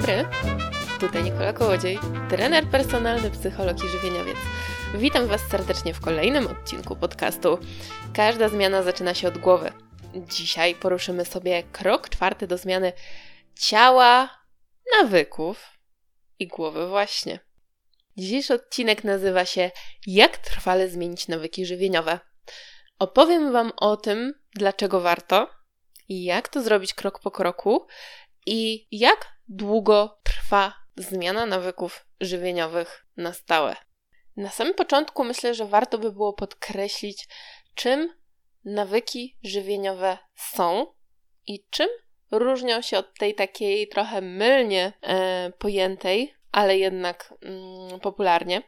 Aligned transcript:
dobry, 0.00 0.24
tutaj 1.00 1.24
Nikola 1.24 1.52
Kołodziej, 1.52 1.98
trener 2.30 2.66
personalny, 2.66 3.30
psycholog 3.30 3.84
i 3.84 3.88
żywieniowiec. 3.88 4.36
Witam 4.94 5.26
Was 5.26 5.40
serdecznie 5.50 5.94
w 5.94 6.00
kolejnym 6.00 6.46
odcinku 6.46 6.96
podcastu. 6.96 7.58
Każda 8.14 8.48
zmiana 8.48 8.82
zaczyna 8.82 9.14
się 9.14 9.28
od 9.28 9.38
głowy. 9.38 9.72
Dzisiaj 10.14 10.74
poruszymy 10.74 11.24
sobie 11.24 11.62
krok 11.62 12.08
czwarty 12.08 12.46
do 12.46 12.58
zmiany 12.58 12.92
ciała, 13.60 14.38
nawyków 15.00 15.64
i 16.38 16.46
głowy 16.46 16.88
właśnie. 16.88 17.40
Dzisiejszy 18.16 18.54
odcinek 18.54 19.04
nazywa 19.04 19.44
się 19.44 19.70
Jak 20.06 20.36
trwale 20.36 20.88
zmienić 20.88 21.28
nawyki 21.28 21.66
żywieniowe. 21.66 22.20
Opowiem 22.98 23.52
Wam 23.52 23.72
o 23.76 23.96
tym, 23.96 24.34
dlaczego 24.54 25.00
warto, 25.00 25.50
jak 26.08 26.48
to 26.48 26.62
zrobić 26.62 26.94
krok 26.94 27.20
po 27.20 27.30
kroku 27.30 27.86
i 28.46 28.88
jak 28.90 29.37
długo 29.48 30.18
trwa 30.22 30.74
zmiana 30.96 31.46
nawyków 31.46 32.06
żywieniowych 32.20 33.06
na 33.16 33.32
stałe. 33.32 33.76
Na 34.36 34.50
samym 34.50 34.74
początku 34.74 35.24
myślę, 35.24 35.54
że 35.54 35.66
warto 35.66 35.98
by 35.98 36.12
było 36.12 36.32
podkreślić, 36.32 37.28
czym 37.74 38.14
nawyki 38.64 39.36
żywieniowe 39.42 40.18
są 40.36 40.86
i 41.46 41.64
czym 41.70 41.88
różnią 42.30 42.82
się 42.82 42.98
od 42.98 43.14
tej 43.18 43.34
takiej 43.34 43.88
trochę 43.88 44.20
mylnie 44.20 44.92
e, 45.02 45.52
pojętej, 45.58 46.34
ale 46.52 46.78
jednak 46.78 47.34
mm, 47.42 48.00
popularnie 48.00 48.62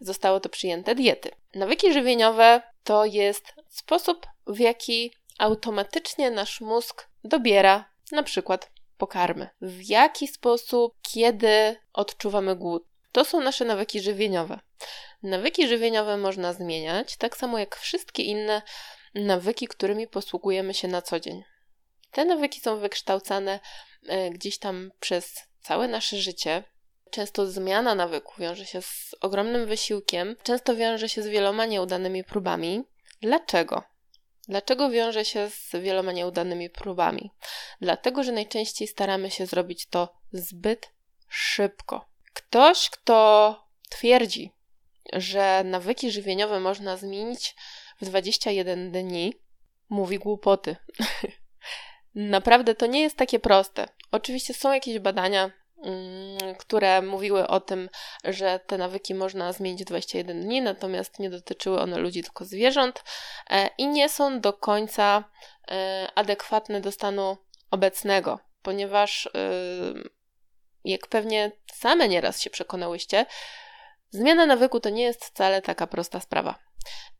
zostało 0.00 0.40
to 0.40 0.48
przyjęte 0.48 0.94
diety. 0.94 1.30
Nawyki 1.54 1.92
żywieniowe 1.92 2.62
to 2.84 3.04
jest 3.04 3.54
sposób, 3.68 4.26
w 4.46 4.58
jaki 4.58 5.14
automatycznie 5.38 6.30
nasz 6.30 6.60
mózg 6.60 7.08
dobiera 7.24 7.90
na 8.12 8.22
przykład 8.22 8.70
pokarmy. 9.00 9.48
W 9.60 9.88
jaki 9.88 10.28
sposób, 10.28 10.94
kiedy 11.02 11.76
odczuwamy 11.92 12.56
głód. 12.56 12.84
To 13.12 13.24
są 13.24 13.40
nasze 13.40 13.64
nawyki 13.64 14.00
żywieniowe. 14.00 14.60
Nawyki 15.22 15.68
żywieniowe 15.68 16.16
można 16.16 16.52
zmieniać, 16.52 17.16
tak 17.16 17.36
samo 17.36 17.58
jak 17.58 17.76
wszystkie 17.76 18.22
inne 18.22 18.62
nawyki, 19.14 19.68
którymi 19.68 20.06
posługujemy 20.08 20.74
się 20.74 20.88
na 20.88 21.02
co 21.02 21.20
dzień. 21.20 21.42
Te 22.10 22.24
nawyki 22.24 22.60
są 22.60 22.76
wykształcane 22.76 23.60
e, 24.08 24.30
gdzieś 24.30 24.58
tam 24.58 24.90
przez 25.00 25.34
całe 25.60 25.88
nasze 25.88 26.16
życie. 26.16 26.64
Często 27.10 27.46
zmiana 27.46 27.94
nawyku 27.94 28.32
wiąże 28.38 28.66
się 28.66 28.82
z 28.82 29.14
ogromnym 29.20 29.66
wysiłkiem, 29.66 30.36
często 30.42 30.76
wiąże 30.76 31.08
się 31.08 31.22
z 31.22 31.26
wieloma 31.26 31.66
nieudanymi 31.66 32.24
próbami. 32.24 32.84
Dlaczego? 33.22 33.82
Dlaczego 34.50 34.90
wiąże 34.90 35.24
się 35.24 35.50
z 35.50 35.70
wieloma 35.82 36.12
nieudanymi 36.12 36.70
próbami? 36.70 37.30
Dlatego, 37.80 38.22
że 38.22 38.32
najczęściej 38.32 38.88
staramy 38.88 39.30
się 39.30 39.46
zrobić 39.46 39.86
to 39.86 40.14
zbyt 40.32 40.92
szybko. 41.28 42.08
Ktoś, 42.32 42.90
kto 42.90 43.56
twierdzi, 43.90 44.52
że 45.12 45.62
nawyki 45.64 46.10
żywieniowe 46.10 46.60
można 46.60 46.96
zmienić 46.96 47.56
w 48.00 48.04
21 48.04 48.92
dni, 48.92 49.34
mówi 49.88 50.18
głupoty. 50.18 50.76
Naprawdę 52.14 52.74
to 52.74 52.86
nie 52.86 53.00
jest 53.00 53.16
takie 53.16 53.38
proste. 53.38 53.88
Oczywiście 54.12 54.54
są 54.54 54.72
jakieś 54.72 54.98
badania, 54.98 55.50
które 56.58 57.02
mówiły 57.02 57.46
o 57.46 57.60
tym, 57.60 57.88
że 58.24 58.60
te 58.66 58.78
nawyki 58.78 59.14
można 59.14 59.52
zmienić 59.52 59.82
w 59.82 59.84
21 59.84 60.42
dni, 60.42 60.62
natomiast 60.62 61.18
nie 61.18 61.30
dotyczyły 61.30 61.80
one 61.80 61.98
ludzi, 61.98 62.22
tylko 62.22 62.44
zwierząt 62.44 63.04
e, 63.50 63.70
i 63.78 63.86
nie 63.86 64.08
są 64.08 64.40
do 64.40 64.52
końca 64.52 65.24
e, 65.70 66.08
adekwatne 66.14 66.80
do 66.80 66.92
stanu 66.92 67.36
obecnego, 67.70 68.38
ponieważ 68.62 69.26
e, 69.26 69.30
jak 70.84 71.06
pewnie 71.06 71.52
same 71.72 72.08
nieraz 72.08 72.40
się 72.40 72.50
przekonałyście, 72.50 73.26
zmiana 74.10 74.46
nawyku 74.46 74.80
to 74.80 74.90
nie 74.90 75.02
jest 75.02 75.24
wcale 75.24 75.62
taka 75.62 75.86
prosta 75.86 76.20
sprawa. 76.20 76.58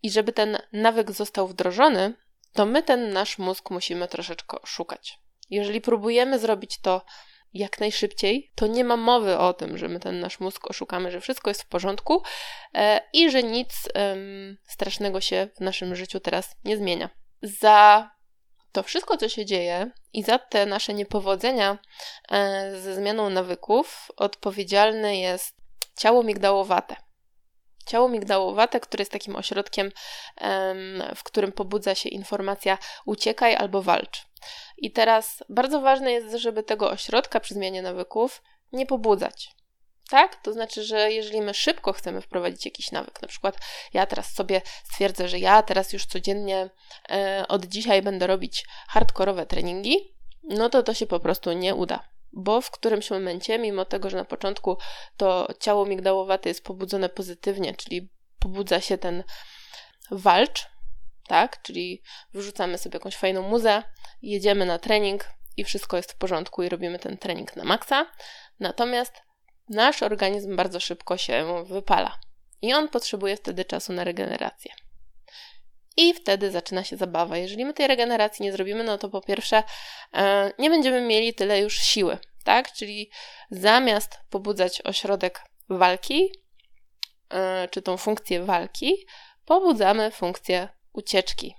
I 0.03 0.11
żeby 0.11 0.33
ten 0.33 0.59
nawyk 0.73 1.11
został 1.11 1.49
wdrożony, 1.49 2.15
to 2.53 2.67
my 2.67 2.83
ten 2.83 3.13
nasz 3.13 3.39
mózg 3.39 3.71
musimy 3.71 4.09
troszeczkę 4.09 4.57
szukać. 4.65 5.19
Jeżeli 5.51 5.81
próbujemy 5.81 6.39
zrobić 6.39 6.81
to 6.81 7.03
jak 7.53 7.81
najszybciej, 7.81 8.53
to 8.55 8.67
nie 8.67 8.85
ma 8.85 8.97
mowy 8.97 9.39
o 9.39 9.53
tym, 9.53 9.79
że 9.79 9.89
my 9.89 10.01
ten 10.01 10.21
nasz 10.21 10.41
mózg 10.41 10.71
oszukamy, 10.71 11.11
że 11.11 11.21
wszystko 11.21 11.51
jest 11.51 11.63
w 11.63 11.69
porządku 11.69 12.23
e, 12.75 13.01
i 13.13 13.31
że 13.31 13.43
nic 13.43 13.89
strasznego 14.67 15.21
się 15.21 15.49
w 15.57 15.61
naszym 15.61 15.97
życiu 15.97 16.21
teraz 16.21 16.57
nie 16.65 16.77
zmienia. 16.77 17.11
Za 17.43 18.11
to 18.73 18.83
wszystko, 18.83 19.17
co 19.17 19.29
się 19.29 19.45
dzieje 19.45 19.91
i 20.13 20.23
za 20.23 20.39
te 20.39 20.67
nasze 20.67 20.95
niepowodzenia 20.95 21.79
e, 22.31 22.81
ze 22.81 22.95
zmianą 22.95 23.31
nawyków 23.31 24.09
odpowiedzialne 24.17 25.17
jest 25.17 25.57
ciało 25.99 26.23
migdałowate. 26.23 26.97
Ciało 27.91 28.09
migdałowate, 28.09 28.81
które 28.81 29.03
jest 29.03 29.13
takim 29.13 29.37
ośrodkiem, 29.37 29.93
w 31.15 31.23
którym 31.23 31.53
pobudza 31.53 31.95
się 31.95 32.09
informacja 32.09 32.79
uciekaj 33.07 33.57
albo 33.57 33.83
walcz. 33.83 34.27
I 34.79 34.93
teraz 34.93 35.45
bardzo 35.49 35.81
ważne 35.81 36.13
jest, 36.13 36.37
żeby 36.37 36.63
tego 36.63 36.91
ośrodka 36.91 37.41
przy 37.41 37.55
zmianie 37.55 37.83
nawyków 37.83 38.43
nie 38.73 38.87
pobudzać. 38.87 39.51
Tak? 40.11 40.43
To 40.43 40.53
znaczy, 40.53 40.85
że 40.85 41.13
jeżeli 41.13 41.41
my 41.41 41.55
szybko 41.55 41.93
chcemy 41.93 42.21
wprowadzić 42.21 42.65
jakiś 42.65 42.93
nawyk, 42.93 43.23
na 43.23 43.29
przykład 43.29 43.57
ja 43.95 44.07
teraz 44.07 44.35
sobie 44.35 44.63
stwierdzę, 44.85 45.29
że 45.29 45.39
ja 45.39 45.63
teraz 45.63 45.93
już 45.93 46.07
codziennie 46.07 46.71
e, 47.11 47.45
od 47.49 47.65
dzisiaj 47.65 48.03
będę 48.03 48.27
robić 48.27 48.67
hardkorowe 48.89 49.47
treningi, 49.47 50.15
no 50.43 50.69
to 50.69 50.83
to 50.83 50.95
się 50.95 51.07
po 51.07 51.21
prostu 51.21 51.53
nie 51.53 51.75
uda. 51.75 52.10
Bo 52.33 52.61
w 52.61 52.71
którymś 52.71 53.11
momencie, 53.11 53.59
mimo 53.59 53.85
tego, 53.85 54.11
że 54.11 54.17
na 54.17 54.25
początku 54.25 54.77
to 55.17 55.49
ciało 55.61 55.87
migdałowate 55.87 56.49
jest 56.49 56.65
pobudzone 56.65 57.09
pozytywnie, 57.09 57.75
czyli 57.75 58.11
pobudza 58.39 58.81
się 58.81 58.99
ten 58.99 59.25
walcz, 60.11 60.67
tak? 61.29 61.63
Czyli 61.63 62.03
wrzucamy 62.35 62.79
sobie 62.79 62.97
jakąś 62.97 63.17
fajną 63.17 63.43
muzę, 63.43 63.83
jedziemy 64.23 64.67
na 64.67 64.79
trening 64.79 65.29
i 65.57 65.65
wszystko 65.65 65.97
jest 65.97 66.13
w 66.13 66.17
porządku 66.17 66.63
i 66.63 66.69
robimy 66.69 66.99
ten 66.99 67.19
trening 67.19 67.57
na 67.57 67.65
maksa. 67.65 68.07
Natomiast 68.61 69.23
nasz 69.69 70.03
organizm 70.03 70.57
bardzo 70.57 70.81
szybko 70.81 71.17
się 71.17 71.65
wypala 71.65 72.19
i 72.63 72.75
on 72.75 72.89
potrzebuje 72.89 73.37
wtedy 73.37 73.65
czasu 73.65 73.93
na 73.93 74.05
regenerację. 74.05 74.73
I 76.01 76.15
wtedy 76.15 76.51
zaczyna 76.51 76.85
się 76.85 76.97
zabawa. 76.97 77.37
Jeżeli 77.37 77.65
my 77.65 77.75
tej 77.75 77.87
regeneracji 77.87 78.43
nie 78.43 78.53
zrobimy, 78.53 78.85
no 78.85 78.99
to 78.99 79.09
po 79.09 79.21
pierwsze 79.21 79.63
e, 80.15 80.53
nie 80.59 80.71
będziemy 80.71 81.01
mieli 81.01 81.35
tyle 81.35 81.61
już 81.61 81.79
siły, 81.79 82.19
tak? 82.45 82.73
Czyli 82.73 83.11
zamiast 83.51 84.19
pobudzać 84.31 84.83
ośrodek 84.85 85.41
walki, 85.69 86.33
e, 87.31 87.69
czy 87.71 87.83
tą 87.83 87.97
funkcję 87.97 88.45
walki, 88.45 89.07
pobudzamy 89.45 90.11
funkcję 90.11 90.69
ucieczki. 90.93 91.55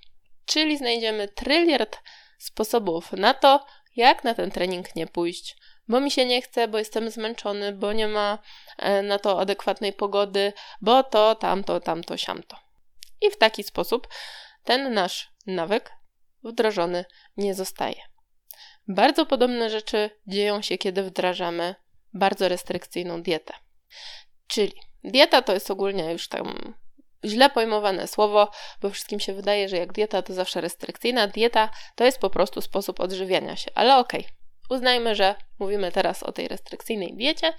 Czyli 0.46 0.78
znajdziemy 0.78 1.28
tryliard 1.28 2.00
sposobów 2.38 3.12
na 3.12 3.34
to, 3.34 3.66
jak 3.96 4.24
na 4.24 4.34
ten 4.34 4.52
trening 4.52 4.96
nie 4.96 5.08
pójść, 5.08 5.58
bo 5.88 6.00
mi 6.00 6.12
się 6.12 6.26
nie 6.26 6.42
chce, 6.42 6.68
bo 6.68 6.78
jestem 6.78 7.10
zmęczony, 7.10 7.72
bo 7.72 7.94
nie 7.94 8.08
ma 8.08 8.40
e, 8.78 9.02
na 9.02 9.20
to 9.20 9.40
adekwatnej 9.40 9.94
pogody, 9.94 10.54
bo 10.82 11.04
to, 11.04 11.36
tamto, 11.36 11.80
tamto, 11.80 12.18
siamto. 12.18 12.71
I 13.22 13.32
w 13.32 13.38
taki 13.38 13.64
sposób 13.64 14.08
ten 14.64 14.94
nasz 14.94 15.32
nawyk 15.48 15.92
wdrożony 16.44 17.06
nie 17.38 17.54
zostaje. 17.54 18.02
Bardzo 18.88 19.26
podobne 19.26 19.70
rzeczy 19.70 20.10
dzieją 20.28 20.62
się, 20.62 20.78
kiedy 20.78 21.04
wdrażamy 21.04 21.76
bardzo 22.14 22.50
restrykcyjną 22.50 23.22
dietę. 23.22 23.54
Czyli 24.48 24.74
dieta 25.04 25.42
to 25.42 25.54
jest 25.54 25.72
ogólnie 25.72 26.12
już 26.12 26.28
tam 26.28 26.76
źle 27.26 27.50
pojmowane 27.50 28.08
słowo, 28.08 28.52
bo 28.82 28.90
wszystkim 28.90 29.20
się 29.20 29.34
wydaje, 29.34 29.70
że 29.70 29.78
jak 29.78 29.94
dieta 29.94 30.22
to 30.22 30.34
zawsze 30.34 30.62
restrykcyjna. 30.62 31.28
Dieta 31.28 31.70
to 31.96 32.06
jest 32.06 32.20
po 32.20 32.30
prostu 32.30 32.62
sposób 32.62 33.00
odżywiania 33.00 33.56
się, 33.56 33.72
ale 33.76 33.98
okej, 33.98 34.22
okay. 34.22 34.78
uznajmy, 34.78 35.16
że 35.16 35.36
mówimy 35.60 35.92
teraz 35.92 36.24
o 36.24 36.32
tej 36.32 36.48
restrykcyjnej 36.48 37.14
diecie 37.14 37.54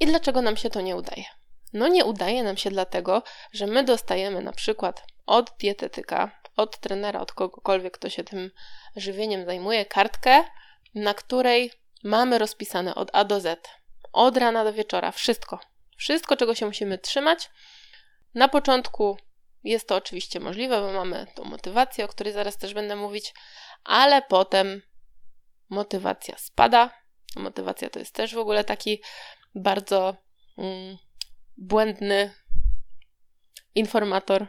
i 0.00 0.06
dlaczego 0.06 0.42
nam 0.42 0.56
się 0.56 0.70
to 0.70 0.80
nie 0.80 0.96
udaje. 0.96 1.24
No 1.72 1.88
nie 1.88 2.04
udaje 2.04 2.42
nam 2.42 2.56
się 2.56 2.70
dlatego, 2.70 3.22
że 3.52 3.66
my 3.66 3.84
dostajemy 3.84 4.42
na 4.42 4.52
przykład 4.52 5.02
od 5.26 5.50
dietetyka, 5.58 6.40
od 6.56 6.80
trenera, 6.80 7.20
od 7.20 7.32
kogokolwiek, 7.32 7.98
kto 7.98 8.10
się 8.10 8.24
tym 8.24 8.50
żywieniem 8.96 9.44
zajmuje, 9.44 9.84
kartkę, 9.84 10.44
na 10.94 11.14
której 11.14 11.72
mamy 12.04 12.38
rozpisane 12.38 12.94
od 12.94 13.10
A 13.12 13.24
do 13.24 13.40
Z, 13.40 13.68
od 14.12 14.36
rana 14.36 14.64
do 14.64 14.72
wieczora, 14.72 15.12
wszystko. 15.12 15.58
Wszystko, 15.96 16.36
czego 16.36 16.54
się 16.54 16.66
musimy 16.66 16.98
trzymać, 16.98 17.50
na 18.34 18.48
początku 18.48 19.16
jest 19.64 19.88
to 19.88 19.96
oczywiście 19.96 20.40
możliwe, 20.40 20.80
bo 20.80 20.92
mamy 20.92 21.26
tą 21.34 21.44
motywację, 21.44 22.04
o 22.04 22.08
której 22.08 22.32
zaraz 22.32 22.56
też 22.56 22.74
będę 22.74 22.96
mówić, 22.96 23.34
ale 23.84 24.22
potem 24.22 24.82
motywacja 25.68 26.38
spada. 26.38 26.90
Motywacja 27.36 27.90
to 27.90 27.98
jest 27.98 28.14
też 28.14 28.34
w 28.34 28.38
ogóle 28.38 28.64
taki 28.64 29.02
bardzo 29.54 30.16
mm, 30.58 30.98
błędny 31.60 32.34
informator, 33.74 34.46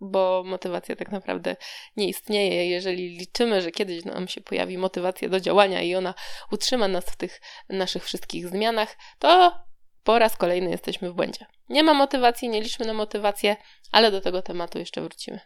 bo 0.00 0.42
motywacja 0.46 0.96
tak 0.96 1.12
naprawdę 1.12 1.56
nie 1.96 2.08
istnieje. 2.08 2.70
Jeżeli 2.70 3.08
liczymy, 3.08 3.62
że 3.62 3.70
kiedyś 3.70 4.04
nam 4.04 4.28
się 4.28 4.40
pojawi 4.40 4.78
motywacja 4.78 5.28
do 5.28 5.40
działania 5.40 5.82
i 5.82 5.94
ona 5.94 6.14
utrzyma 6.50 6.88
nas 6.88 7.04
w 7.04 7.16
tych 7.16 7.40
naszych 7.68 8.04
wszystkich 8.04 8.48
zmianach, 8.48 8.96
to 9.18 9.58
po 10.04 10.18
raz 10.18 10.36
kolejny 10.36 10.70
jesteśmy 10.70 11.10
w 11.10 11.14
błędzie. 11.14 11.46
Nie 11.68 11.82
ma 11.82 11.94
motywacji, 11.94 12.48
nie 12.48 12.60
liczmy 12.60 12.86
na 12.86 12.94
motywację, 12.94 13.56
ale 13.92 14.10
do 14.10 14.20
tego 14.20 14.42
tematu 14.42 14.78
jeszcze 14.78 15.00
wrócimy. 15.00 15.40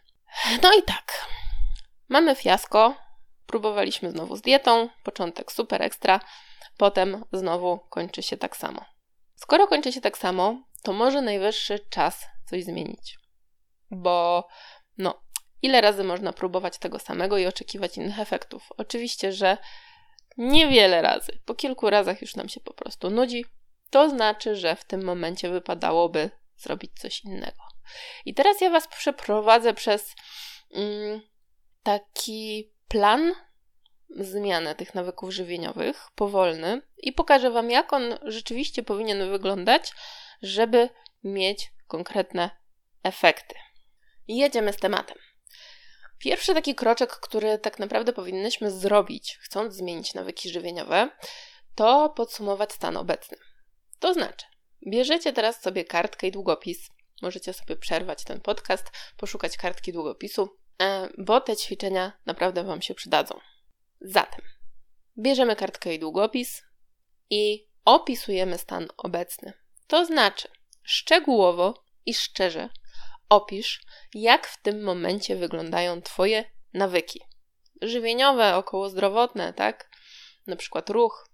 No 0.63 0.73
i 0.73 0.83
tak. 0.83 1.27
Mamy 2.09 2.35
fiasko. 2.35 2.95
Próbowaliśmy 3.45 4.11
znowu 4.11 4.35
z 4.35 4.41
dietą. 4.41 4.89
Początek 5.03 5.51
super 5.51 5.81
ekstra. 5.81 6.19
Potem 6.77 7.23
znowu 7.33 7.79
kończy 7.89 8.23
się 8.23 8.37
tak 8.37 8.57
samo. 8.57 8.85
Skoro 9.35 9.67
kończy 9.67 9.91
się 9.91 10.01
tak 10.01 10.17
samo, 10.17 10.63
to 10.81 10.93
może 10.93 11.21
najwyższy 11.21 11.79
czas 11.89 12.25
coś 12.45 12.63
zmienić. 12.63 13.17
Bo 13.91 14.47
no, 14.97 15.21
ile 15.61 15.81
razy 15.81 16.03
można 16.03 16.33
próbować 16.33 16.77
tego 16.77 16.99
samego 16.99 17.37
i 17.37 17.47
oczekiwać 17.47 17.97
innych 17.97 18.19
efektów? 18.19 18.69
Oczywiście, 18.77 19.33
że 19.33 19.57
niewiele 20.37 21.01
razy. 21.01 21.39
Po 21.45 21.55
kilku 21.55 21.89
razach 21.89 22.21
już 22.21 22.35
nam 22.35 22.49
się 22.49 22.59
po 22.59 22.73
prostu 22.73 23.09
nudzi. 23.09 23.45
To 23.89 24.09
znaczy, 24.09 24.55
że 24.55 24.75
w 24.75 24.85
tym 24.85 25.03
momencie 25.03 25.49
wypadałoby 25.49 26.29
zrobić 26.57 26.91
coś 26.99 27.23
innego. 27.23 27.63
I 28.25 28.33
teraz 28.33 28.61
ja 28.61 28.69
Was 28.69 28.87
przeprowadzę 28.87 29.73
przez 29.73 30.15
mm, 30.73 31.21
taki 31.83 32.71
plan 32.87 33.31
zmiany 34.09 34.75
tych 34.75 34.95
nawyków 34.95 35.31
żywieniowych, 35.31 36.07
powolny, 36.15 36.81
i 36.97 37.13
pokażę 37.13 37.51
Wam, 37.51 37.71
jak 37.71 37.93
on 37.93 38.03
rzeczywiście 38.23 38.83
powinien 38.83 39.31
wyglądać, 39.31 39.91
żeby 40.41 40.89
mieć 41.23 41.71
konkretne 41.87 42.49
efekty. 43.03 43.55
I 44.27 44.37
jedziemy 44.37 44.73
z 44.73 44.77
tematem. 44.77 45.17
Pierwszy 46.19 46.53
taki 46.53 46.75
kroczek, 46.75 47.09
który 47.09 47.57
tak 47.57 47.79
naprawdę 47.79 48.13
powinnyśmy 48.13 48.71
zrobić, 48.71 49.37
chcąc 49.41 49.73
zmienić 49.73 50.13
nawyki 50.13 50.49
żywieniowe, 50.49 51.09
to 51.75 52.09
podsumować 52.09 52.73
stan 52.73 52.97
obecny. 52.97 53.37
To 53.99 54.13
znaczy, 54.13 54.45
bierzecie 54.87 55.33
teraz 55.33 55.61
sobie 55.61 55.85
kartkę 55.85 56.27
i 56.27 56.31
długopis. 56.31 56.89
Możecie 57.21 57.53
sobie 57.53 57.75
przerwać 57.75 58.23
ten 58.23 58.41
podcast, 58.41 58.91
poszukać 59.17 59.57
kartki 59.57 59.93
długopisu, 59.93 60.49
e, 60.81 61.09
bo 61.17 61.41
te 61.41 61.57
ćwiczenia 61.57 62.11
naprawdę 62.25 62.63
Wam 62.63 62.81
się 62.81 62.93
przydadzą. 62.93 63.39
Zatem, 64.01 64.45
bierzemy 65.17 65.55
kartkę 65.55 65.93
i 65.93 65.99
długopis 65.99 66.63
i 67.29 67.69
opisujemy 67.85 68.57
stan 68.57 68.87
obecny. 68.97 69.53
To 69.89 70.05
znaczy, 70.05 70.47
szczegółowo 70.83 71.83
i 72.05 72.13
szczerze 72.13 72.69
opisz, 73.29 73.81
jak 74.13 74.47
w 74.47 74.61
tym 74.61 74.83
momencie 74.83 75.35
wyglądają 75.35 76.01
Twoje 76.01 76.45
nawyki. 76.73 77.21
Żywieniowe, 77.81 78.55
okołozdrowotne, 78.55 79.53
tak? 79.53 79.89
Na 80.47 80.55
przykład 80.55 80.89
ruch, 80.89 81.29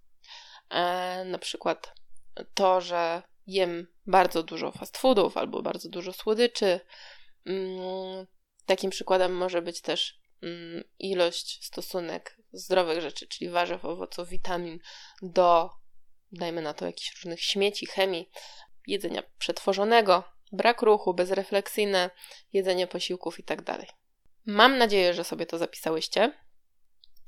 e, 0.70 1.26
na 1.26 1.38
przykład 1.38 1.94
to, 2.54 2.82
że 2.82 3.24
jem 3.48 3.88
bardzo 4.08 4.44
dużo 4.44 4.72
fast 4.72 4.98
foodów 4.98 5.38
albo 5.38 5.62
bardzo 5.62 5.90
dużo 5.90 6.14
słodyczy. 6.14 6.80
Mm, 7.46 8.28
takim 8.66 8.90
przykładem 8.90 9.38
może 9.38 9.62
być 9.62 9.82
też 9.82 10.20
mm, 10.44 10.84
ilość, 11.00 11.66
stosunek 11.66 12.38
zdrowych 12.54 13.02
rzeczy, 13.02 13.28
czyli 13.28 13.50
warzyw, 13.50 13.86
owoców, 13.86 14.30
witamin 14.30 14.80
do, 15.22 15.70
dajmy 16.32 16.62
na 16.62 16.74
to, 16.74 16.86
jakichś 16.86 17.16
różnych 17.16 17.42
śmieci, 17.42 17.86
chemii, 17.86 18.30
jedzenia 18.88 19.24
przetworzonego, 19.38 20.24
brak 20.52 20.82
ruchu, 20.82 21.14
bezrefleksyjne 21.14 22.10
jedzenie 22.54 22.88
posiłków 22.88 23.40
itd. 23.40 23.64
Tak 23.64 23.86
Mam 24.46 24.78
nadzieję, 24.78 25.14
że 25.14 25.24
sobie 25.24 25.46
to 25.46 25.58
zapisałyście. 25.58 26.32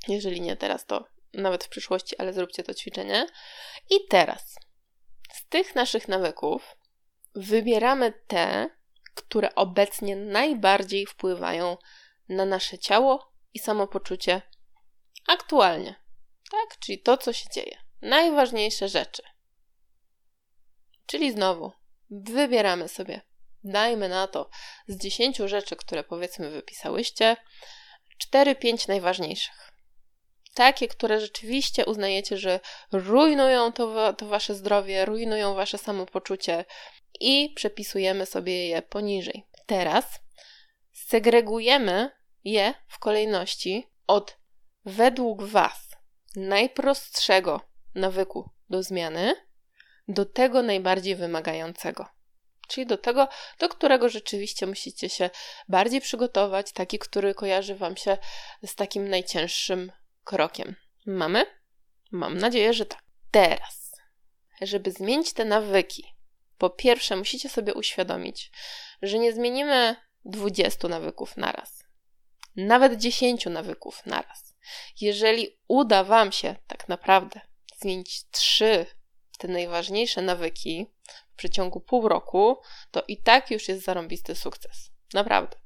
Jeżeli 0.08 0.42
nie 0.42 0.58
teraz, 0.58 0.86
to 0.86 1.08
nawet 1.34 1.64
w 1.64 1.70
przyszłości, 1.70 2.18
ale 2.18 2.34
zróbcie 2.34 2.64
to 2.64 2.74
ćwiczenie. 2.74 3.28
I 3.90 4.08
teraz 4.10 4.56
z 5.34 5.48
tych 5.48 5.76
naszych 5.76 6.08
nawyków 6.08 6.78
wybieramy 7.36 8.14
te, 8.28 8.70
które 9.14 9.56
obecnie 9.56 10.16
najbardziej 10.16 11.06
wpływają 11.06 11.78
na 12.30 12.46
nasze 12.46 12.78
ciało 12.78 13.34
i 13.54 13.60
samopoczucie 13.60 14.42
aktualnie. 15.28 15.96
Tak, 16.52 16.80
czyli 16.80 17.00
to, 17.00 17.18
co 17.18 17.34
się 17.34 17.50
dzieje. 17.54 17.87
Najważniejsze 18.02 18.90
rzeczy. 18.90 19.22
Czyli 21.06 21.32
znowu 21.32 21.72
wybieramy 22.10 22.88
sobie, 22.88 23.22
dajmy 23.64 24.10
na 24.10 24.28
to, 24.28 24.50
z 24.88 24.98
10 24.98 25.38
rzeczy, 25.38 25.76
które 25.76 26.04
powiedzmy 26.04 26.50
wypisałyście, 26.50 27.38
4-5 28.34 28.88
najważniejszych. 28.88 29.72
Takie, 30.54 30.88
które 30.88 31.22
rzeczywiście 31.22 31.86
uznajecie, 31.86 32.38
że 32.38 32.60
rujnują 32.92 33.74
to, 33.74 34.14
to 34.14 34.28
wasze 34.28 34.56
zdrowie, 34.56 35.06
rujnują 35.06 35.54
wasze 35.54 35.78
samopoczucie 35.78 36.66
i 37.20 37.54
przepisujemy 37.56 38.26
sobie 38.26 38.68
je 38.68 38.82
poniżej. 38.82 39.48
Teraz 39.66 40.06
segregujemy 40.94 42.12
je 42.44 42.74
w 42.88 43.00
kolejności 43.00 43.88
od 44.08 44.38
według 44.86 45.44
Was 45.44 45.88
najprostszego 46.36 47.62
nawyku 47.96 48.50
do 48.70 48.84
zmiany 48.84 49.48
do 50.08 50.26
tego 50.26 50.62
najbardziej 50.62 51.16
wymagającego. 51.16 52.06
Czyli 52.68 52.88
do 52.88 52.98
tego, 52.98 53.28
do 53.60 53.70
którego 53.70 54.10
rzeczywiście 54.10 54.68
musicie 54.68 55.10
się 55.10 55.30
bardziej 55.68 56.02
przygotować, 56.02 56.72
taki, 56.72 57.00
który 57.00 57.34
kojarzy 57.34 57.76
Wam 57.76 57.98
się 57.98 58.18
z 58.66 58.76
takim 58.76 59.10
najcięższym 59.10 59.92
krokiem. 60.24 60.76
Mamy? 61.06 61.46
Mam 62.12 62.38
nadzieję, 62.38 62.74
że 62.74 62.86
tak. 62.86 63.04
Teraz, 63.32 63.92
żeby 64.62 64.92
zmienić 64.92 65.34
te 65.34 65.46
nawyki, 65.46 66.16
po 66.58 66.70
pierwsze 66.70 67.16
musicie 67.16 67.50
sobie 67.50 67.74
uświadomić, 67.74 68.52
że 69.02 69.20
nie 69.20 69.34
zmienimy 69.34 69.96
20 70.26 70.88
nawyków 70.88 71.38
naraz, 71.38 71.84
nawet 72.56 73.00
10 73.00 73.46
nawyków 73.46 74.06
naraz. 74.06 74.56
Jeżeli 75.02 75.60
uda 75.68 76.04
Wam 76.04 76.32
się 76.32 76.56
tak 76.68 76.90
naprawdę 76.90 77.42
zmienić 77.78 78.30
3 78.32 78.86
te 79.38 79.48
najważniejsze 79.48 80.22
nawyki 80.22 80.88
w 81.34 81.36
przeciągu 81.36 81.82
pół 81.82 82.08
roku, 82.08 82.62
to 82.92 83.04
i 83.08 83.18
tak 83.24 83.52
już 83.52 83.68
jest 83.68 83.86
zarąbisty 83.86 84.36
sukces. 84.36 84.92
Naprawdę. 85.14 85.58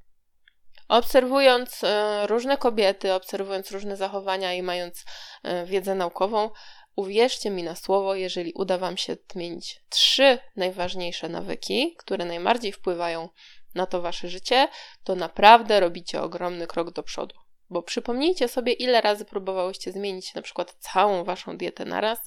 Obserwując 0.87 1.83
e, 1.83 2.27
różne 2.27 2.57
kobiety, 2.57 3.13
obserwując 3.13 3.71
różne 3.71 3.97
zachowania 3.97 4.53
i 4.53 4.61
mając 4.61 5.05
e, 5.43 5.65
wiedzę 5.65 5.95
naukową, 5.95 6.49
uwierzcie 6.95 7.49
mi 7.49 7.63
na 7.63 7.75
słowo, 7.75 8.15
jeżeli 8.15 8.53
uda 8.53 8.77
Wam 8.77 8.97
się 8.97 9.17
zmienić 9.31 9.83
trzy 9.89 10.39
najważniejsze 10.55 11.29
nawyki, 11.29 11.95
które 11.97 12.25
najbardziej 12.25 12.71
wpływają 12.71 13.29
na 13.75 13.85
to 13.85 14.01
Wasze 14.01 14.29
życie, 14.29 14.67
to 15.03 15.15
naprawdę 15.15 15.79
robicie 15.79 16.21
ogromny 16.21 16.67
krok 16.67 16.91
do 16.91 17.03
przodu. 17.03 17.35
Bo 17.71 17.83
przypomnijcie 17.83 18.47
sobie, 18.47 18.73
ile 18.73 19.01
razy 19.01 19.25
próbowałyście 19.25 19.91
zmienić 19.91 20.33
na 20.33 20.41
przykład 20.41 20.75
całą 20.79 21.23
Waszą 21.23 21.57
dietę 21.57 21.85
naraz 21.85 22.19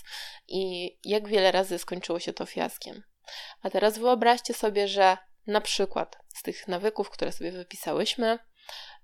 i 0.48 0.90
jak 1.04 1.28
wiele 1.28 1.52
razy 1.52 1.78
skończyło 1.78 2.20
się 2.20 2.32
to 2.32 2.46
fiaskiem. 2.46 3.02
A 3.62 3.70
teraz 3.70 3.98
wyobraźcie 3.98 4.54
sobie, 4.54 4.88
że 4.88 5.16
na 5.46 5.60
przykład 5.60 6.18
z 6.34 6.42
tych 6.42 6.68
nawyków, 6.68 7.10
które 7.10 7.32
sobie 7.32 7.52
wypisałyśmy, 7.52 8.38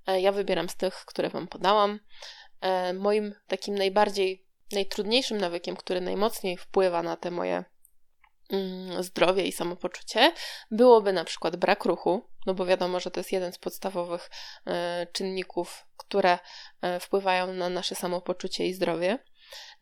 e, 0.06 0.20
ja 0.20 0.32
wybieram 0.32 0.68
z 0.68 0.76
tych, 0.76 0.94
które 0.94 1.28
Wam 1.28 1.48
podałam. 1.48 2.00
E, 2.60 2.92
moim 2.92 3.34
takim 3.46 3.74
najbardziej, 3.74 4.46
najtrudniejszym 4.72 5.38
nawykiem, 5.38 5.76
który 5.76 6.00
najmocniej 6.00 6.56
wpływa 6.56 7.02
na 7.02 7.16
te 7.16 7.30
moje 7.30 7.64
zdrowie 9.00 9.44
i 9.46 9.52
samopoczucie, 9.52 10.32
byłoby 10.70 11.12
na 11.12 11.24
przykład 11.24 11.56
brak 11.56 11.84
ruchu, 11.84 12.22
no 12.46 12.54
bo 12.54 12.66
wiadomo, 12.66 13.00
że 13.00 13.10
to 13.10 13.20
jest 13.20 13.32
jeden 13.32 13.52
z 13.52 13.58
podstawowych 13.58 14.30
e, 14.66 15.06
czynników, 15.12 15.86
które 15.96 16.38
wpływają 17.00 17.54
na 17.54 17.68
nasze 17.68 17.94
samopoczucie 17.94 18.66
i 18.66 18.74
zdrowie. 18.74 19.18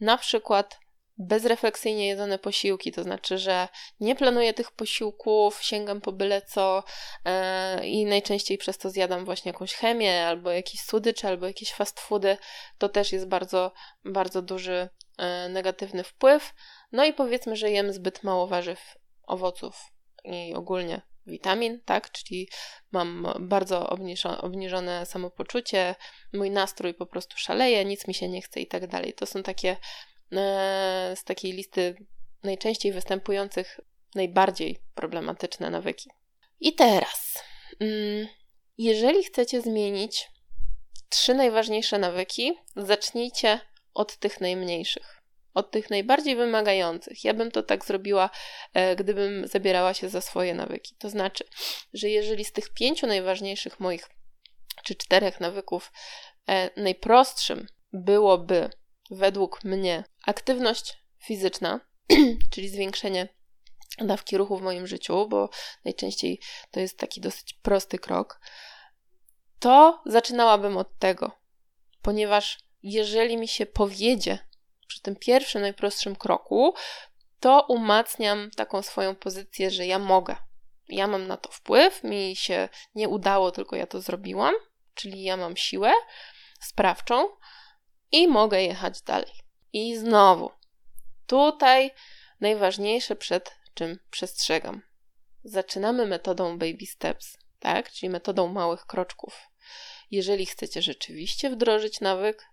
Na 0.00 0.18
przykład 0.18 0.78
bezrefleksyjnie 1.18 2.06
jedzone 2.06 2.38
posiłki, 2.38 2.92
to 2.92 3.02
znaczy, 3.02 3.38
że 3.38 3.68
nie 4.00 4.16
planuję 4.16 4.54
tych 4.54 4.70
posiłków, 4.70 5.62
sięgam 5.62 6.00
po 6.00 6.12
byle 6.12 6.42
co 6.42 6.84
yy, 7.78 7.86
i 7.86 8.04
najczęściej 8.04 8.58
przez 8.58 8.78
to 8.78 8.90
zjadam 8.90 9.24
właśnie 9.24 9.52
jakąś 9.52 9.74
chemię, 9.74 10.26
albo 10.26 10.50
jakieś 10.50 10.80
słodycze, 10.80 11.28
albo 11.28 11.46
jakieś 11.46 11.72
fast 11.72 12.00
foody. 12.00 12.36
To 12.78 12.88
też 12.88 13.12
jest 13.12 13.28
bardzo, 13.28 13.72
bardzo 14.04 14.42
duży 14.42 14.88
negatywny 15.48 16.04
wpływ. 16.04 16.54
No 16.92 17.04
i 17.04 17.12
powiedzmy, 17.12 17.56
że 17.56 17.70
jem 17.70 17.92
zbyt 17.92 18.22
mało 18.22 18.46
warzyw, 18.46 18.98
owoców 19.22 19.92
i 20.24 20.54
ogólnie 20.54 21.02
witamin, 21.26 21.80
tak? 21.84 22.10
Czyli 22.12 22.48
mam 22.92 23.34
bardzo 23.40 23.90
obniżone, 23.90 24.40
obniżone 24.40 25.06
samopoczucie, 25.06 25.94
mój 26.32 26.50
nastrój 26.50 26.94
po 26.94 27.06
prostu 27.06 27.38
szaleje, 27.38 27.84
nic 27.84 28.08
mi 28.08 28.14
się 28.14 28.28
nie 28.28 28.42
chce 28.42 28.60
i 28.60 28.66
tak 28.66 28.86
dalej. 28.86 29.12
To 29.12 29.26
są 29.26 29.42
takie 29.42 29.76
E, 30.32 31.14
z 31.16 31.24
takiej 31.24 31.52
listy 31.52 32.06
najczęściej 32.42 32.92
występujących 32.92 33.80
najbardziej 34.14 34.78
problematyczne 34.94 35.70
nawyki. 35.70 36.10
I 36.60 36.74
teraz, 36.74 37.44
mm, 37.80 38.28
Jeżeli 38.80 39.24
chcecie 39.24 39.60
zmienić 39.60 40.28
trzy 41.08 41.34
najważniejsze 41.34 41.98
nawyki, 41.98 42.58
zacznijcie 42.76 43.60
od 43.94 44.16
tych 44.16 44.40
najmniejszych, 44.40 45.22
od 45.54 45.70
tych 45.70 45.90
najbardziej 45.90 46.36
wymagających. 46.36 47.24
Ja 47.24 47.34
bym 47.34 47.50
to 47.50 47.62
tak 47.62 47.84
zrobiła, 47.84 48.30
e, 48.74 48.96
gdybym 48.96 49.46
zabierała 49.46 49.94
się 49.94 50.08
za 50.08 50.20
swoje 50.20 50.54
nawyki. 50.54 50.94
To 50.98 51.10
znaczy, 51.10 51.44
że 51.92 52.08
jeżeli 52.08 52.44
z 52.44 52.52
tych 52.52 52.74
pięciu 52.74 53.06
najważniejszych 53.06 53.80
moich 53.80 54.08
czy 54.84 54.94
czterech 54.94 55.40
nawyków 55.40 55.92
e, 56.48 56.70
najprostszym 56.80 57.66
byłoby 57.92 58.70
według 59.10 59.64
mnie 59.64 60.04
aktywność 60.26 60.96
fizyczna, 61.18 61.80
czyli 62.52 62.68
zwiększenie 62.68 63.28
dawki 63.98 64.38
ruchu 64.38 64.58
w 64.58 64.62
moim 64.62 64.86
życiu, 64.86 65.28
bo 65.28 65.50
najczęściej 65.84 66.40
to 66.70 66.80
jest 66.80 66.98
taki 66.98 67.20
dosyć 67.20 67.54
prosty 67.54 67.98
krok, 67.98 68.40
to 69.58 70.02
zaczynałabym 70.06 70.76
od 70.76 70.98
tego, 70.98 71.30
ponieważ 72.02 72.58
jeżeli 72.82 73.36
mi 73.36 73.48
się 73.48 73.66
powiedzie 73.66 74.38
przy 74.86 75.02
tym 75.02 75.16
pierwszym, 75.16 75.62
najprostszym 75.62 76.16
kroku, 76.16 76.74
to 77.40 77.66
umacniam 77.68 78.50
taką 78.50 78.82
swoją 78.82 79.16
pozycję, 79.16 79.70
że 79.70 79.86
ja 79.86 79.98
mogę. 79.98 80.36
Ja 80.88 81.06
mam 81.06 81.26
na 81.26 81.36
to 81.36 81.50
wpływ, 81.50 82.04
mi 82.04 82.36
się 82.36 82.68
nie 82.94 83.08
udało, 83.08 83.50
tylko 83.50 83.76
ja 83.76 83.86
to 83.86 84.00
zrobiłam, 84.00 84.54
czyli 84.94 85.22
ja 85.22 85.36
mam 85.36 85.56
siłę 85.56 85.92
sprawczą 86.60 87.28
i 88.12 88.28
mogę 88.28 88.62
jechać 88.62 89.02
dalej. 89.02 89.32
I 89.72 89.96
znowu, 89.96 90.50
tutaj 91.26 91.90
najważniejsze, 92.40 93.16
przed 93.16 93.56
czym 93.74 93.98
przestrzegam. 94.10 94.82
Zaczynamy 95.44 96.06
metodą 96.06 96.58
baby 96.58 96.86
steps, 96.86 97.38
tak? 97.58 97.90
Czyli 97.92 98.10
metodą 98.10 98.48
małych 98.48 98.86
kroczków. 98.86 99.48
Jeżeli 100.10 100.46
chcecie 100.46 100.82
rzeczywiście 100.82 101.50
wdrożyć 101.50 102.00
nawyk, 102.00 102.44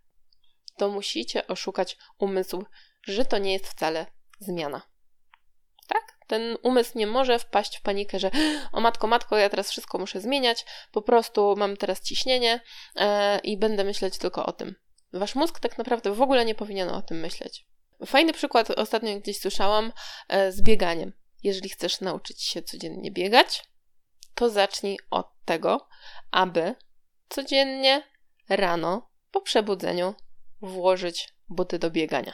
to 0.77 0.89
musicie 0.89 1.48
oszukać 1.48 1.98
umysł, 2.17 2.65
że 3.03 3.25
to 3.25 3.38
nie 3.38 3.53
jest 3.53 3.67
wcale 3.67 4.05
zmiana. 4.39 4.82
Tak? 5.88 6.17
Ten 6.27 6.58
umysł 6.63 6.98
nie 6.98 7.08
może 7.08 7.39
wpaść 7.39 7.77
w 7.77 7.82
panikę, 7.82 8.20
że 8.20 8.32
o 8.72 8.82
matko, 8.82 9.08
matko, 9.08 9.38
ja 9.38 9.50
teraz 9.50 9.72
wszystko 9.72 9.98
muszę 9.98 10.22
zmieniać, 10.22 10.65
po 10.91 11.01
prostu 11.01 11.55
mam 11.58 11.77
teraz 11.77 12.01
ciśnienie 12.01 12.62
e, 12.96 13.39
i 13.39 13.58
będę 13.58 13.84
myśleć 13.84 14.17
tylko 14.17 14.46
o 14.46 14.53
tym. 14.53 14.75
Wasz 15.13 15.36
mózg 15.36 15.60
tak 15.60 15.77
naprawdę 15.77 16.12
w 16.12 16.22
ogóle 16.22 16.46
nie 16.46 16.55
powinien 16.55 16.89
o 16.89 17.01
tym 17.01 17.20
myśleć. 17.20 17.65
Fajny 18.05 18.34
przykład 18.34 18.72
ostatnio 18.72 19.20
gdzieś 19.20 19.39
słyszałam 19.39 19.94
e, 20.27 20.51
z 20.51 20.62
bieganiem. 20.62 21.13
Jeżeli 21.44 21.70
chcesz 21.70 22.01
nauczyć 22.01 22.44
się 22.44 22.62
codziennie 22.62 23.12
biegać, 23.12 23.63
to 24.36 24.50
zacznij 24.50 25.00
od 25.10 25.27
tego, 25.46 25.88
aby 26.32 26.75
codziennie 27.29 28.03
rano 28.50 29.10
po 29.32 29.41
przebudzeniu 29.41 30.15
włożyć 30.62 31.34
buty 31.50 31.80
do 31.80 31.92
biegania. 31.92 32.34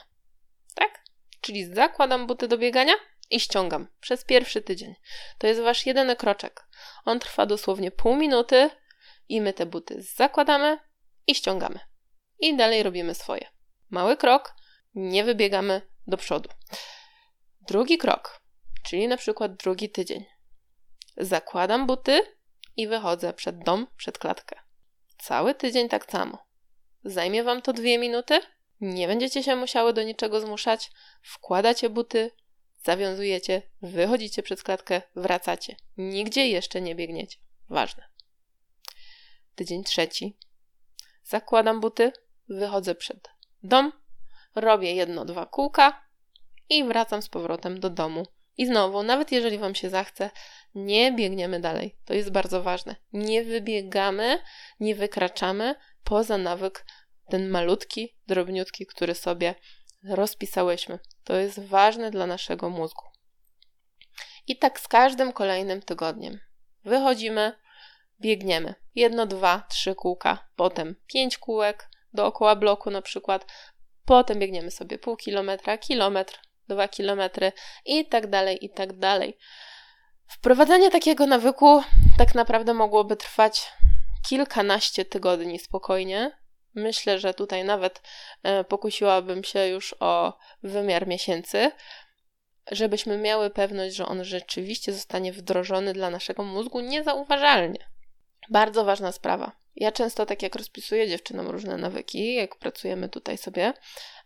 Tak? 0.75 1.04
Czyli 1.42 1.66
zakładam 1.66 2.28
buty 2.28 2.48
do 2.48 2.58
biegania 2.58 2.94
i 3.30 3.40
ściągam 3.40 3.88
przez 4.00 4.25
pierwszy 4.25 4.62
tydzień. 4.62 4.96
To 5.38 5.48
jest 5.48 5.62
wasz 5.62 5.86
jedyny 5.86 6.16
kroczek. 6.16 6.68
On 7.06 7.20
trwa 7.20 7.46
dosłownie 7.46 7.92
pół 7.92 8.16
minuty 8.16 8.70
i 9.30 9.42
my 9.42 9.54
te 9.54 9.66
buty 9.66 10.01
zakładamy 10.01 10.80
i 11.28 11.36
ściągamy. 11.36 11.80
I 12.40 12.58
dalej 12.58 12.84
robimy 12.84 13.16
swoje. 13.16 13.50
Mały 13.90 14.18
krok, 14.18 14.56
nie 14.96 15.24
wybiegamy 15.24 15.82
do 16.08 16.18
przodu. 16.18 16.50
Drugi 17.68 17.98
krok, 17.98 18.42
czyli 18.84 19.08
na 19.08 19.18
przykład 19.18 19.56
drugi 19.56 19.90
tydzień. 19.90 20.25
Zakładam 21.18 21.88
buty 21.88 22.22
i 22.78 22.88
wychodzę 22.88 23.34
przed 23.34 23.63
dom, 23.63 23.88
przed 23.98 24.18
klatkę. 24.18 24.60
Cały 25.18 25.56
tydzień 25.56 25.90
tak 25.90 26.12
samo. 26.12 26.50
Zajmie 27.03 27.43
Wam 27.43 27.62
to 27.62 27.74
dwie 27.74 27.98
minuty? 27.98 28.39
Nie 28.81 29.08
będziecie 29.08 29.43
się 29.43 29.55
musiały 29.55 29.93
do 29.93 30.03
niczego 30.03 30.41
zmuszać. 30.41 30.91
Wkładacie 31.22 31.89
buty, 31.89 32.31
zawiązujecie, 32.84 33.62
wychodzicie 33.81 34.43
przed 34.43 34.63
klatkę, 34.63 35.01
wracacie. 35.15 35.75
Nigdzie 35.98 36.48
jeszcze 36.48 36.81
nie 36.81 36.96
biegniecie. 36.96 37.38
Ważne. 37.70 38.03
Tydzień 39.55 39.84
trzeci. 39.84 40.38
Zakładam 41.24 41.79
buty, 41.79 42.12
wychodzę 42.50 42.96
przed 42.96 43.29
dom, 43.63 43.91
robię 44.55 44.96
jedno, 44.96 45.25
dwa 45.25 45.46
kółka 45.46 46.05
i 46.70 46.84
wracam 46.84 47.22
z 47.22 47.29
powrotem 47.29 47.79
do 47.79 47.89
domu. 47.89 48.25
I 48.58 48.65
znowu, 48.65 49.03
nawet 49.03 49.31
jeżeli 49.31 49.58
Wam 49.58 49.75
się 49.75 49.89
zachce, 49.89 50.29
nie 50.75 51.12
biegniemy 51.12 51.60
dalej. 51.60 51.96
To 52.05 52.13
jest 52.13 52.31
bardzo 52.31 52.63
ważne. 52.63 52.96
Nie 53.13 53.43
wybiegamy, 53.43 54.39
nie 54.79 54.96
wykraczamy 54.96 55.75
poza 56.03 56.38
nawyk 56.38 56.86
ten 57.29 57.50
malutki, 57.50 58.15
drobniutki, 58.27 58.86
który 58.86 59.15
sobie 59.15 59.55
rozpisałyśmy. 60.03 61.00
To 61.24 61.36
jest 61.36 61.60
ważne 61.60 62.12
dla 62.12 62.27
naszego 62.27 62.70
mózgu. 62.70 63.03
I 64.48 64.58
tak 64.58 64.79
z 64.79 64.88
każdym 64.88 65.34
kolejnym 65.34 65.81
tygodniem. 65.81 66.39
Wychodzimy, 66.84 67.53
biegniemy. 68.22 68.75
Jedno, 68.96 69.25
dwa, 69.25 69.63
trzy 69.70 69.96
kółka, 69.96 70.48
potem 70.55 70.96
pięć 71.08 71.38
kółek 71.38 71.89
dookoła 72.13 72.55
bloku 72.55 72.91
na 72.91 73.01
przykład, 73.01 73.46
potem 74.05 74.39
biegniemy 74.39 74.72
sobie 74.72 74.98
pół 74.98 75.15
kilometra, 75.15 75.77
kilometr, 75.77 76.39
dwa 76.67 76.88
kilometry 76.88 77.51
i 77.86 78.05
tak 78.05 78.29
dalej, 78.29 78.65
i 78.65 78.70
tak 78.70 78.93
dalej. 78.93 79.38
Wprowadzenie 80.27 80.91
takiego 80.91 81.27
nawyku 81.27 81.84
tak 82.17 82.36
naprawdę 82.36 82.74
mogłoby 82.74 83.15
trwać 83.15 83.72
kilkanaście 84.30 85.06
tygodni 85.06 85.60
spokojnie. 85.60 86.38
Myślę, 86.75 87.20
że 87.20 87.34
tutaj 87.34 87.63
nawet 87.63 88.01
e, 88.44 88.63
pokusiłabym 88.63 89.44
się 89.44 89.68
już 89.68 89.96
o 90.00 90.38
wymiar 90.63 91.08
miesięcy, 91.08 91.72
żebyśmy 92.72 93.18
miały 93.18 93.50
pewność, 93.50 93.96
że 93.96 94.06
on 94.06 94.24
rzeczywiście 94.24 94.94
zostanie 94.94 95.34
wdrożony 95.34 95.94
dla 95.94 96.10
naszego 96.10 96.44
mózgu 96.44 96.80
niezauważalnie. 96.80 97.88
Bardzo 98.50 98.86
ważna 98.86 99.12
sprawa. 99.12 99.62
Ja 99.75 99.92
często, 99.92 100.25
tak 100.25 100.44
jak 100.44 100.56
rozpisuję 100.56 101.08
dziewczynom 101.08 101.48
różne 101.48 101.78
nawyki, 101.78 102.36
jak 102.36 102.56
pracujemy 102.56 103.10
tutaj 103.10 103.38
sobie, 103.38 103.74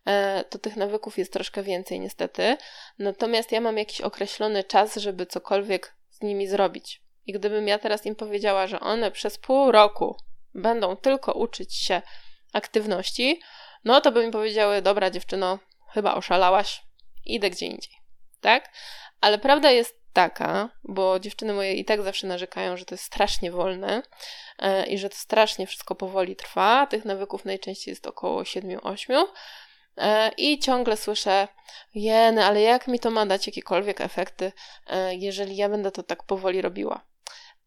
e, 0.05 0.43
to 0.49 0.59
tych 0.59 0.75
nawyków 0.75 1.17
jest 1.17 1.33
troszkę 1.33 1.63
więcej 1.63 1.99
niestety. 1.99 2.57
Natomiast 2.99 3.51
ja 3.51 3.61
mam 3.61 3.77
jakiś 3.77 4.01
określony 4.01 4.63
czas, 4.63 4.95
żeby 4.95 5.25
cokolwiek 5.25 5.95
z 6.09 6.21
nimi 6.21 6.47
zrobić. 6.47 7.04
I 7.25 7.33
gdybym 7.33 7.67
ja 7.67 7.79
teraz 7.79 8.05
im 8.05 8.15
powiedziała, 8.15 8.67
że 8.67 8.79
one 8.79 9.11
przez 9.11 9.37
pół 9.37 9.71
roku 9.71 10.17
będą 10.53 10.95
tylko 10.95 11.33
uczyć 11.33 11.75
się 11.75 12.01
aktywności, 12.53 13.41
no 13.85 14.01
to 14.01 14.11
by 14.11 14.25
mi 14.25 14.31
powiedziały: 14.31 14.81
Dobra, 14.81 15.09
dziewczyno, 15.09 15.59
chyba 15.93 16.15
oszalałaś, 16.15 16.83
idę 17.25 17.49
gdzie 17.49 17.65
indziej. 17.65 17.93
Tak? 18.41 18.71
Ale 19.21 19.37
prawda 19.37 19.71
jest 19.71 20.05
taka, 20.13 20.69
bo 20.83 21.19
dziewczyny 21.19 21.53
moje 21.53 21.73
i 21.73 21.85
tak 21.85 22.01
zawsze 22.01 22.27
narzekają, 22.27 22.77
że 22.77 22.85
to 22.85 22.93
jest 22.95 23.03
strasznie 23.03 23.51
wolne 23.51 24.01
e, 24.59 24.85
i 24.85 24.97
że 24.97 25.09
to 25.09 25.15
strasznie 25.15 25.67
wszystko 25.67 25.95
powoli 25.95 26.35
trwa. 26.35 26.87
Tych 26.87 27.05
nawyków 27.05 27.45
najczęściej 27.45 27.91
jest 27.91 28.07
około 28.07 28.41
7-8. 28.43 29.25
E, 29.97 30.31
I 30.37 30.59
ciągle 30.59 30.97
słyszę, 30.97 31.47
jeny, 31.95 32.45
ale 32.45 32.61
jak 32.61 32.87
mi 32.87 32.99
to 32.99 33.11
ma 33.11 33.25
dać 33.25 33.47
jakiekolwiek 33.47 34.01
efekty, 34.01 34.51
e, 34.87 35.15
jeżeli 35.15 35.55
ja 35.55 35.69
będę 35.69 35.91
to 35.91 36.03
tak 36.03 36.23
powoli 36.23 36.61
robiła? 36.61 37.01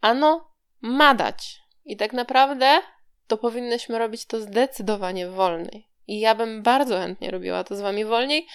Ano, 0.01 0.51
ma 0.81 1.15
dać. 1.15 1.61
I 1.85 1.97
tak 1.97 2.13
naprawdę 2.13 2.81
to 3.27 3.37
powinnyśmy 3.37 3.99
robić 3.99 4.27
to 4.27 4.41
zdecydowanie 4.41 5.29
wolniej. 5.29 5.89
I 6.07 6.21
ja 6.21 6.35
bym 6.35 6.63
bardzo 6.63 6.99
chętnie 6.99 7.31
robiła 7.31 7.65
to 7.65 7.77
z 7.77 7.81
wami 7.81 8.05
wolniej, 8.05 8.47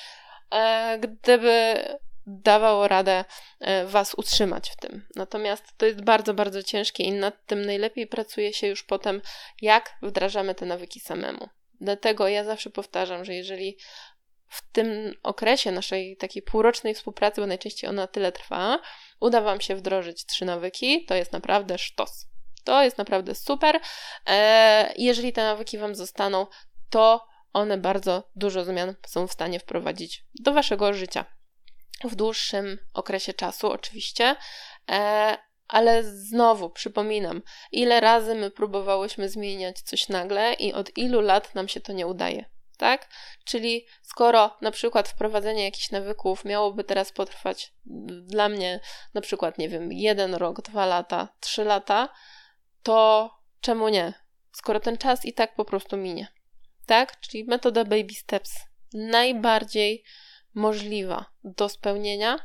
gdyby 1.00 1.75
dawało 2.27 2.88
radę 2.88 3.25
e, 3.59 3.85
Was 3.85 4.13
utrzymać 4.13 4.69
w 4.69 4.75
tym. 4.75 5.07
Natomiast 5.15 5.77
to 5.77 5.85
jest 5.85 6.03
bardzo, 6.03 6.33
bardzo 6.33 6.63
ciężkie 6.63 7.03
i 7.03 7.12
nad 7.12 7.45
tym 7.45 7.65
najlepiej 7.65 8.07
pracuje 8.07 8.53
się 8.53 8.67
już 8.67 8.83
potem, 8.83 9.21
jak 9.62 9.97
wdrażamy 10.01 10.55
te 10.55 10.65
nawyki 10.65 11.00
samemu. 11.00 11.50
Dlatego 11.81 12.27
ja 12.27 12.43
zawsze 12.43 12.69
powtarzam, 12.69 13.25
że 13.25 13.33
jeżeli 13.33 13.77
w 14.53 14.72
tym 14.72 15.13
okresie 15.24 15.72
naszej 15.72 16.17
takiej 16.17 16.41
półrocznej 16.41 16.93
współpracy, 16.93 17.41
bo 17.41 17.48
najczęściej 17.48 17.89
ona 17.89 18.07
tyle 18.07 18.31
trwa, 18.31 18.79
uda 19.19 19.41
Wam 19.41 19.62
się 19.62 19.75
wdrożyć 19.75 20.25
trzy 20.25 20.45
nawyki, 20.45 21.05
to 21.05 21.15
jest 21.15 21.31
naprawdę 21.31 21.77
sztos. 21.77 22.25
To 22.63 22.83
jest 22.83 22.98
naprawdę 22.98 23.36
super. 23.36 23.79
E, 24.27 24.93
jeżeli 24.98 25.33
te 25.33 25.43
nawyki 25.43 25.77
Wam 25.77 25.95
zostaną, 25.95 26.48
to 26.89 27.27
one 27.53 27.77
bardzo 27.77 28.29
dużo 28.36 28.65
zmian 28.65 28.95
są 29.07 29.27
w 29.27 29.31
stanie 29.31 29.60
wprowadzić 29.60 30.25
do 30.39 30.53
Waszego 30.53 30.93
życia 30.93 31.25
w 32.03 32.15
dłuższym 32.15 32.77
okresie 32.93 33.33
czasu, 33.33 33.72
oczywiście. 33.72 34.36
E, 34.91 35.38
ale 35.67 36.03
znowu 36.03 36.69
przypominam, 36.69 37.41
ile 37.72 38.00
razy 38.00 38.36
my 38.36 38.51
próbowałyśmy 38.51 39.29
zmieniać 39.29 39.81
coś 39.81 40.10
nagle 40.10 40.53
i 40.53 40.74
od 40.74 40.98
ilu 40.98 41.22
lat 41.22 41.55
nam 41.55 41.67
się 41.67 41.81
to 41.81 41.93
nie 41.93 42.07
udaje. 42.07 42.52
Tak? 42.77 43.10
Czyli 43.46 43.86
skoro 44.01 44.58
na 44.62 44.72
przykład 44.72 45.10
wprowadzenie 45.10 45.63
jakichś 45.63 45.92
nawyków 45.92 46.46
miałoby 46.46 46.84
teraz 46.84 47.12
potrwać 47.12 47.74
dla 48.25 48.50
mnie 48.50 48.80
na 49.13 49.22
przykład, 49.22 49.58
nie 49.58 49.70
wiem, 49.70 49.92
jeden 49.92 50.36
rok, 50.36 50.62
dwa 50.62 50.86
lata, 50.86 51.27
trzy 51.39 51.63
lata, 51.63 52.10
to 52.84 53.30
czemu 53.62 53.89
nie? 53.89 54.13
Skoro 54.51 54.80
ten 54.80 54.98
czas 54.98 55.25
i 55.25 55.34
tak 55.34 55.56
po 55.56 55.65
prostu 55.65 55.98
minie. 55.98 56.27
Tak? 56.86 57.20
Czyli 57.20 57.44
metoda 57.44 57.84
baby 57.84 58.13
steps 58.13 58.53
najbardziej 58.94 60.03
możliwa 60.53 61.25
do 61.44 61.70
spełnienia 61.70 62.38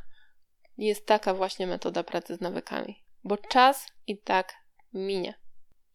jest 0.79 1.07
taka 1.07 1.35
właśnie 1.35 1.67
metoda 1.67 2.03
pracy 2.03 2.37
z 2.37 2.41
nawykami, 2.41 3.05
bo 3.25 3.37
czas 3.37 3.87
i 4.07 4.19
tak 4.19 4.55
minie. 4.93 5.35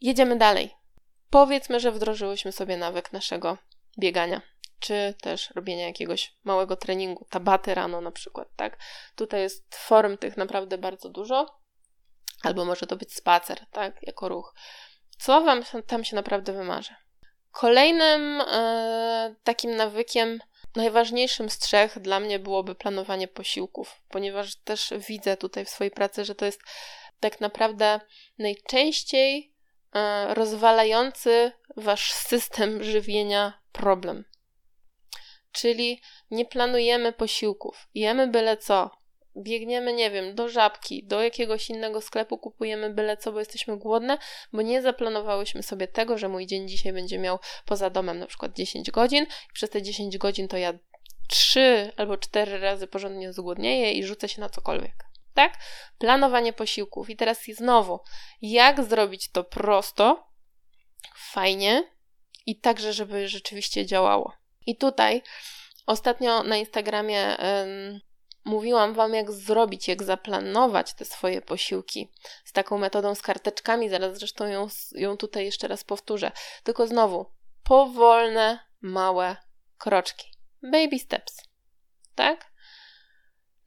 Jedziemy 0.02 0.36
dalej. 0.38 0.70
Powiedzmy, 1.30 1.80
że 1.80 1.92
wdrożyłyśmy 1.92 2.52
sobie 2.52 2.78
nawyk 2.78 3.14
naszego 3.14 3.58
biegania, 4.00 4.42
czy 4.80 5.14
też 5.22 5.50
robienia 5.56 5.88
jakiegoś 5.88 6.36
małego 6.44 6.76
treningu, 6.76 7.26
tabaty 7.30 7.76
rano 7.76 8.02
na 8.02 8.12
przykład, 8.12 8.48
tak? 8.56 8.78
Tutaj 9.16 9.42
jest 9.42 9.76
form 9.76 10.18
tych 10.18 10.38
naprawdę 10.38 10.78
bardzo 10.78 11.10
dużo, 11.10 11.60
albo 12.44 12.66
może 12.66 12.88
to 12.88 12.96
być 12.96 13.14
spacer, 13.14 13.66
tak? 13.72 13.96
Jako 14.02 14.30
ruch. 14.30 14.56
Co 15.18 15.42
Wam 15.42 15.64
tam 15.88 16.04
się 16.04 16.16
naprawdę 16.16 16.54
wymarzy? 16.54 16.96
Kolejnym 17.52 18.42
e, 18.42 19.36
takim 19.44 19.76
nawykiem, 19.76 20.40
najważniejszym 20.76 21.50
z 21.50 21.58
trzech 21.58 22.00
dla 22.00 22.20
mnie 22.20 22.40
byłoby 22.40 22.76
planowanie 22.76 23.28
posiłków, 23.28 24.02
ponieważ 24.10 24.56
też 24.56 24.94
widzę 25.08 25.38
tutaj 25.38 25.66
w 25.66 25.70
swojej 25.70 25.92
pracy, 25.92 26.26
że 26.26 26.36
to 26.36 26.46
jest 26.46 26.62
tak 27.20 27.42
naprawdę 27.42 28.00
najczęściej 28.38 29.54
e, 29.94 30.34
rozwalający 30.34 31.52
wasz 31.78 32.12
system 32.12 32.84
żywienia 32.84 33.63
problem. 33.74 34.26
Czyli 35.52 36.02
nie 36.32 36.46
planujemy 36.46 37.14
posiłków, 37.14 37.88
jemy 37.94 38.28
byle 38.28 38.58
co, 38.58 38.92
biegniemy, 39.38 39.94
nie 39.94 40.12
wiem, 40.12 40.36
do 40.36 40.50
żabki, 40.50 41.08
do 41.08 41.22
jakiegoś 41.22 41.70
innego 41.70 42.02
sklepu, 42.02 42.38
kupujemy 42.38 42.90
byle 42.90 43.18
co, 43.18 43.32
bo 43.32 43.40
jesteśmy 43.40 43.78
głodne, 43.78 44.18
bo 44.54 44.62
nie 44.62 44.82
zaplanowałyśmy 44.82 45.64
sobie 45.64 45.88
tego, 45.88 46.18
że 46.18 46.30
mój 46.30 46.48
dzień 46.48 46.68
dzisiaj 46.68 46.94
będzie 46.94 47.20
miał 47.20 47.40
poza 47.66 47.90
domem 47.90 48.20
na 48.20 48.28
przykład 48.28 48.54
10 48.54 48.92
godzin 48.92 49.24
i 49.24 49.54
przez 49.54 49.70
te 49.70 49.82
10 49.82 50.18
godzin 50.18 50.48
to 50.48 50.58
ja 50.58 50.74
3 51.30 51.92
albo 51.98 52.18
4 52.18 52.60
razy 52.60 52.88
porządnie 52.88 53.34
zgłodnieję 53.34 53.94
i 53.94 54.04
rzucę 54.04 54.30
się 54.30 54.42
na 54.42 54.50
cokolwiek. 54.50 54.96
Tak? 55.34 55.58
Planowanie 55.98 56.54
posiłków. 56.54 57.10
I 57.10 57.16
teraz 57.16 57.44
znowu, 57.46 58.00
jak 58.42 58.84
zrobić 58.84 59.32
to 59.32 59.44
prosto, 59.44 60.28
fajnie 61.16 61.94
i 62.46 62.60
także, 62.60 62.94
żeby 62.94 63.28
rzeczywiście 63.28 63.86
działało. 63.86 64.34
I 64.66 64.78
tutaj 64.78 65.22
ostatnio 65.86 66.44
na 66.44 66.58
Instagramie 66.58 67.38
mówiłam 68.46 68.94
Wam, 68.94 69.14
jak 69.14 69.32
zrobić, 69.32 69.88
jak 69.88 70.04
zaplanować 70.04 70.94
te 70.94 71.06
swoje 71.06 71.42
posiłki 71.42 72.12
z 72.46 72.52
taką 72.52 72.78
metodą 72.78 73.16
z 73.16 73.22
karteczkami. 73.22 73.90
Zaraz 73.90 74.18
zresztą 74.18 74.48
ją, 74.48 74.68
ją 74.92 75.18
tutaj 75.18 75.46
jeszcze 75.46 75.68
raz 75.68 75.84
powtórzę. 75.84 76.32
Tylko 76.64 76.88
znowu, 76.88 77.26
powolne, 77.64 78.60
małe 78.82 79.38
kroczki. 79.78 80.32
Baby 80.64 81.00
steps. 81.00 81.38
Tak? 82.16 82.52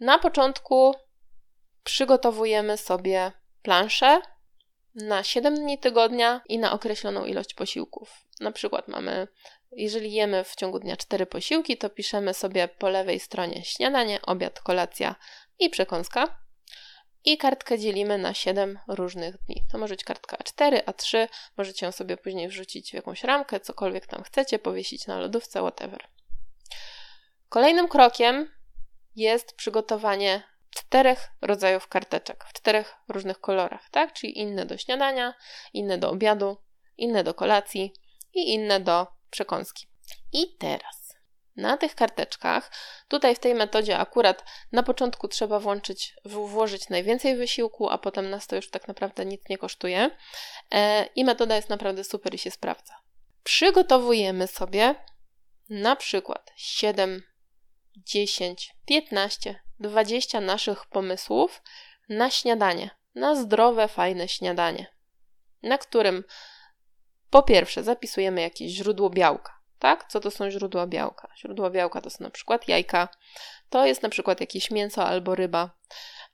Na 0.00 0.18
początku 0.18 0.94
przygotowujemy 1.84 2.76
sobie 2.76 3.32
planszę 3.62 4.20
na 4.94 5.22
7 5.22 5.54
dni 5.54 5.78
tygodnia 5.78 6.40
i 6.48 6.58
na 6.58 6.72
określoną 6.72 7.24
ilość 7.24 7.54
posiłków. 7.54 8.25
Na 8.40 8.52
przykład 8.52 8.88
mamy 8.88 9.28
jeżeli 9.72 10.12
jemy 10.12 10.44
w 10.44 10.56
ciągu 10.56 10.78
dnia 10.78 10.96
cztery 10.96 11.26
posiłki, 11.26 11.76
to 11.76 11.90
piszemy 11.90 12.34
sobie 12.34 12.68
po 12.68 12.88
lewej 12.88 13.20
stronie 13.20 13.64
śniadanie, 13.64 14.22
obiad, 14.22 14.60
kolacja 14.60 15.14
i 15.58 15.70
przekąska. 15.70 16.38
I 17.24 17.38
kartkę 17.38 17.78
dzielimy 17.78 18.18
na 18.18 18.34
7 18.34 18.78
różnych 18.88 19.38
dni. 19.38 19.64
To 19.72 19.78
może 19.78 19.94
być 19.94 20.04
kartka 20.04 20.36
A4, 20.36 20.82
A3, 20.82 21.28
możecie 21.56 21.86
ją 21.86 21.92
sobie 21.92 22.16
później 22.16 22.48
wrzucić 22.48 22.90
w 22.90 22.94
jakąś 22.94 23.24
ramkę, 23.24 23.60
cokolwiek 23.60 24.06
tam 24.06 24.22
chcecie, 24.22 24.58
powiesić 24.58 25.06
na 25.06 25.18
lodówce, 25.18 25.60
whatever. 25.60 26.08
Kolejnym 27.48 27.88
krokiem 27.88 28.52
jest 29.16 29.56
przygotowanie 29.56 30.42
czterech 30.70 31.28
rodzajów 31.40 31.88
karteczek 31.88 32.44
w 32.44 32.52
czterech 32.52 32.94
różnych 33.08 33.40
kolorach, 33.40 33.90
tak? 33.90 34.12
Czyli 34.12 34.38
inne 34.38 34.66
do 34.66 34.78
śniadania, 34.78 35.34
inne 35.72 35.98
do 35.98 36.10
obiadu, 36.10 36.56
inne 36.96 37.24
do 37.24 37.34
kolacji 37.34 37.92
i 38.36 38.54
inne 38.54 38.80
do 38.80 39.06
przekąski. 39.30 39.86
I 40.32 40.56
teraz 40.58 41.06
na 41.56 41.76
tych 41.76 41.94
karteczkach, 41.94 42.70
tutaj 43.08 43.34
w 43.34 43.38
tej 43.38 43.54
metodzie 43.54 43.98
akurat 43.98 44.44
na 44.72 44.82
początku 44.82 45.28
trzeba 45.28 45.60
włączyć, 45.60 46.14
włożyć 46.24 46.88
najwięcej 46.88 47.36
wysiłku, 47.36 47.90
a 47.90 47.98
potem 47.98 48.30
nas 48.30 48.46
to 48.46 48.56
już 48.56 48.70
tak 48.70 48.88
naprawdę 48.88 49.26
nic 49.26 49.48
nie 49.48 49.58
kosztuje. 49.58 50.10
E, 50.70 51.06
I 51.14 51.24
metoda 51.24 51.56
jest 51.56 51.68
naprawdę 51.68 52.04
super 52.04 52.34
i 52.34 52.38
się 52.38 52.50
sprawdza. 52.50 52.94
Przygotowujemy 53.42 54.46
sobie 54.46 54.94
na 55.68 55.96
przykład 55.96 56.52
7, 56.56 57.22
10, 57.96 58.74
15, 58.86 59.60
20 59.80 60.40
naszych 60.40 60.86
pomysłów 60.86 61.62
na 62.08 62.30
śniadanie, 62.30 62.90
na 63.14 63.36
zdrowe, 63.36 63.88
fajne 63.88 64.28
śniadanie, 64.28 64.86
na 65.62 65.78
którym 65.78 66.24
po 67.30 67.42
pierwsze, 67.42 67.82
zapisujemy 67.82 68.40
jakieś 68.40 68.72
źródło 68.72 69.10
białka. 69.10 69.56
Tak? 69.78 70.04
Co 70.08 70.20
to 70.20 70.30
są 70.30 70.50
źródła 70.50 70.86
białka? 70.86 71.28
Źródła 71.38 71.70
białka 71.70 72.00
to 72.00 72.10
są 72.10 72.24
na 72.24 72.30
przykład 72.30 72.68
jajka, 72.68 73.08
to 73.70 73.86
jest 73.86 74.02
na 74.02 74.08
przykład 74.08 74.40
jakieś 74.40 74.70
mięso 74.70 75.06
albo 75.06 75.34
ryba, 75.34 75.70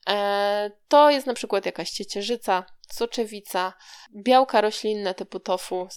e, 0.09 0.70
to 0.88 1.11
jest 1.11 1.26
na 1.26 1.35
przykład 1.35 1.66
jakaś 1.66 1.90
ciecierzyca, 1.90 2.64
soczewica, 2.92 3.72
białka 4.16 4.61
roślinne 4.61 5.14
typu 5.14 5.40
tofu, 5.40 5.88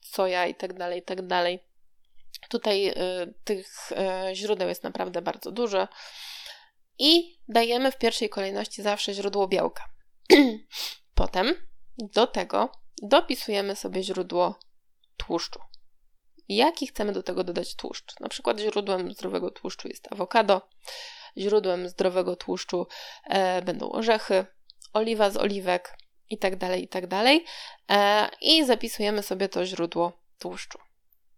soja 0.00 0.46
i 0.46 0.54
tak 0.54 0.78
dalej, 0.78 0.98
i 0.98 1.02
tak. 1.02 1.18
Tutaj 2.48 2.88
y, 2.88 2.94
tych 3.44 3.92
y, 4.30 4.34
źródeł 4.34 4.68
jest 4.68 4.84
naprawdę 4.84 5.22
bardzo 5.22 5.52
dużo. 5.52 5.88
I 6.98 7.38
dajemy 7.48 7.92
w 7.92 7.98
pierwszej 7.98 8.28
kolejności 8.28 8.82
zawsze 8.82 9.14
źródło 9.14 9.48
białka. 9.48 9.84
Potem 11.14 11.54
do 11.98 12.26
tego 12.26 12.72
dopisujemy 13.02 13.76
sobie 13.76 14.02
źródło 14.02 14.58
tłuszczu. 15.16 15.60
Jaki 16.48 16.86
chcemy 16.86 17.12
do 17.12 17.22
tego 17.22 17.44
dodać 17.44 17.74
tłuszcz? 17.74 18.20
Na 18.20 18.28
przykład 18.28 18.60
źródłem 18.60 19.12
zdrowego 19.12 19.50
tłuszczu 19.50 19.88
jest 19.88 20.12
awokado, 20.12 20.68
źródłem 21.36 21.88
zdrowego 21.88 22.36
tłuszczu 22.36 22.86
e, 23.24 23.62
będą 23.62 23.92
orzechy, 23.92 24.46
oliwa 24.92 25.30
z 25.30 25.36
oliwek 25.36 25.96
itd., 26.30 26.58
tak 26.58 26.80
itd. 26.80 27.08
Tak 27.08 27.40
e, 27.90 28.28
I 28.40 28.64
zapisujemy 28.64 29.22
sobie 29.22 29.48
to 29.48 29.66
źródło 29.66 30.12
tłuszczu. 30.38 30.78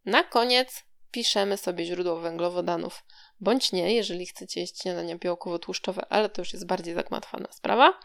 Na 0.04 0.24
koniec 0.24 0.84
piszemy 1.10 1.56
sobie 1.56 1.84
źródło 1.84 2.16
węglowodanów, 2.16 3.04
bądź 3.40 3.72
nie, 3.72 3.94
jeżeli 3.94 4.26
chcecie 4.26 4.60
jeść 4.60 4.82
śniadania 4.82 5.18
białkowo-tłuszczowe, 5.18 6.06
ale 6.08 6.28
to 6.28 6.40
już 6.40 6.52
jest 6.52 6.66
bardziej 6.66 6.94
zagmatwana 6.94 7.48
sprawa. 7.52 8.00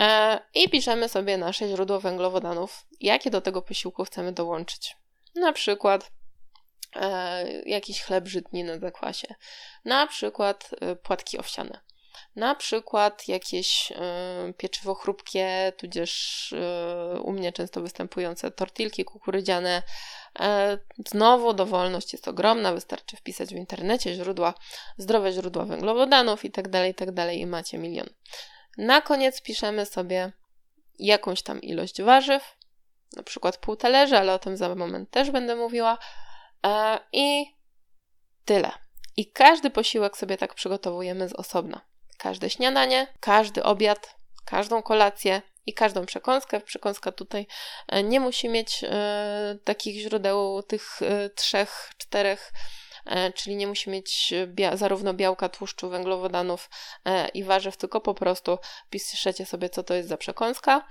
E, 0.00 0.40
I 0.54 0.68
piszemy 0.68 1.08
sobie 1.08 1.38
nasze 1.38 1.68
źródło 1.68 2.00
węglowodanów, 2.00 2.86
jakie 3.00 3.30
do 3.30 3.40
tego 3.40 3.62
posiłku 3.62 4.04
chcemy 4.04 4.32
dołączyć. 4.32 4.96
Na 5.34 5.52
przykład 5.52 6.10
e, 6.96 7.62
jakiś 7.62 8.02
chleb 8.02 8.28
żytni 8.28 8.64
na 8.64 8.78
zakwasie, 8.78 9.34
na 9.84 10.06
przykład 10.06 10.70
e, 10.80 10.96
płatki 10.96 11.38
owsiane, 11.38 11.80
na 12.36 12.54
przykład 12.54 13.28
jakieś 13.28 13.92
pieczywo 14.56 14.94
chrupkie, 14.94 15.72
tudzież 15.76 16.54
u 17.22 17.32
mnie 17.32 17.52
często 17.52 17.80
występujące 17.80 18.50
tortilki 18.50 19.04
kukurydziane. 19.04 19.82
Znowu 21.08 21.52
dowolność 21.52 22.12
jest 22.12 22.28
ogromna, 22.28 22.72
wystarczy 22.72 23.16
wpisać 23.16 23.48
w 23.48 23.56
internecie 23.56 24.14
źródła, 24.14 24.54
zdrowe 24.96 25.32
źródła 25.32 25.64
węglowodanów 25.64 26.44
i 26.44 26.50
tak 26.50 26.68
dalej, 26.68 26.90
i 26.90 26.94
tak 26.94 27.08
i 27.32 27.46
macie 27.46 27.78
milion. 27.78 28.08
Na 28.78 29.00
koniec 29.00 29.42
piszemy 29.42 29.86
sobie 29.86 30.32
jakąś 30.98 31.42
tam 31.42 31.62
ilość 31.62 32.02
warzyw, 32.02 32.56
na 33.16 33.22
przykład 33.22 33.56
pół 33.56 33.76
talerza, 33.76 34.18
ale 34.18 34.34
o 34.34 34.38
tym 34.38 34.56
za 34.56 34.74
moment 34.74 35.10
też 35.10 35.30
będę 35.30 35.56
mówiła. 35.56 35.98
E, 36.66 36.98
I 37.12 37.46
tyle. 38.44 38.72
I 39.16 39.32
każdy 39.32 39.70
posiłek 39.70 40.16
sobie 40.16 40.36
tak 40.36 40.54
przygotowujemy 40.54 41.28
z 41.28 41.32
osobna. 41.32 41.80
Każde 42.18 42.50
śniadanie, 42.50 43.06
każdy 43.20 43.62
obiad, 43.62 44.16
każdą 44.44 44.82
kolację 44.82 45.42
i 45.66 45.74
każdą 45.74 46.06
przekąskę. 46.06 46.60
Przekąska 46.60 47.12
tutaj 47.12 47.46
e, 47.88 48.02
nie 48.02 48.20
musi 48.20 48.48
mieć 48.48 48.84
e, 48.84 49.58
takich 49.64 50.02
źródeł, 50.02 50.62
tych 50.62 51.00
trzech, 51.34 51.90
czterech 51.98 52.52
czyli 53.34 53.56
nie 53.56 53.66
musi 53.66 53.90
mieć 53.90 54.34
bia 54.46 54.76
zarówno 54.76 55.14
białka, 55.14 55.48
tłuszczu, 55.48 55.88
węglowodanów 55.88 56.70
e, 57.04 57.28
i 57.28 57.44
warzyw, 57.44 57.76
tylko 57.76 58.00
po 58.00 58.14
prostu 58.14 58.58
piszecie 58.90 59.46
sobie, 59.46 59.70
co 59.70 59.82
to 59.82 59.94
jest 59.94 60.08
za 60.08 60.16
przekąska, 60.16 60.86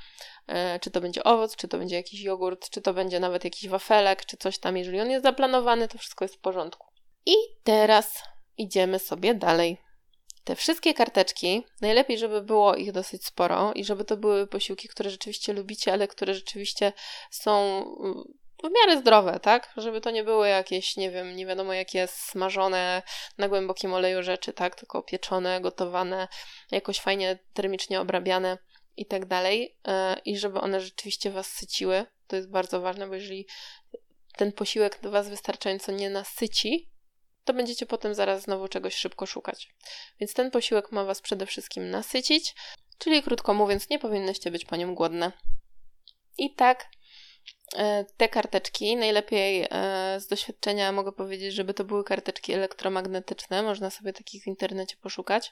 e, 0.48 0.80
czy 0.80 0.92
to 0.92 1.02
będzie 1.02 1.24
owoc, 1.24 1.56
czy 1.56 1.68
to 1.68 1.78
będzie 1.78 1.96
jakiś 1.96 2.22
jogurt, 2.22 2.70
czy 2.70 2.82
to 2.82 2.94
będzie 2.94 3.20
nawet 3.20 3.44
jakiś 3.44 3.70
wafelek, 3.70 4.26
czy 4.26 4.38
coś 4.38 4.60
tam, 4.60 4.78
jeżeli 4.78 5.02
on 5.02 5.10
jest 5.10 5.24
zaplanowany, 5.24 5.88
to 5.88 5.98
wszystko 5.98 6.26
jest 6.26 6.36
w 6.36 6.40
porządku. 6.40 6.88
I 7.26 7.36
teraz 7.64 8.24
idziemy 8.58 9.00
sobie 9.00 9.36
dalej. 9.36 9.78
Te 10.44 10.56
wszystkie 10.56 10.94
karteczki, 10.94 11.66
najlepiej, 11.82 12.18
żeby 12.18 12.42
było 12.42 12.76
ich 12.76 12.92
dosyć 12.92 13.26
sporo 13.26 13.74
i 13.74 13.86
żeby 13.86 14.06
to 14.06 14.18
były 14.18 14.48
posiłki, 14.48 14.88
które 14.88 15.10
rzeczywiście 15.10 15.54
lubicie, 15.54 15.94
ale 15.94 16.08
które 16.08 16.34
rzeczywiście 16.34 16.94
są 17.32 17.84
w 18.64 18.70
miarę 18.82 19.02
zdrowe, 19.02 19.40
tak? 19.40 19.74
Żeby 19.78 20.02
to 20.02 20.12
nie 20.12 20.24
były 20.24 20.48
jakieś, 20.48 20.98
nie 20.98 21.12
wiem, 21.12 21.36
nie 21.36 21.46
wiadomo 21.46 21.74
jakie 21.74 22.08
smażone 22.08 23.04
na 23.38 23.50
głębokim 23.50 23.94
oleju 23.94 24.24
rzeczy, 24.24 24.54
tak? 24.54 24.76
Tylko 24.76 25.04
pieczone, 25.04 25.62
gotowane, 25.62 26.28
jakoś 26.72 27.00
fajnie 27.00 27.40
termicznie 27.54 28.02
obrabiane 28.02 28.58
i 28.98 29.06
tak 29.06 29.26
dalej. 29.26 29.78
E, 29.88 30.20
I 30.26 30.38
żeby 30.38 30.62
one 30.62 30.82
rzeczywiście 30.82 31.32
Was 31.32 31.48
syciły. 31.48 32.06
To 32.28 32.36
jest 32.36 32.52
bardzo 32.52 32.82
ważne, 32.82 33.08
bo 33.08 33.16
jeżeli 33.16 33.48
ten 34.38 34.52
posiłek 34.52 35.00
Was 35.04 35.30
wystarczająco 35.30 35.92
nie 35.92 36.10
nasyci, 36.10 36.92
to 37.44 37.54
będziecie 37.54 37.86
potem 37.86 38.14
zaraz 38.14 38.42
znowu 38.42 38.68
czegoś 38.68 38.96
szybko 38.96 39.26
szukać. 39.26 39.70
Więc 40.20 40.34
ten 40.34 40.52
posiłek 40.52 40.92
ma 40.92 41.04
Was 41.04 41.22
przede 41.22 41.46
wszystkim 41.46 41.90
nasycić, 41.90 42.56
czyli 42.98 43.24
krótko 43.24 43.54
mówiąc, 43.54 43.90
nie 43.90 44.00
powinnyście 44.00 44.52
być 44.52 44.66
po 44.66 44.76
nim 44.76 44.96
głodne. 44.96 45.32
I 46.38 46.56
tak 46.56 46.90
te 48.18 48.30
karteczki, 48.30 48.96
najlepiej 48.96 49.68
e, 49.72 50.20
z 50.20 50.28
doświadczenia 50.28 50.92
mogę 50.92 51.12
powiedzieć, 51.12 51.54
żeby 51.54 51.74
to 51.74 51.84
były 51.84 52.04
karteczki 52.04 52.54
elektromagnetyczne, 52.54 53.64
można 53.64 53.90
sobie 53.90 54.14
takich 54.14 54.44
w 54.44 54.48
internecie 54.48 54.96
poszukać. 55.02 55.52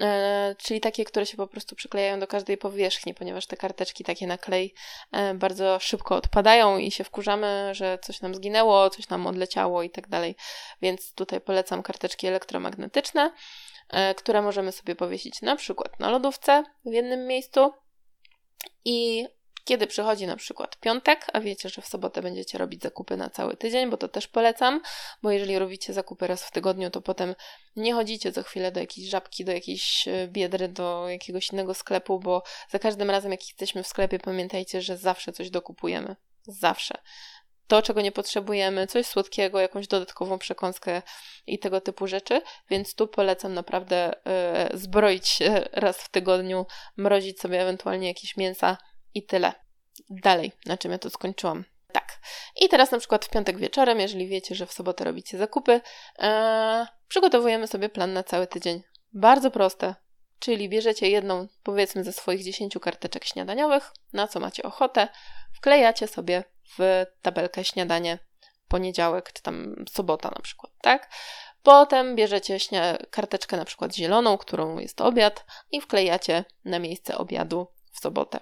E, 0.00 0.54
czyli 0.58 0.80
takie, 0.80 1.04
które 1.04 1.26
się 1.26 1.36
po 1.36 1.46
prostu 1.46 1.76
przyklejają 1.76 2.20
do 2.20 2.26
każdej 2.26 2.56
powierzchni, 2.56 3.14
ponieważ 3.14 3.46
te 3.46 3.56
karteczki 3.56 4.04
takie 4.04 4.26
na 4.26 4.38
klej 4.38 4.74
bardzo 5.34 5.78
szybko 5.80 6.16
odpadają 6.16 6.78
i 6.78 6.90
się 6.90 7.04
wkurzamy, 7.04 7.70
że 7.72 7.98
coś 8.02 8.20
nam 8.20 8.34
zginęło, 8.34 8.90
coś 8.90 9.08
nam 9.08 9.26
odleciało 9.26 9.82
i 9.82 9.90
tak 9.90 10.08
dalej. 10.08 10.36
Więc 10.82 11.14
tutaj 11.14 11.40
polecam 11.40 11.82
karteczki 11.82 12.26
elektromagnetyczne, 12.26 13.32
które 14.16 14.42
możemy 14.42 14.72
sobie 14.72 14.96
powiesić 14.96 15.42
na 15.42 15.56
przykład 15.56 16.00
na 16.00 16.10
lodówce 16.10 16.64
w 16.84 16.92
jednym 16.92 17.26
miejscu 17.26 17.72
i 18.84 19.28
kiedy 19.64 19.86
przychodzi 19.86 20.26
na 20.26 20.36
przykład 20.36 20.76
piątek, 20.76 21.26
a 21.32 21.40
wiecie, 21.40 21.68
że 21.68 21.82
w 21.82 21.86
sobotę 21.86 22.22
będziecie 22.22 22.58
robić 22.58 22.82
zakupy 22.82 23.16
na 23.16 23.30
cały 23.30 23.56
tydzień, 23.56 23.90
bo 23.90 23.96
to 23.96 24.08
też 24.08 24.26
polecam, 24.26 24.80
bo 25.22 25.30
jeżeli 25.30 25.58
robicie 25.58 25.92
zakupy 25.92 26.26
raz 26.26 26.44
w 26.44 26.50
tygodniu, 26.50 26.90
to 26.90 27.00
potem 27.00 27.34
nie 27.76 27.94
chodzicie 27.94 28.32
co 28.32 28.42
chwilę 28.42 28.72
do 28.72 28.80
jakiejś 28.80 29.08
żabki, 29.08 29.44
do 29.44 29.52
jakiejś 29.52 30.08
e, 30.08 30.28
biedry, 30.28 30.68
do 30.68 31.08
jakiegoś 31.08 31.52
innego 31.52 31.74
sklepu, 31.74 32.20
bo 32.20 32.42
za 32.70 32.78
każdym 32.78 33.10
razem, 33.10 33.30
jak 33.30 33.48
jesteśmy 33.48 33.82
w 33.82 33.86
sklepie, 33.86 34.18
pamiętajcie, 34.18 34.82
że 34.82 34.96
zawsze 34.96 35.32
coś 35.32 35.50
dokupujemy. 35.50 36.16
Zawsze 36.46 36.94
to, 37.72 37.82
czego 37.82 38.00
nie 38.00 38.12
potrzebujemy, 38.12 38.86
coś 38.86 39.06
słodkiego, 39.06 39.60
jakąś 39.60 39.86
dodatkową 39.86 40.38
przekąskę 40.38 41.02
i 41.46 41.58
tego 41.58 41.80
typu 41.80 42.06
rzeczy, 42.06 42.42
więc 42.70 42.94
tu 42.94 43.08
polecam 43.08 43.54
naprawdę 43.54 44.12
y, 44.72 44.78
zbroić 44.78 45.28
się 45.28 45.64
raz 45.72 45.98
w 45.98 46.08
tygodniu, 46.08 46.66
mrozić 46.96 47.40
sobie 47.40 47.62
ewentualnie 47.62 48.08
jakieś 48.08 48.36
mięsa 48.36 48.76
i 49.14 49.26
tyle. 49.26 49.52
Dalej, 50.10 50.52
na 50.66 50.76
czym 50.78 50.92
ja 50.92 50.98
to 50.98 51.10
skończyłam. 51.10 51.64
Tak. 51.92 52.20
I 52.60 52.68
teraz 52.68 52.90
na 52.90 52.98
przykład 52.98 53.24
w 53.24 53.30
piątek 53.30 53.58
wieczorem, 53.58 54.00
jeżeli 54.00 54.28
wiecie, 54.28 54.54
że 54.54 54.66
w 54.66 54.72
sobotę 54.72 55.04
robicie 55.04 55.38
zakupy, 55.38 55.80
ee, 56.18 56.86
przygotowujemy 57.08 57.66
sobie 57.66 57.88
plan 57.88 58.12
na 58.12 58.22
cały 58.22 58.46
tydzień. 58.46 58.82
Bardzo 59.12 59.50
proste. 59.50 59.94
Czyli 60.38 60.68
bierzecie 60.68 61.08
jedną, 61.08 61.48
powiedzmy, 61.62 62.04
ze 62.04 62.12
swoich 62.12 62.44
10 62.44 62.74
karteczek 62.80 63.24
śniadaniowych, 63.24 63.92
na 64.12 64.28
co 64.28 64.40
macie 64.40 64.62
ochotę, 64.62 65.08
wklejacie 65.52 66.06
sobie 66.06 66.44
w 66.78 67.06
tabelkę 67.22 67.64
śniadanie 67.64 68.18
poniedziałek, 68.68 69.32
czy 69.32 69.42
tam 69.42 69.84
sobota 69.90 70.30
na 70.36 70.42
przykład, 70.42 70.72
tak? 70.80 71.10
Potem 71.62 72.16
bierzecie 72.16 72.56
karteczkę 73.10 73.56
na 73.56 73.64
przykład 73.64 73.94
zieloną, 73.94 74.38
którą 74.38 74.78
jest 74.78 75.00
obiad 75.00 75.44
i 75.70 75.80
wklejacie 75.80 76.44
na 76.64 76.78
miejsce 76.78 77.18
obiadu 77.18 77.66
w 77.92 77.98
sobotę. 77.98 78.40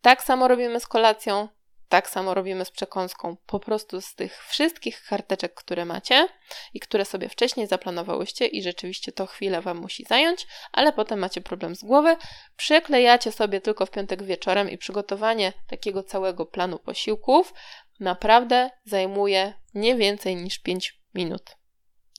Tak 0.00 0.22
samo 0.22 0.48
robimy 0.48 0.80
z 0.80 0.86
kolacją, 0.86 1.48
tak 1.90 2.10
samo 2.10 2.34
robimy 2.34 2.64
z 2.64 2.70
przekąską. 2.70 3.36
Po 3.46 3.60
prostu 3.60 4.00
z 4.00 4.14
tych 4.14 4.44
wszystkich 4.44 5.02
karteczek, 5.08 5.54
które 5.54 5.84
macie 5.84 6.28
i 6.74 6.80
które 6.80 7.04
sobie 7.04 7.28
wcześniej 7.28 7.66
zaplanowałyście 7.66 8.46
i 8.46 8.62
rzeczywiście 8.62 9.12
to 9.12 9.26
chwilę 9.26 9.60
Wam 9.60 9.76
musi 9.76 10.04
zająć, 10.04 10.46
ale 10.72 10.92
potem 10.92 11.18
macie 11.18 11.40
problem 11.40 11.74
z 11.74 11.84
głowy, 11.84 12.16
przyklejacie 12.56 13.32
sobie 13.32 13.60
tylko 13.60 13.86
w 13.86 13.90
piątek 13.90 14.22
wieczorem 14.22 14.70
i 14.70 14.78
przygotowanie 14.78 15.52
takiego 15.66 16.02
całego 16.02 16.46
planu 16.46 16.78
posiłków 16.78 17.54
naprawdę 18.00 18.70
zajmuje 18.84 19.54
nie 19.74 19.96
więcej 19.96 20.36
niż 20.36 20.58
5 20.58 21.00
minut. 21.14 21.56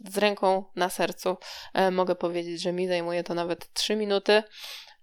Z 0.05 0.17
ręką 0.17 0.63
na 0.75 0.89
sercu 0.89 1.37
e, 1.73 1.91
mogę 1.91 2.15
powiedzieć, 2.15 2.61
że 2.61 2.73
mi 2.73 2.87
zajmuje 2.87 3.23
to 3.23 3.33
nawet 3.33 3.73
3 3.73 3.95
minuty. 3.95 4.43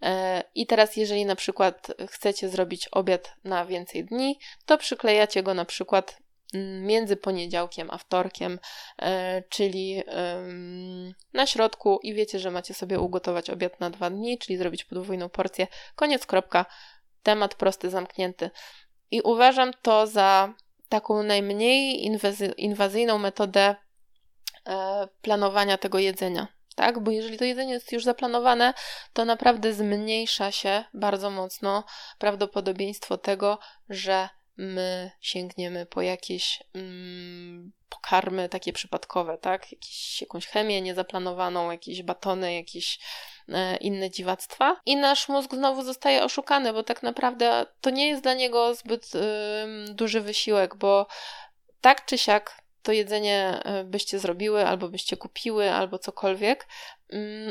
E, 0.03 0.45
I 0.55 0.67
teraz, 0.67 0.97
jeżeli 0.97 1.25
na 1.25 1.37
przykład 1.37 1.93
chcecie 2.09 2.49
zrobić 2.49 2.89
obiad 2.89 3.35
na 3.45 3.67
więcej 3.67 4.05
dni, 4.05 4.39
to 4.67 4.79
przyklejacie 4.79 5.43
go 5.43 5.55
na 5.55 5.65
przykład 5.65 6.19
mm, 6.55 6.85
między 6.85 7.17
poniedziałkiem 7.17 7.89
a 7.91 7.99
wtorkiem, 7.99 8.59
e, 9.03 9.43
czyli 9.49 10.03
na 11.33 11.47
środku 11.47 12.01
i 12.03 12.15
wiecie, 12.15 12.39
że 12.39 12.51
macie 12.51 12.75
sobie 12.75 13.01
ugotować 13.01 13.51
obiad 13.51 13.81
na 13.81 13.91
dwa 13.91 14.11
dni, 14.11 14.39
czyli 14.39 14.57
zrobić 14.57 14.85
podwójną 14.85 15.29
porcję. 15.29 15.67
Koniec, 15.97 16.27
kropka. 16.27 16.67
Temat 17.23 17.55
prosty, 17.55 17.91
zamknięty. 17.91 18.51
I 19.11 19.23
uważam 19.23 19.71
to 19.83 20.07
za 20.07 20.55
taką 20.89 21.23
najmniej 21.23 22.05
inwazyjną 22.57 23.19
metodę 23.19 23.77
e, 24.67 25.09
planowania 25.23 25.79
tego 25.79 25.99
jedzenia 25.99 26.58
tak? 26.79 26.99
Bo 26.99 27.11
jeżeli 27.11 27.39
to 27.39 27.45
jedzenie 27.45 27.73
jest 27.73 27.93
już 27.93 28.05
zaplanowane, 28.05 28.75
to 29.13 29.25
naprawdę 29.25 29.73
zmniejsza 29.73 30.53
się 30.53 30.85
bardzo 30.95 31.31
mocno 31.31 31.85
prawdopodobieństwo 32.19 33.19
tego, 33.19 33.59
że 33.89 34.29
my 34.57 35.11
sięgniemy 35.21 35.87
po 35.87 36.03
jakieś 36.03 36.63
mm, 36.75 37.73
pokarmy 37.89 38.49
takie 38.49 38.73
przypadkowe, 38.73 39.39
tak? 39.39 39.73
Jakieś, 39.73 40.21
jakąś 40.21 40.47
chemię 40.47 40.81
niezaplanowaną, 40.81 41.71
jakieś 41.71 42.03
batony, 42.03 42.55
jakieś 42.55 42.99
e, 43.49 43.77
inne 43.77 44.11
dziwactwa. 44.11 44.81
I 44.87 44.97
nasz 44.97 45.29
mózg 45.29 45.55
znowu 45.55 45.83
zostaje 45.83 46.25
oszukany, 46.25 46.73
bo 46.73 46.83
tak 46.83 47.03
naprawdę 47.03 47.67
to 47.81 47.91
nie 47.91 48.09
jest 48.09 48.23
dla 48.23 48.35
niego 48.35 48.75
zbyt 48.75 49.15
y, 49.15 49.19
duży 49.95 50.21
wysiłek, 50.21 50.77
bo 50.77 51.07
tak 51.81 52.07
czy 52.07 52.19
siak 52.19 52.68
to 52.89 52.93
jedzenie 52.93 53.61
e, 53.65 53.85
byście 53.85 54.19
zrobiły, 54.19 54.67
albo 54.67 54.89
byście 54.89 55.17
kupiły, 55.17 55.71
albo 55.73 55.99
cokolwiek, 55.99 56.67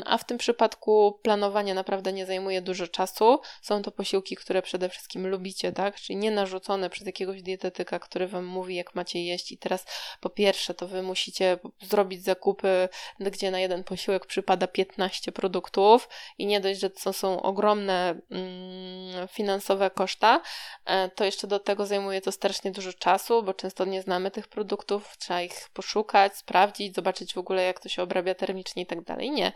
a 0.04 0.18
w 0.18 0.24
tym 0.24 0.38
przypadku 0.38 1.18
planowanie 1.22 1.74
naprawdę 1.74 2.12
nie 2.12 2.26
zajmuje 2.26 2.62
dużo 2.62 2.88
czasu. 2.88 3.40
Są 3.62 3.82
to 3.82 3.90
posiłki, 3.90 4.36
które 4.36 4.62
przede 4.62 4.88
wszystkim 4.88 5.26
lubicie, 5.26 5.72
tak? 5.72 5.96
Czyli 5.96 6.16
nie 6.16 6.30
narzucone 6.30 6.90
przez 6.90 7.06
jakiegoś 7.06 7.42
dietetyka, 7.42 7.98
który 7.98 8.28
wam 8.28 8.44
mówi, 8.44 8.74
jak 8.74 8.94
macie 8.94 9.24
jeść. 9.24 9.52
I 9.52 9.58
teraz 9.58 9.84
po 10.20 10.30
pierwsze, 10.30 10.74
to 10.74 10.88
wy 10.88 11.02
musicie 11.02 11.58
zrobić 11.82 12.24
zakupy, 12.24 12.88
gdzie 13.20 13.50
na 13.50 13.60
jeden 13.60 13.84
posiłek 13.84 14.26
przypada 14.26 14.66
15 14.66 15.32
produktów 15.32 16.08
i 16.38 16.46
nie 16.46 16.60
dość, 16.60 16.80
że 16.80 16.90
to 16.90 17.12
są 17.12 17.42
ogromne 17.42 18.20
mm, 18.30 19.28
finansowe 19.28 19.90
koszta, 19.90 20.40
e, 20.84 21.08
to 21.08 21.24
jeszcze 21.24 21.46
do 21.46 21.58
tego 21.58 21.86
zajmuje 21.86 22.20
to 22.20 22.32
strasznie 22.32 22.70
dużo 22.70 22.92
czasu, 22.92 23.42
bo 23.42 23.54
często 23.54 23.84
nie 23.84 24.02
znamy 24.02 24.30
tych 24.30 24.48
produktów, 24.48 25.16
trzeba 25.18 25.42
ich 25.42 25.68
poszukać, 25.72 26.36
sprawdzić, 26.36 26.94
zobaczyć 26.94 27.34
w 27.34 27.38
ogóle, 27.38 27.62
jak 27.62 27.80
to 27.80 27.88
się 27.88 28.02
obrabia 28.02 28.34
termicznie 28.34 28.82
i 28.82 28.86
tak 28.86 29.02
dalej. 29.02 29.30
Nie 29.30 29.47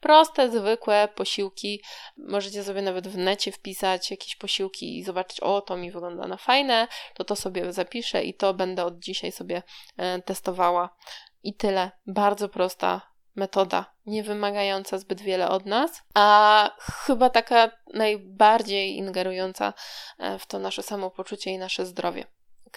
Proste, 0.00 0.50
zwykłe 0.50 1.08
posiłki. 1.14 1.82
Możecie 2.16 2.64
sobie 2.64 2.82
nawet 2.82 3.08
w 3.08 3.16
necie 3.16 3.52
wpisać 3.52 4.10
jakieś 4.10 4.36
posiłki 4.36 4.98
i 4.98 5.04
zobaczyć, 5.04 5.40
o, 5.40 5.60
to 5.60 5.76
mi 5.76 5.90
wygląda 5.90 6.26
na 6.26 6.36
fajne, 6.36 6.88
to 7.14 7.24
to 7.24 7.36
sobie 7.36 7.72
zapiszę 7.72 8.24
i 8.24 8.34
to 8.34 8.54
będę 8.54 8.84
od 8.84 8.98
dzisiaj 8.98 9.32
sobie 9.32 9.62
e, 9.96 10.22
testowała. 10.22 10.96
I 11.42 11.54
tyle. 11.54 11.90
Bardzo 12.06 12.48
prosta 12.48 13.08
metoda, 13.38 13.94
nie 14.06 14.22
wymagająca 14.22 14.98
zbyt 14.98 15.20
wiele 15.20 15.48
od 15.48 15.66
nas, 15.66 16.02
a 16.14 16.70
chyba 16.80 17.30
taka 17.30 17.70
najbardziej 17.94 18.96
ingerująca 18.96 19.74
e, 20.18 20.38
w 20.38 20.46
to 20.46 20.58
nasze 20.58 20.82
samopoczucie 20.82 21.50
i 21.50 21.58
nasze 21.58 21.86
zdrowie. 21.86 22.26
Ok? 22.66 22.76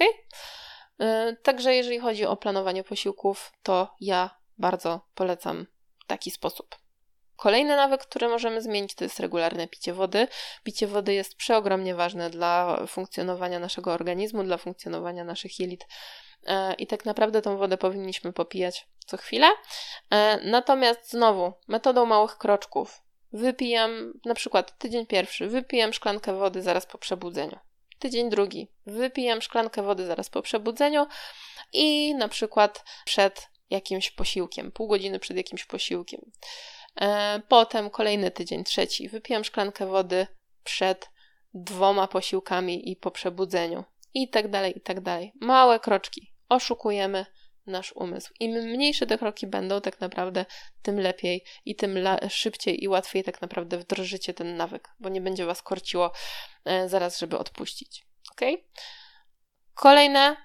E, 0.99 1.35
także 1.43 1.75
jeżeli 1.75 1.99
chodzi 1.99 2.25
o 2.25 2.37
planowanie 2.37 2.83
posiłków, 2.83 3.53
to 3.63 3.95
ja 3.99 4.29
bardzo 4.57 5.01
polecam 5.15 5.67
taki 6.07 6.31
sposób. 6.31 6.75
Kolejny 7.35 7.75
nawyk, 7.75 8.01
który 8.01 8.27
możemy 8.27 8.61
zmienić, 8.61 8.95
to 8.95 9.03
jest 9.03 9.19
regularne 9.19 9.67
picie 9.67 9.93
wody. 9.93 10.27
Picie 10.63 10.87
wody 10.87 11.13
jest 11.13 11.35
przeogromnie 11.35 11.95
ważne 11.95 12.29
dla 12.29 12.85
funkcjonowania 12.87 13.59
naszego 13.59 13.93
organizmu, 13.93 14.43
dla 14.43 14.57
funkcjonowania 14.57 15.23
naszych 15.23 15.59
jelit. 15.59 15.87
E, 16.45 16.73
I 16.73 16.87
tak 16.87 17.05
naprawdę 17.05 17.41
tą 17.41 17.57
wodę 17.57 17.77
powinniśmy 17.77 18.33
popijać 18.33 18.87
co 19.05 19.17
chwilę. 19.17 19.47
E, 20.09 20.39
natomiast 20.43 21.09
znowu, 21.09 21.53
metodą 21.67 22.05
małych 22.05 22.37
kroczków. 22.37 23.01
Wypijam, 23.33 24.13
na 24.25 24.33
przykład 24.33 24.77
tydzień 24.77 25.05
pierwszy, 25.05 25.47
wypijam 25.47 25.93
szklankę 25.93 26.33
wody 26.33 26.61
zaraz 26.61 26.85
po 26.85 26.97
przebudzeniu. 26.97 27.59
Tydzień 27.99 28.29
drugi, 28.29 28.67
wypijam 28.85 29.41
szklankę 29.41 29.83
wody 29.83 30.05
zaraz 30.05 30.29
po 30.29 30.41
przebudzeniu 30.41 31.07
i 31.73 32.15
na 32.15 32.27
przykład 32.27 32.83
przed 33.05 33.50
jakimś 33.71 34.11
posiłkiem, 34.11 34.71
pół 34.71 34.87
godziny 34.87 35.19
przed 35.19 35.37
jakimś 35.37 35.65
posiłkiem. 35.65 36.31
E, 37.01 37.41
potem 37.47 37.89
kolejny 37.89 38.31
tydzień, 38.31 38.63
trzeci. 38.63 39.09
Wypijam 39.09 39.43
szklankę 39.43 39.85
wody 39.85 40.27
przed 40.63 41.09
dwoma 41.53 42.07
posiłkami 42.07 42.91
i 42.91 42.95
po 42.95 43.11
przebudzeniu. 43.11 43.83
I 44.13 44.29
tak 44.29 44.47
dalej, 44.47 44.77
i 44.77 44.81
tak 44.81 45.01
dalej. 45.01 45.33
Małe 45.41 45.79
kroczki. 45.79 46.33
Oszukujemy 46.49 47.25
nasz 47.65 47.93
umysł. 47.95 48.33
Im 48.39 48.51
mniejsze 48.51 49.07
te 49.07 49.17
kroki 49.17 49.47
będą, 49.47 49.81
tak 49.81 49.99
naprawdę, 49.99 50.45
tym 50.81 50.99
lepiej 50.99 51.43
i 51.65 51.75
tym 51.75 51.99
szybciej 52.29 52.83
i 52.83 52.87
łatwiej 52.87 53.23
tak 53.23 53.41
naprawdę 53.41 53.77
wdrożycie 53.77 54.33
ten 54.33 54.57
nawyk, 54.57 54.89
bo 54.99 55.09
nie 55.09 55.21
będzie 55.21 55.45
was 55.45 55.61
korciło 55.61 56.11
e, 56.65 56.89
zaraz, 56.89 57.19
żeby 57.19 57.37
odpuścić. 57.37 58.05
Ok? 58.31 58.41
Kolejne 59.73 60.35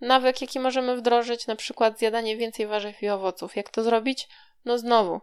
nawyk, 0.00 0.40
jaki 0.40 0.60
możemy 0.60 0.96
wdrożyć, 0.96 1.46
na 1.46 1.56
przykład 1.56 1.98
zjadanie 1.98 2.36
więcej 2.36 2.66
warzyw 2.66 3.02
i 3.02 3.08
owoców. 3.08 3.56
Jak 3.56 3.70
to 3.70 3.82
zrobić? 3.82 4.28
No 4.64 4.78
znowu, 4.78 5.20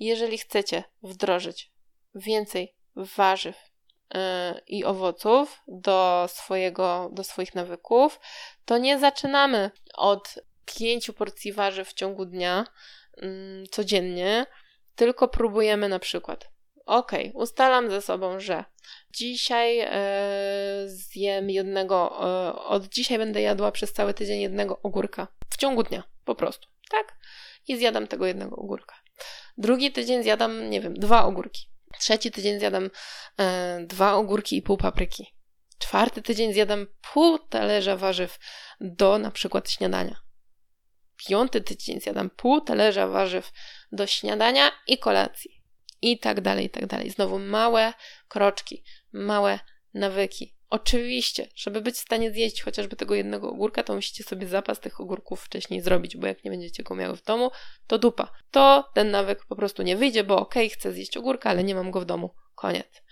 jeżeli 0.00 0.38
chcecie 0.38 0.84
wdrożyć 1.02 1.72
więcej 2.14 2.74
warzyw 2.96 3.56
yy, 4.14 4.20
i 4.66 4.84
owoców 4.84 5.62
do, 5.68 6.26
swojego, 6.28 7.10
do 7.12 7.24
swoich 7.24 7.54
nawyków, 7.54 8.20
to 8.64 8.78
nie 8.78 8.98
zaczynamy 8.98 9.70
od 9.94 10.34
pięciu 10.78 11.12
porcji 11.12 11.52
warzyw 11.52 11.88
w 11.88 11.94
ciągu 11.94 12.24
dnia 12.24 12.64
yy, 13.16 13.64
codziennie, 13.70 14.46
tylko 14.96 15.28
próbujemy 15.28 15.88
na 15.88 15.98
przykład. 15.98 16.55
Ok, 16.86 17.12
ustalam 17.34 17.90
ze 17.90 18.02
sobą, 18.02 18.40
że 18.40 18.64
dzisiaj 19.10 19.76
yy, 19.76 19.86
zjem 20.86 21.50
jednego, 21.50 22.18
od 22.66 22.88
dzisiaj 22.88 23.18
będę 23.18 23.42
jadła 23.42 23.72
przez 23.72 23.92
cały 23.92 24.14
tydzień 24.14 24.40
jednego 24.40 24.82
ogórka 24.82 25.28
w 25.50 25.56
ciągu 25.56 25.82
dnia, 25.82 26.02
po 26.24 26.34
prostu, 26.34 26.68
tak? 26.90 27.18
I 27.68 27.76
zjadam 27.76 28.06
tego 28.06 28.26
jednego 28.26 28.56
ogórka. 28.56 28.94
Drugi 29.58 29.92
tydzień 29.92 30.22
zjadam, 30.22 30.70
nie 30.70 30.80
wiem, 30.80 30.94
dwa 30.94 31.24
ogórki. 31.24 31.68
Trzeci 31.98 32.30
tydzień 32.30 32.58
zjadam 32.58 32.90
e, 33.38 33.80
dwa 33.86 34.14
ogórki 34.14 34.56
i 34.56 34.62
pół 34.62 34.76
papryki. 34.76 35.34
Czwarty 35.78 36.22
tydzień 36.22 36.52
zjadam 36.52 36.86
pół 37.12 37.38
talerza 37.38 37.96
warzyw 37.96 38.38
do 38.80 39.18
na 39.18 39.30
przykład 39.30 39.70
śniadania. 39.70 40.20
Piąty 41.16 41.60
tydzień 41.60 42.00
zjadam 42.00 42.30
pół 42.30 42.60
talerza 42.60 43.06
warzyw 43.06 43.52
do 43.92 44.06
śniadania 44.06 44.70
i 44.86 44.98
kolacji. 44.98 45.55
I 46.02 46.18
tak 46.18 46.40
dalej, 46.40 46.66
i 46.66 46.70
tak 46.70 46.86
dalej. 46.86 47.10
Znowu 47.10 47.38
małe 47.38 47.92
kroczki, 48.28 48.84
małe 49.12 49.58
nawyki. 49.94 50.56
Oczywiście, 50.70 51.48
żeby 51.56 51.80
być 51.80 51.94
w 51.94 51.98
stanie 51.98 52.32
zjeść 52.32 52.62
chociażby 52.62 52.96
tego 52.96 53.14
jednego 53.14 53.50
ogórka, 53.50 53.82
to 53.82 53.94
musicie 53.94 54.24
sobie 54.24 54.46
zapas 54.46 54.80
tych 54.80 55.00
ogórków 55.00 55.42
wcześniej 55.42 55.80
zrobić, 55.80 56.16
bo 56.16 56.26
jak 56.26 56.44
nie 56.44 56.50
będziecie 56.50 56.82
go 56.82 56.94
miały 56.94 57.16
w 57.16 57.22
domu, 57.22 57.50
to 57.86 57.98
dupa. 57.98 58.32
To 58.50 58.90
ten 58.94 59.10
nawyk 59.10 59.44
po 59.44 59.56
prostu 59.56 59.82
nie 59.82 59.96
wyjdzie, 59.96 60.24
bo 60.24 60.38
okej, 60.38 60.66
okay, 60.66 60.78
chcę 60.78 60.92
zjeść 60.92 61.16
ogórka, 61.16 61.50
ale 61.50 61.64
nie 61.64 61.74
mam 61.74 61.90
go 61.90 62.00
w 62.00 62.04
domu. 62.04 62.34
Koniec. 62.54 63.02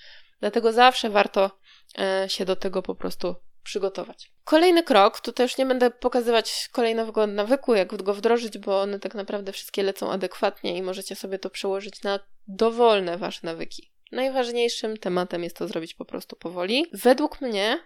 Dlatego 0.41 0.73
zawsze 0.73 1.11
warto 1.11 1.51
e, 1.99 2.27
się 2.29 2.45
do 2.45 2.57
tego 2.57 2.83
po 2.83 2.95
prostu 2.95 3.35
przygotować. 3.65 4.33
Kolejny 4.45 4.83
krok, 4.83 5.21
tutaj 5.21 5.45
już 5.45 5.59
nie 5.59 5.67
będę 5.67 5.91
pokazywać 5.91 6.69
kolejnego 6.73 7.27
nawyku, 7.27 7.75
jak 7.75 8.03
go 8.03 8.15
wdrożyć, 8.15 8.59
bo 8.59 8.81
one 8.81 8.99
tak 8.99 9.15
naprawdę 9.15 9.53
wszystkie 9.53 9.83
lecą 9.83 10.11
adekwatnie 10.11 10.77
i 10.77 10.83
możecie 10.83 11.17
sobie 11.17 11.39
to 11.39 11.51
przełożyć 11.51 12.03
na 12.03 12.21
dowolne 12.47 13.19
wasze 13.19 13.41
nawyki. 13.43 13.93
Najważniejszym 14.13 14.97
tematem 14.97 15.45
jest 15.45 15.57
to 15.57 15.69
zrobić 15.69 15.95
po 15.95 16.05
prostu 16.05 16.37
powoli. 16.37 16.87
Według 16.93 17.41
mnie 17.41 17.79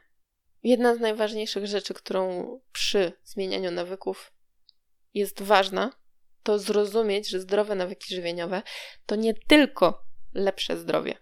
jedna 0.62 0.94
z 0.94 1.00
najważniejszych 1.00 1.66
rzeczy, 1.66 1.94
którą 1.94 2.60
przy 2.72 3.12
zmienianiu 3.24 3.70
nawyków 3.70 4.32
jest 5.14 5.42
ważna, 5.42 5.92
to 6.42 6.58
zrozumieć, 6.58 7.28
że 7.28 7.40
zdrowe 7.40 7.74
nawyki 7.74 8.14
żywieniowe 8.14 8.62
to 9.06 9.16
nie 9.16 9.34
tylko 9.34 10.04
lepsze 10.34 10.76
zdrowie. 10.76 11.18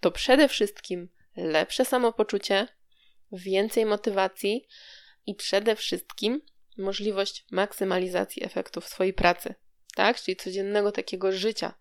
To 0.00 0.10
przede 0.10 0.48
wszystkim 0.48 1.08
lepsze 1.36 1.84
samopoczucie, 1.84 2.68
więcej 3.32 3.86
motywacji 3.86 4.66
i 5.26 5.34
przede 5.34 5.76
wszystkim 5.76 6.42
możliwość 6.78 7.44
maksymalizacji 7.50 8.44
efektów 8.44 8.88
swojej 8.88 9.12
pracy, 9.12 9.54
tak? 9.94 10.20
Czyli 10.20 10.36
codziennego 10.36 10.92
takiego 10.92 11.32
życia, 11.32 11.74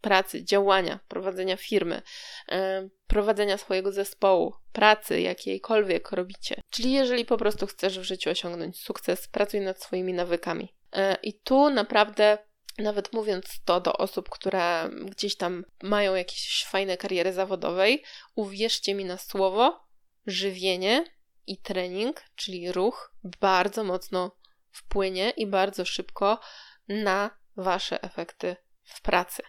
pracy, 0.00 0.44
działania, 0.44 1.00
prowadzenia 1.08 1.56
firmy, 1.56 2.02
e, 2.48 2.88
prowadzenia 3.06 3.58
swojego 3.58 3.92
zespołu, 3.92 4.54
pracy 4.72 5.20
jakiejkolwiek 5.20 6.12
robicie. 6.12 6.60
Czyli 6.70 6.92
jeżeli 6.92 7.24
po 7.24 7.36
prostu 7.36 7.66
chcesz 7.66 7.98
w 7.98 8.02
życiu 8.02 8.30
osiągnąć 8.30 8.78
sukces, 8.78 9.28
pracuj 9.28 9.60
nad 9.60 9.82
swoimi 9.82 10.12
nawykami. 10.12 10.74
E, 10.92 11.16
I 11.22 11.34
tu 11.34 11.70
naprawdę 11.70 12.38
nawet 12.78 13.12
mówiąc 13.12 13.44
to 13.64 13.80
do 13.80 13.92
osób, 13.92 14.28
które 14.28 14.90
gdzieś 15.04 15.36
tam 15.36 15.64
mają 15.82 16.14
jakieś 16.14 16.66
fajne 16.68 16.96
kariery 16.96 17.32
zawodowej, 17.32 18.02
uwierzcie 18.34 18.94
mi 18.94 19.04
na 19.04 19.18
słowo, 19.18 19.89
żywienie 20.26 21.04
i 21.46 21.58
trening, 21.58 22.22
czyli 22.34 22.72
ruch, 22.72 23.14
bardzo 23.40 23.84
mocno 23.84 24.36
wpłynie 24.70 25.30
i 25.30 25.46
bardzo 25.46 25.84
szybko 25.84 26.40
na 26.88 27.40
Wasze 27.56 28.02
efekty 28.02 28.56
w 28.82 29.02
pracy 29.02 29.42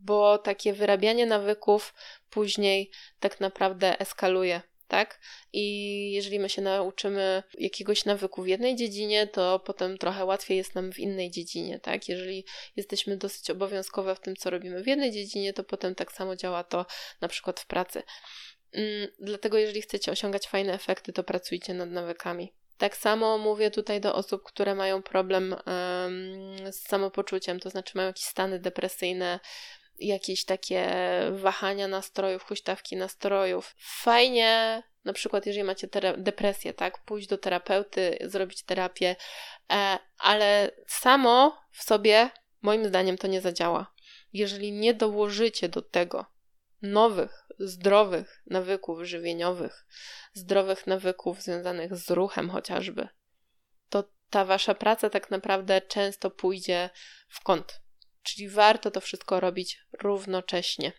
bo 0.00 0.38
takie 0.38 0.72
wyrabianie 0.72 1.26
nawyków 1.26 1.94
później 2.30 2.90
tak 3.20 3.40
naprawdę 3.40 4.00
eskaluje. 4.00 4.62
Tak? 4.88 5.20
I 5.52 6.12
jeżeli 6.12 6.38
my 6.38 6.48
się 6.48 6.62
nauczymy 6.62 7.42
jakiegoś 7.58 8.04
nawyku 8.04 8.42
w 8.42 8.46
jednej 8.48 8.76
dziedzinie, 8.76 9.26
to 9.26 9.58
potem 9.58 9.98
trochę 9.98 10.24
łatwiej 10.24 10.56
jest 10.56 10.74
nam 10.74 10.92
w 10.92 10.98
innej 10.98 11.30
dziedzinie, 11.30 11.80
tak? 11.80 12.08
Jeżeli 12.08 12.44
jesteśmy 12.76 13.16
dosyć 13.16 13.50
obowiązkowe 13.50 14.14
w 14.14 14.20
tym, 14.20 14.36
co 14.36 14.50
robimy 14.50 14.82
w 14.82 14.86
jednej 14.86 15.12
dziedzinie, 15.12 15.52
to 15.52 15.64
potem 15.64 15.94
tak 15.94 16.12
samo 16.12 16.36
działa 16.36 16.64
to 16.64 16.86
na 17.20 17.28
przykład 17.28 17.60
w 17.60 17.66
pracy. 17.66 18.02
Mm, 18.72 19.08
dlatego, 19.18 19.58
jeżeli 19.58 19.82
chcecie 19.82 20.12
osiągać 20.12 20.48
fajne 20.48 20.72
efekty, 20.72 21.12
to 21.12 21.24
pracujcie 21.24 21.74
nad 21.74 21.90
nawykami. 21.90 22.52
Tak 22.78 22.96
samo 22.96 23.38
mówię 23.38 23.70
tutaj 23.70 24.00
do 24.00 24.14
osób, 24.14 24.42
które 24.44 24.74
mają 24.74 25.02
problem 25.02 25.56
z 26.70 26.88
samopoczuciem, 26.88 27.60
to 27.60 27.70
znaczy 27.70 27.92
mają 27.94 28.06
jakieś 28.06 28.24
stany 28.24 28.58
depresyjne, 28.58 29.40
jakieś 29.98 30.44
takie 30.44 30.88
wahania 31.30 31.88
nastrojów, 31.88 32.44
huśtawki 32.44 32.96
nastrojów. 32.96 33.74
Fajnie, 33.78 34.82
na 35.04 35.12
przykład, 35.12 35.46
jeżeli 35.46 35.64
macie 35.64 35.88
depresję, 36.16 36.74
tak, 36.74 37.04
pójść 37.04 37.28
do 37.28 37.38
terapeuty, 37.38 38.18
zrobić 38.20 38.62
terapię, 38.62 39.16
e, 39.72 39.98
ale 40.18 40.70
samo 40.86 41.60
w 41.72 41.82
sobie, 41.82 42.30
moim 42.62 42.86
zdaniem, 42.86 43.18
to 43.18 43.26
nie 43.26 43.40
zadziała. 43.40 43.92
Jeżeli 44.32 44.72
nie 44.72 44.94
dołożycie 44.94 45.68
do 45.68 45.82
tego 45.82 46.26
nowych, 46.82 47.48
zdrowych 47.60 48.42
nawyków 48.46 49.02
żywieniowych, 49.02 49.86
zdrowych 50.34 50.86
nawyków 50.86 51.42
związanych 51.42 51.96
z 51.96 52.10
ruchem 52.10 52.50
chociażby, 52.50 53.08
to 53.88 54.04
ta 54.30 54.44
wasza 54.44 54.74
praca 54.74 55.10
tak 55.10 55.30
naprawdę 55.30 55.80
często 55.80 56.30
pójdzie 56.30 56.90
w 57.28 57.42
kąt. 57.42 57.80
Czyli 58.22 58.48
warto 58.48 58.90
to 58.90 59.00
wszystko 59.00 59.40
robić 59.40 59.78
równocześnie. 60.02 60.92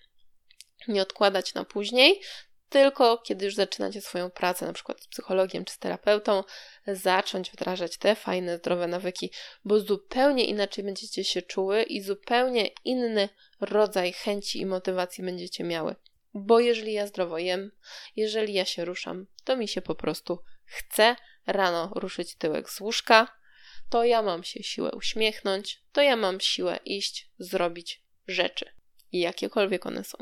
Nie 0.87 1.01
odkładać 1.01 1.53
na 1.53 1.65
później, 1.65 2.21
tylko 2.69 3.17
kiedy 3.17 3.45
już 3.45 3.55
zaczynacie 3.55 4.01
swoją 4.01 4.31
pracę, 4.31 4.65
na 4.65 4.73
przykład 4.73 5.01
z 5.01 5.07
psychologiem 5.07 5.65
czy 5.65 5.73
z 5.73 5.77
terapeutą, 5.77 6.43
zacząć 6.87 7.51
wdrażać 7.51 7.97
te 7.97 8.15
fajne, 8.15 8.57
zdrowe 8.57 8.87
nawyki, 8.87 9.31
bo 9.65 9.79
zupełnie 9.79 10.45
inaczej 10.45 10.83
będziecie 10.83 11.23
się 11.23 11.41
czuły 11.41 11.83
i 11.83 12.01
zupełnie 12.01 12.69
inny 12.85 13.29
rodzaj 13.61 14.13
chęci 14.13 14.61
i 14.61 14.65
motywacji 14.65 15.23
będziecie 15.23 15.63
miały. 15.63 15.95
Bo 16.33 16.59
jeżeli 16.59 16.93
ja 16.93 17.07
zdrowo 17.07 17.37
jem, 17.37 17.71
jeżeli 18.15 18.53
ja 18.53 18.65
się 18.65 18.85
ruszam, 18.85 19.27
to 19.43 19.57
mi 19.57 19.67
się 19.67 19.81
po 19.81 19.95
prostu 19.95 20.39
chce 20.65 21.15
rano 21.47 21.91
ruszyć 21.95 22.35
tyłek 22.35 22.69
z 22.69 22.81
łóżka, 22.81 23.41
to 23.89 24.03
ja 24.03 24.21
mam 24.21 24.43
się 24.43 24.63
siłę 24.63 24.91
uśmiechnąć, 24.91 25.83
to 25.91 26.01
ja 26.01 26.15
mam 26.15 26.39
siłę 26.39 26.79
iść, 26.85 27.29
zrobić 27.39 28.03
rzeczy. 28.27 28.65
Jakiekolwiek 29.11 29.85
one 29.85 30.03
są. 30.03 30.17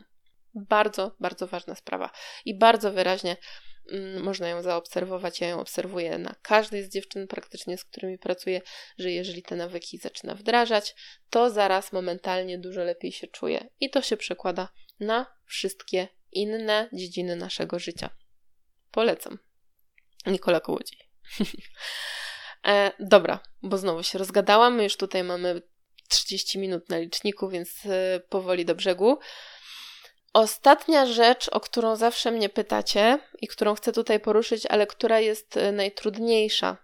Bardzo, 0.53 1.15
bardzo 1.19 1.47
ważna 1.47 1.75
sprawa. 1.75 2.11
I 2.45 2.57
bardzo 2.57 2.91
wyraźnie 2.91 3.37
mm, 3.91 4.23
można 4.23 4.49
ją 4.49 4.61
zaobserwować. 4.61 5.41
Ja 5.41 5.47
ją 5.47 5.59
obserwuję 5.59 6.17
na 6.17 6.35
każdej 6.41 6.83
z 6.83 6.89
dziewczyn, 6.89 7.27
praktycznie 7.27 7.77
z 7.77 7.85
którymi 7.85 8.17
pracuję, 8.17 8.61
że 8.97 9.11
jeżeli 9.11 9.43
te 9.43 9.55
nawyki 9.55 9.97
zaczyna 9.97 10.35
wdrażać, 10.35 10.95
to 11.29 11.49
zaraz 11.49 11.91
momentalnie 11.91 12.57
dużo 12.57 12.83
lepiej 12.83 13.11
się 13.11 13.27
czuje. 13.27 13.69
I 13.79 13.89
to 13.89 14.01
się 14.01 14.17
przekłada 14.17 14.69
na 14.99 15.25
wszystkie 15.45 16.07
inne 16.31 16.89
dziedziny 16.93 17.35
naszego 17.35 17.79
życia. 17.79 18.09
Polecam. 18.91 19.39
Nikola 20.25 20.59
Kołodziej. 20.59 20.99
E, 22.67 22.91
dobra, 22.99 23.39
bo 23.63 23.77
znowu 23.77 24.03
się 24.03 24.19
rozgadałam. 24.19 24.75
My 24.75 24.83
już 24.83 24.97
tutaj 24.97 25.23
mamy 25.23 25.61
30 26.09 26.59
minut 26.59 26.89
na 26.89 26.97
liczniku, 26.97 27.49
więc 27.49 27.85
e, 27.85 28.19
powoli 28.29 28.65
do 28.65 28.75
brzegu. 28.75 29.19
Ostatnia 30.33 31.05
rzecz, 31.05 31.49
o 31.49 31.59
którą 31.59 31.95
zawsze 31.95 32.31
mnie 32.31 32.49
pytacie 32.49 33.19
i 33.41 33.47
którą 33.47 33.75
chcę 33.75 33.91
tutaj 33.91 34.19
poruszyć, 34.19 34.65
ale 34.65 34.87
która 34.87 35.19
jest 35.19 35.57
e, 35.57 35.71
najtrudniejsza 35.71 36.77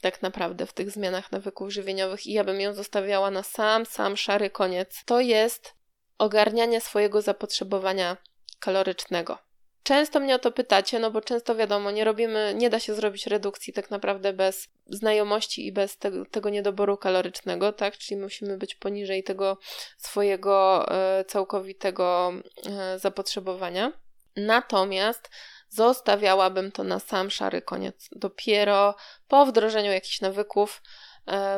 tak 0.00 0.22
naprawdę 0.22 0.66
w 0.66 0.72
tych 0.72 0.90
zmianach 0.90 1.32
nawyków 1.32 1.72
żywieniowych 1.72 2.26
i 2.26 2.32
ja 2.32 2.44
bym 2.44 2.60
ją 2.60 2.74
zostawiała 2.74 3.30
na 3.30 3.42
sam, 3.42 3.86
sam 3.86 4.16
szary 4.16 4.50
koniec, 4.50 5.04
to 5.04 5.20
jest 5.20 5.75
ogarnianie 6.18 6.80
swojego 6.80 7.22
zapotrzebowania 7.22 8.16
kalorycznego. 8.60 9.38
Często 9.82 10.20
mnie 10.20 10.34
o 10.34 10.38
to 10.38 10.52
pytacie, 10.52 10.98
no 10.98 11.10
bo 11.10 11.20
często 11.20 11.54
wiadomo, 11.54 11.90
nie 11.90 12.04
robimy, 12.04 12.54
nie 12.56 12.70
da 12.70 12.80
się 12.80 12.94
zrobić 12.94 13.26
redukcji 13.26 13.72
tak 13.72 13.90
naprawdę 13.90 14.32
bez 14.32 14.68
znajomości 14.86 15.66
i 15.66 15.72
bez 15.72 15.96
te, 15.98 16.24
tego 16.30 16.50
niedoboru 16.50 16.96
kalorycznego, 16.96 17.72
tak? 17.72 17.98
Czyli 17.98 18.20
musimy 18.20 18.58
być 18.58 18.74
poniżej 18.74 19.24
tego 19.24 19.58
swojego 19.98 20.86
e, 20.90 21.24
całkowitego 21.24 22.32
e, 22.66 22.98
zapotrzebowania. 22.98 23.92
Natomiast 24.36 25.30
zostawiałabym 25.68 26.72
to 26.72 26.84
na 26.84 26.98
sam 26.98 27.30
szary 27.30 27.62
koniec. 27.62 28.08
Dopiero 28.12 28.94
po 29.28 29.46
wdrożeniu 29.46 29.92
jakichś 29.92 30.20
nawyków 30.20 30.82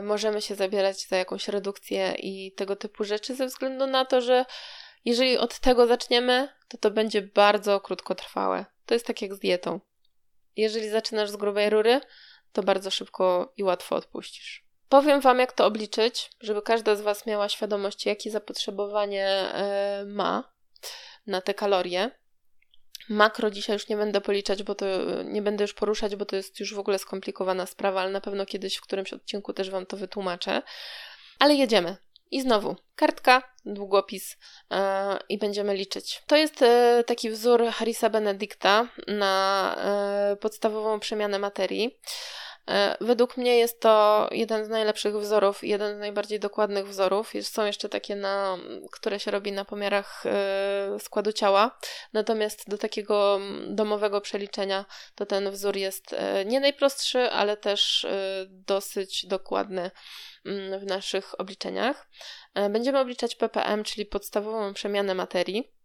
możemy 0.02 0.42
się 0.42 0.54
zabierać 0.54 1.06
za 1.06 1.16
jakąś 1.16 1.48
redukcję 1.48 2.14
i 2.18 2.52
tego 2.52 2.76
typu 2.76 3.04
rzeczy, 3.04 3.34
ze 3.34 3.46
względu 3.46 3.86
na 3.86 4.04
to, 4.04 4.20
że 4.20 4.44
jeżeli 5.04 5.38
od 5.38 5.58
tego 5.58 5.86
zaczniemy, 5.86 6.48
to 6.68 6.78
to 6.78 6.90
będzie 6.90 7.22
bardzo 7.22 7.80
krótkotrwałe. 7.80 8.64
To 8.86 8.94
jest 8.94 9.06
tak 9.06 9.22
jak 9.22 9.34
z 9.34 9.38
dietą. 9.38 9.80
Jeżeli 10.56 10.88
zaczynasz 10.88 11.30
z 11.30 11.36
grubej 11.36 11.70
rury, 11.70 12.00
to 12.52 12.62
bardzo 12.62 12.90
szybko 12.90 13.52
i 13.56 13.62
łatwo 13.62 13.96
odpuścisz. 13.96 14.64
Powiem 14.88 15.20
Wam, 15.20 15.38
jak 15.38 15.52
to 15.52 15.66
obliczyć, 15.66 16.30
żeby 16.40 16.62
każda 16.62 16.96
z 16.96 17.00
Was 17.00 17.26
miała 17.26 17.48
świadomość, 17.48 18.06
jakie 18.06 18.30
zapotrzebowanie 18.30 19.26
e, 19.26 20.04
ma 20.06 20.52
na 21.26 21.40
te 21.40 21.54
kalorie. 21.54 22.10
Makro 23.08 23.50
dzisiaj 23.50 23.74
już 23.74 23.88
nie 23.88 23.96
będę 23.96 24.20
policzać, 24.20 24.62
bo 24.62 24.74
to 24.74 24.86
nie 25.24 25.42
będę 25.42 25.64
już 25.64 25.74
poruszać, 25.74 26.16
bo 26.16 26.24
to 26.24 26.36
jest 26.36 26.60
już 26.60 26.74
w 26.74 26.78
ogóle 26.78 26.98
skomplikowana 26.98 27.66
sprawa, 27.66 28.00
ale 28.00 28.10
na 28.10 28.20
pewno 28.20 28.46
kiedyś 28.46 28.76
w 28.76 28.80
którymś 28.80 29.12
odcinku 29.12 29.52
też 29.52 29.70
Wam 29.70 29.86
to 29.86 29.96
wytłumaczę. 29.96 30.62
Ale 31.38 31.54
jedziemy. 31.54 31.96
I 32.30 32.40
znowu 32.40 32.76
kartka, 32.96 33.42
długopis 33.64 34.36
yy, 34.70 34.78
i 35.28 35.38
będziemy 35.38 35.74
liczyć. 35.74 36.22
To 36.26 36.36
jest 36.36 36.60
yy, 36.60 37.04
taki 37.06 37.30
wzór 37.30 37.64
Harrisa 37.64 38.10
Benedicta 38.10 38.88
na 39.06 39.76
yy, 40.30 40.36
podstawową 40.36 41.00
przemianę 41.00 41.38
materii. 41.38 41.98
E, 42.68 42.96
według 43.00 43.36
mnie 43.36 43.58
jest 43.58 43.80
to 43.80 44.28
jeden 44.30 44.64
z 44.64 44.68
najlepszych 44.68 45.16
wzorów, 45.16 45.64
jeden 45.64 45.96
z 45.96 46.00
najbardziej 46.00 46.40
dokładnych 46.40 46.88
wzorów. 46.88 47.32
Są 47.42 47.64
jeszcze 47.64 47.88
takie, 47.88 48.16
na, 48.16 48.58
które 48.92 49.20
się 49.20 49.30
robi 49.30 49.52
na 49.52 49.64
pomiarach 49.64 50.26
e, 50.26 50.98
składu 51.00 51.32
ciała. 51.32 51.78
Natomiast 52.12 52.70
do 52.70 52.78
takiego 52.78 53.40
domowego 53.68 54.20
przeliczenia 54.20 54.84
to 55.14 55.26
ten 55.26 55.50
wzór 55.50 55.76
jest 55.76 56.12
e, 56.12 56.44
nie 56.44 56.60
najprostszy, 56.60 57.30
ale 57.30 57.56
też 57.56 58.06
dosyć 58.48 59.26
dokładny 59.26 59.90
w 60.80 60.86
naszych 60.86 61.40
obliczeniach. 61.40 62.08
Będziemy 62.70 62.98
obliczać 62.98 63.34
ppm, 63.34 63.84
czyli 63.84 64.06
podstawową 64.06 64.74
przemianę 64.74 65.14
materii. 65.14 65.77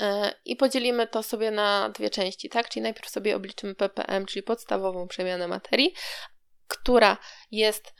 E, 0.00 0.34
I 0.44 0.56
podzielimy 0.56 1.06
to 1.06 1.22
sobie 1.22 1.50
na 1.50 1.88
dwie 1.88 2.10
części, 2.10 2.48
tak? 2.48 2.68
Czyli 2.68 2.82
najpierw 2.82 3.10
sobie 3.10 3.36
obliczymy 3.36 3.74
ppm, 3.74 4.26
czyli 4.26 4.42
podstawową 4.42 5.08
przemianę 5.08 5.48
materii, 5.48 5.94
która 6.68 7.16
jest 7.50 7.94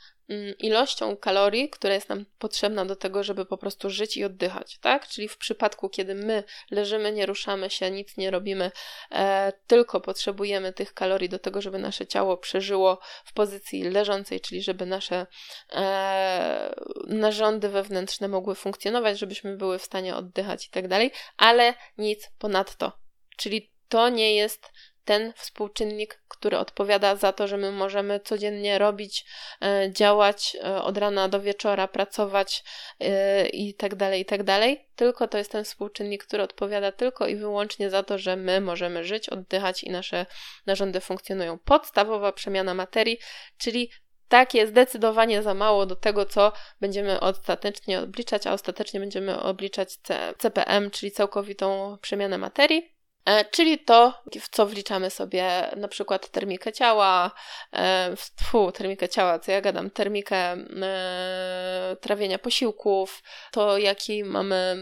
ilością 0.59 1.17
kalorii, 1.17 1.69
która 1.69 1.93
jest 1.93 2.09
nam 2.09 2.25
potrzebna 2.39 2.85
do 2.85 2.95
tego, 2.95 3.23
żeby 3.23 3.45
po 3.45 3.57
prostu 3.57 3.89
żyć 3.89 4.17
i 4.17 4.23
oddychać, 4.23 4.77
tak? 4.77 5.07
Czyli 5.07 5.27
w 5.27 5.37
przypadku, 5.37 5.89
kiedy 5.89 6.15
my 6.15 6.43
leżymy, 6.71 7.11
nie 7.11 7.25
ruszamy 7.25 7.69
się, 7.69 7.91
nic 7.91 8.17
nie 8.17 8.31
robimy, 8.31 8.71
e, 9.11 9.53
tylko 9.67 10.01
potrzebujemy 10.01 10.73
tych 10.73 10.93
kalorii 10.93 11.29
do 11.29 11.39
tego, 11.39 11.61
żeby 11.61 11.79
nasze 11.79 12.07
ciało 12.07 12.37
przeżyło 12.37 12.99
w 13.25 13.33
pozycji 13.33 13.83
leżącej, 13.83 14.41
czyli 14.41 14.61
żeby 14.61 14.85
nasze 14.85 15.27
e, 15.73 16.75
narządy 17.07 17.69
wewnętrzne 17.69 18.27
mogły 18.27 18.55
funkcjonować, 18.55 19.19
żebyśmy 19.19 19.57
były 19.57 19.79
w 19.79 19.83
stanie 19.83 20.15
oddychać 20.15 20.67
i 20.67 20.69
tak 20.69 20.87
dalej, 20.87 21.11
ale 21.37 21.73
nic 21.97 22.29
ponadto. 22.39 22.91
Czyli 23.37 23.71
to 23.89 24.09
nie 24.09 24.35
jest 24.35 24.71
ten 25.07 25.33
współczynnik, 25.35 26.21
który 26.27 26.57
odpowiada 26.57 27.15
za 27.15 27.33
to, 27.33 27.47
że 27.47 27.57
my 27.57 27.71
możemy 27.71 28.19
codziennie 28.19 28.77
robić, 28.77 29.25
e, 29.61 29.91
działać 29.91 30.57
e, 30.63 30.81
od 30.81 30.97
rana 30.97 31.29
do 31.29 31.41
wieczora, 31.41 31.87
pracować 31.87 32.63
e, 32.99 33.47
i 33.47 33.73
tak 33.73 33.95
dalej, 33.95 34.21
i 34.21 34.25
tak 34.25 34.43
dalej. 34.43 34.87
Tylko 34.95 35.27
to 35.27 35.37
jest 35.37 35.51
ten 35.51 35.63
współczynnik, 35.63 36.23
który 36.23 36.43
odpowiada 36.43 36.91
tylko 36.91 37.27
i 37.27 37.35
wyłącznie 37.35 37.89
za 37.89 38.03
to, 38.03 38.17
że 38.17 38.35
my 38.35 38.61
możemy 38.61 39.03
żyć, 39.03 39.29
oddychać 39.29 39.83
i 39.83 39.89
nasze 39.89 40.25
narządy 40.65 40.99
funkcjonują. 40.99 41.57
Podstawowa 41.59 42.31
przemiana 42.31 42.73
materii, 42.73 43.19
czyli 43.57 43.89
takie 44.29 44.67
zdecydowanie 44.67 45.43
za 45.43 45.53
mało 45.53 45.85
do 45.85 45.95
tego, 45.95 46.25
co 46.25 46.51
będziemy 46.81 47.19
ostatecznie 47.19 47.99
obliczać, 47.99 48.47
a 48.47 48.53
ostatecznie 48.53 48.99
będziemy 48.99 49.39
obliczać 49.39 49.97
CPM, 50.37 50.91
czyli 50.91 51.11
całkowitą 51.11 51.97
przemianę 52.01 52.37
materii. 52.37 52.96
E, 53.27 53.45
czyli 53.45 53.79
to, 53.79 54.13
w 54.41 54.49
co 54.49 54.65
wliczamy 54.65 55.09
sobie 55.09 55.71
na 55.75 55.87
przykład 55.87 56.29
termikę 56.29 56.73
ciała, 56.73 57.31
e, 57.73 58.13
fu, 58.43 58.71
termikę 58.71 59.09
ciała, 59.09 59.39
co 59.39 59.51
ja 59.51 59.61
gadam, 59.61 59.89
termikę 59.89 60.35
e, 60.35 61.97
trawienia 62.01 62.39
posiłków, 62.39 63.23
to 63.51 63.77
jaki 63.77 64.23
mamy, 64.23 64.77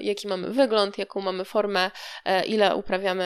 jaki 0.00 0.28
mamy 0.28 0.50
wygląd, 0.50 0.98
jaką 0.98 1.20
mamy 1.20 1.44
formę, 1.44 1.90
ile 2.46 2.76
uprawiamy 2.76 3.24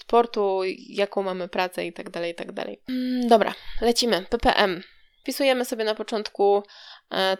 sportu, 0.00 0.60
jaką 0.88 1.22
mamy 1.22 1.48
pracę 1.48 1.84
itd., 1.84 2.10
tak 2.10 2.26
itd. 2.26 2.64
Tak 2.64 2.68
mm, 2.88 3.28
dobra, 3.28 3.54
lecimy. 3.80 4.26
ppm. 4.30 4.82
Wpisujemy 5.20 5.64
sobie 5.64 5.84
na 5.84 5.94
początku 5.94 6.62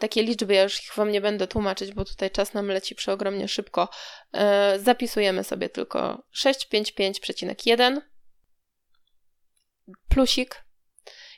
takie 0.01 0.23
liczby, 0.23 0.55
ja 0.55 0.63
już 0.63 0.85
ich 0.85 0.95
Wam 0.95 1.11
nie 1.11 1.21
będę 1.21 1.47
tłumaczyć, 1.47 1.93
bo 1.93 2.05
tutaj 2.05 2.31
czas 2.31 2.55
nam 2.55 2.67
leci 2.67 2.95
przeogromnie 2.95 3.49
szybko. 3.49 3.89
E, 4.33 4.79
zapisujemy 4.79 5.45
sobie 5.45 5.69
tylko 5.69 6.23
655,1 6.35 8.01
plusik 10.09 10.65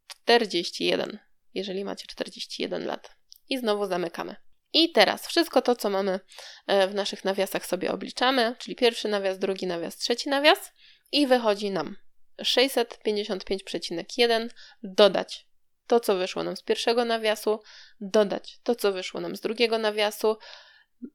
41, 0.07 1.19
jeżeli 1.53 1.85
macie 1.85 2.07
41 2.07 2.85
lat. 2.85 3.15
I 3.49 3.57
znowu 3.57 3.85
zamykamy. 3.85 4.35
I 4.73 4.91
teraz 4.91 5.27
wszystko 5.27 5.61
to, 5.61 5.75
co 5.75 5.89
mamy 5.89 6.19
e, 6.67 6.87
w 6.87 6.95
naszych 6.95 7.25
nawiasach 7.25 7.65
sobie 7.65 7.91
obliczamy, 7.91 8.55
czyli 8.59 8.75
pierwszy 8.75 9.07
nawias, 9.07 9.39
drugi 9.39 9.67
nawias, 9.67 9.97
trzeci 9.97 10.29
nawias 10.29 10.71
i 11.11 11.27
wychodzi 11.27 11.71
nam 11.71 11.95
655,1 12.41 14.49
dodać 14.83 15.47
to, 15.87 15.99
co 15.99 16.15
wyszło 16.15 16.43
nam 16.43 16.57
z 16.57 16.61
pierwszego 16.61 17.05
nawiasu, 17.05 17.59
dodać 18.01 18.59
to, 18.63 18.75
co 18.75 18.91
wyszło 18.91 19.21
nam 19.21 19.35
z 19.35 19.41
drugiego 19.41 19.77
nawiasu, 19.77 20.37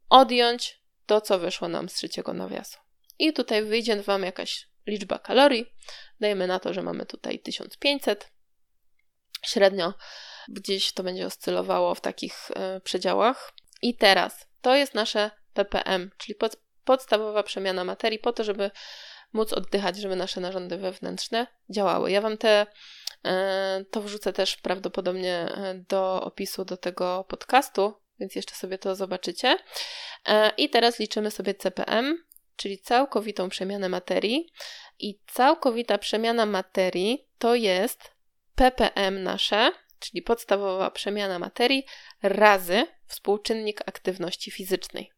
odjąć 0.09 0.81
to, 1.07 1.21
co 1.21 1.39
wyszło 1.39 1.69
nam 1.69 1.89
z 1.89 1.95
trzeciego 1.95 2.33
nawiasu. 2.33 2.79
I 3.19 3.33
tutaj 3.33 3.65
wyjdzie 3.65 4.03
Wam 4.03 4.23
jakaś 4.23 4.69
liczba 4.87 5.19
kalorii. 5.19 5.67
Dajmy 6.21 6.47
na 6.47 6.61
to, 6.61 6.75
że 6.75 6.83
mamy 6.83 7.07
tutaj 7.07 7.39
1500. 7.39 8.33
Średnio 9.45 9.95
gdzieś 10.49 10.93
to 10.93 11.03
będzie 11.03 11.27
oscylowało 11.27 11.95
w 11.95 12.01
takich 12.01 12.51
y, 12.51 12.81
przedziałach. 12.81 13.53
I 13.83 13.97
teraz 13.97 14.47
to 14.61 14.75
jest 14.75 14.95
nasze 14.95 15.31
ppm, 15.53 16.11
czyli 16.19 16.35
pod, 16.35 16.57
podstawowa 16.85 17.43
przemiana 17.43 17.85
materii, 17.85 18.19
po 18.19 18.33
to, 18.33 18.45
żeby 18.45 18.71
móc 19.35 19.53
oddychać, 19.53 19.97
żeby 19.97 20.17
nasze 20.17 20.41
narządy 20.41 20.77
wewnętrzne 20.77 21.47
działały. 21.71 22.11
Ja 22.11 22.21
Wam 22.21 22.39
te, 22.39 22.67
e, 23.25 23.85
to 23.91 24.03
wrzucę 24.03 24.33
też 24.33 24.57
prawdopodobnie 24.57 25.35
e, 25.35 25.85
do 25.89 26.23
opisu 26.23 26.65
do 26.65 26.77
tego 26.77 27.25
podcastu, 27.29 27.95
więc 28.21 28.35
jeszcze 28.35 28.55
sobie 28.55 28.79
to 28.79 28.97
zobaczycie. 28.97 29.57
E, 30.27 30.53
I 30.57 30.71
teraz 30.71 30.99
liczymy 30.99 31.31
sobie 31.31 31.55
CPM, 31.55 32.25
czyli 32.57 32.79
całkowitą 32.79 33.49
przemianę 33.49 33.89
materii. 33.89 34.53
I 34.99 35.19
całkowita 35.27 35.99
przemiana 35.99 36.47
materii 36.47 37.29
to 37.39 37.55
jest 37.55 38.15
ppm 38.55 39.23
nasze, 39.23 39.71
czyli 39.99 40.23
podstawowa 40.23 40.91
przemiana 40.91 41.39
materii, 41.39 41.87
razy 42.23 42.87
współczynnik 43.07 43.81
aktywności 43.87 44.51
fizycznej. 44.51 45.13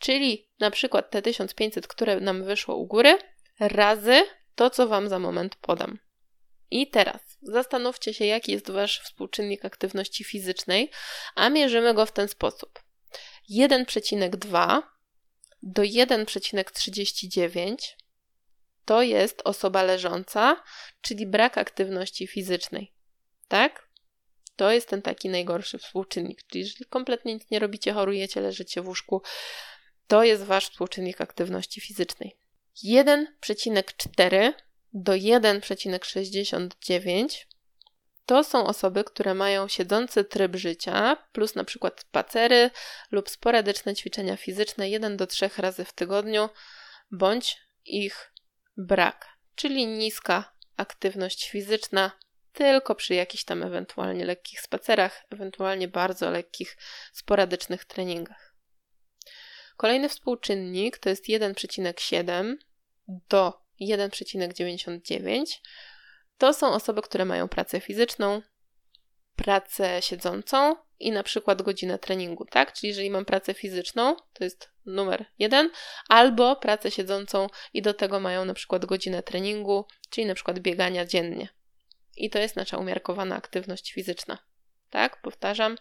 Czyli 0.00 0.48
na 0.60 0.70
przykład 0.70 1.10
te 1.10 1.22
1500, 1.22 1.86
które 1.86 2.20
nam 2.20 2.44
wyszło 2.44 2.76
u 2.76 2.86
góry, 2.86 3.18
razy 3.60 4.22
to, 4.54 4.70
co 4.70 4.88
Wam 4.88 5.08
za 5.08 5.18
moment 5.18 5.56
podam. 5.56 5.98
I 6.70 6.90
teraz 6.90 7.20
zastanówcie 7.42 8.14
się, 8.14 8.24
jaki 8.24 8.52
jest 8.52 8.70
Wasz 8.70 9.00
współczynnik 9.00 9.64
aktywności 9.64 10.24
fizycznej, 10.24 10.90
a 11.34 11.48
mierzymy 11.48 11.94
go 11.94 12.06
w 12.06 12.12
ten 12.12 12.28
sposób. 12.28 12.82
1,2 13.50 14.82
do 15.62 15.82
1,39 15.82 17.76
to 18.84 19.02
jest 19.02 19.42
osoba 19.44 19.82
leżąca, 19.82 20.62
czyli 21.00 21.26
brak 21.26 21.58
aktywności 21.58 22.26
fizycznej. 22.26 22.92
Tak? 23.48 23.88
To 24.56 24.70
jest 24.70 24.88
ten 24.88 25.02
taki 25.02 25.28
najgorszy 25.28 25.78
współczynnik. 25.78 26.42
Czyli 26.46 26.64
jeżeli 26.64 26.84
kompletnie 26.84 27.34
nic 27.34 27.50
nie 27.50 27.58
robicie, 27.58 27.92
chorujecie, 27.92 28.40
leżycie 28.40 28.82
w 28.82 28.88
łóżku, 28.88 29.22
to 30.10 30.24
jest 30.24 30.44
wasz 30.44 30.68
współczynnik 30.68 31.20
aktywności 31.20 31.80
fizycznej. 31.80 32.36
1,4 32.84 34.52
do 34.92 35.12
1,69 35.12 37.28
to 38.26 38.44
są 38.44 38.66
osoby, 38.66 39.04
które 39.04 39.34
mają 39.34 39.68
siedzący 39.68 40.24
tryb 40.24 40.56
życia, 40.56 41.16
plus 41.32 41.54
na 41.54 41.64
przykład 41.64 42.00
spacery 42.00 42.70
lub 43.10 43.30
sporadyczne 43.30 43.94
ćwiczenia 43.94 44.36
fizyczne 44.36 44.90
1 44.90 45.16
do 45.16 45.26
3 45.26 45.50
razy 45.56 45.84
w 45.84 45.92
tygodniu, 45.92 46.48
bądź 47.10 47.58
ich 47.84 48.32
brak, 48.76 49.28
czyli 49.54 49.86
niska 49.86 50.52
aktywność 50.76 51.50
fizyczna, 51.50 52.10
tylko 52.52 52.94
przy 52.94 53.14
jakichś 53.14 53.44
tam 53.44 53.62
ewentualnie 53.62 54.24
lekkich 54.24 54.60
spacerach, 54.60 55.24
ewentualnie 55.30 55.88
bardzo 55.88 56.30
lekkich, 56.30 56.76
sporadycznych 57.12 57.84
treningach. 57.84 58.49
Kolejny 59.80 60.08
współczynnik 60.08 60.98
to 60.98 61.08
jest 61.08 61.24
1,7 61.24 62.56
do 63.08 63.62
1,99. 63.80 65.44
To 66.38 66.54
są 66.54 66.72
osoby, 66.72 67.02
które 67.02 67.24
mają 67.24 67.48
pracę 67.48 67.80
fizyczną, 67.80 68.42
pracę 69.36 70.02
siedzącą 70.02 70.76
i 70.98 71.12
na 71.12 71.22
przykład 71.22 71.62
godzinę 71.62 71.98
treningu, 71.98 72.44
tak? 72.44 72.72
Czyli 72.72 72.88
jeżeli 72.88 73.10
mam 73.10 73.24
pracę 73.24 73.54
fizyczną, 73.54 74.16
to 74.32 74.44
jest 74.44 74.70
numer 74.86 75.24
jeden, 75.38 75.70
albo 76.08 76.56
pracę 76.56 76.90
siedzącą 76.90 77.46
i 77.72 77.82
do 77.82 77.94
tego 77.94 78.20
mają 78.20 78.44
na 78.44 78.54
przykład 78.54 78.86
godzinę 78.86 79.22
treningu, 79.22 79.84
czyli 80.10 80.26
na 80.26 80.34
przykład 80.34 80.58
biegania 80.58 81.04
dziennie. 81.04 81.48
I 82.16 82.30
to 82.30 82.38
jest 82.38 82.56
nasza 82.56 82.78
umiarkowana 82.78 83.36
aktywność 83.36 83.92
fizyczna. 83.92 84.38
Tak? 84.90 85.22
Powtarzam, 85.22 85.78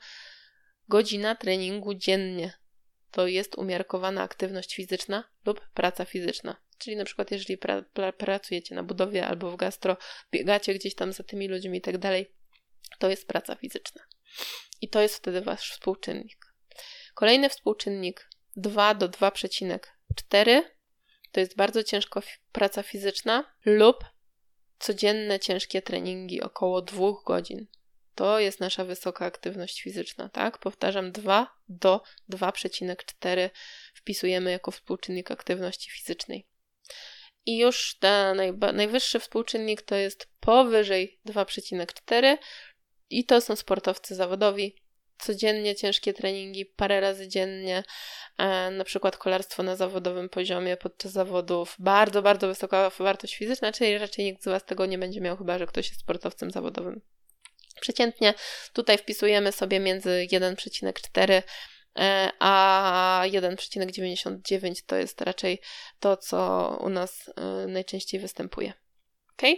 godzina 0.88 1.36
treningu 1.36 1.94
dziennie 1.94 2.60
to 3.12 3.28
jest 3.28 3.56
umiarkowana 3.58 4.24
aktywność 4.24 4.76
fizyczna 4.76 5.24
lub 5.46 5.70
praca 5.74 6.06
fizyczna. 6.06 6.56
Czyli 6.78 6.96
na 6.96 7.06
przykład, 7.06 7.32
jeżeli 7.32 7.58
pra, 7.58 7.82
pra, 7.82 8.14
pracujecie 8.14 8.76
na 8.76 8.84
budowie 8.84 9.28
albo 9.28 9.52
w 9.52 9.56
gastro, 9.56 9.98
biegacie 10.32 10.74
gdzieś 10.74 10.96
tam 10.96 11.14
za 11.14 11.24
tymi 11.24 11.48
ludźmi 11.48 11.78
i 11.78 11.82
tak 11.82 11.98
dalej, 11.98 12.34
to 13.00 13.10
jest 13.10 13.28
praca 13.28 13.56
fizyczna. 13.56 14.02
I 14.82 14.90
to 14.90 15.02
jest 15.02 15.16
wtedy 15.16 15.42
wasz 15.42 15.72
współczynnik. 15.72 16.54
Kolejny 17.14 17.50
współczynnik 17.50 18.30
2 18.56 18.94
do 18.94 19.10
2,4 19.10 20.62
to 21.32 21.40
jest 21.40 21.56
bardzo 21.56 21.84
ciężko 21.84 22.22
praca 22.52 22.84
fizyczna 22.84 23.56
lub 23.66 24.04
codzienne 24.80 25.40
ciężkie 25.40 25.82
treningi 25.82 26.42
około 26.42 26.82
2 26.82 27.08
godzin. 27.26 27.68
To 28.20 28.40
jest 28.40 28.60
nasza 28.60 28.86
wysoka 28.86 29.26
aktywność 29.26 29.82
fizyczna, 29.82 30.30
tak? 30.30 30.58
Powtarzam, 30.58 31.12
2 31.12 31.56
do 31.70 32.02
2,4 32.30 33.50
wpisujemy 33.94 34.52
jako 34.52 34.72
współczynnik 34.72 35.32
aktywności 35.32 35.92
fizycznej. 35.92 36.48
I 37.46 37.58
już 37.58 37.98
ten 38.00 38.42
najwyższy 38.74 39.20
współczynnik 39.20 39.82
to 39.82 39.96
jest 39.96 40.28
powyżej 40.40 41.20
2,4 41.28 42.38
i 43.10 43.26
to 43.26 43.42
są 43.42 43.56
sportowcy 43.56 44.16
zawodowi. 44.16 44.76
Codziennie 45.18 45.76
ciężkie 45.76 46.14
treningi, 46.14 46.66
parę 46.66 47.00
razy 47.00 47.28
dziennie, 47.28 47.84
e, 48.38 48.72
na 48.72 48.84
przykład 48.84 49.18
kolarstwo 49.18 49.64
na 49.64 49.76
zawodowym 49.76 50.30
poziomie 50.30 50.78
podczas 50.78 51.12
zawodów, 51.12 51.76
bardzo, 51.80 52.22
bardzo 52.22 52.48
wysoka 52.48 52.92
wartość 53.00 53.36
fizyczna, 53.36 53.72
czyli 53.72 53.98
raczej 53.98 54.26
nikt 54.26 54.44
z 54.44 54.46
Was 54.46 54.66
tego 54.66 54.86
nie 54.86 54.98
będzie 54.98 55.22
miał, 55.22 55.38
chyba 55.38 55.58
że 55.58 55.68
ktoś 55.68 55.90
jest 55.90 56.02
sportowcem 56.02 56.52
zawodowym. 56.52 57.02
Przeciętnie 57.80 58.34
tutaj 58.74 58.98
wpisujemy 58.98 59.52
sobie 59.52 59.80
między 59.80 60.28
1,4 60.32 61.42
e, 62.00 62.30
a 62.40 63.24
1,99 63.26 64.74
to 64.86 64.96
jest 64.96 65.22
raczej 65.22 65.62
to, 66.00 66.18
co 66.18 66.78
u 66.82 66.90
nas 66.90 67.30
e, 67.36 67.68
najczęściej 67.68 68.20
występuje. 68.20 68.74
Ok? 69.40 69.50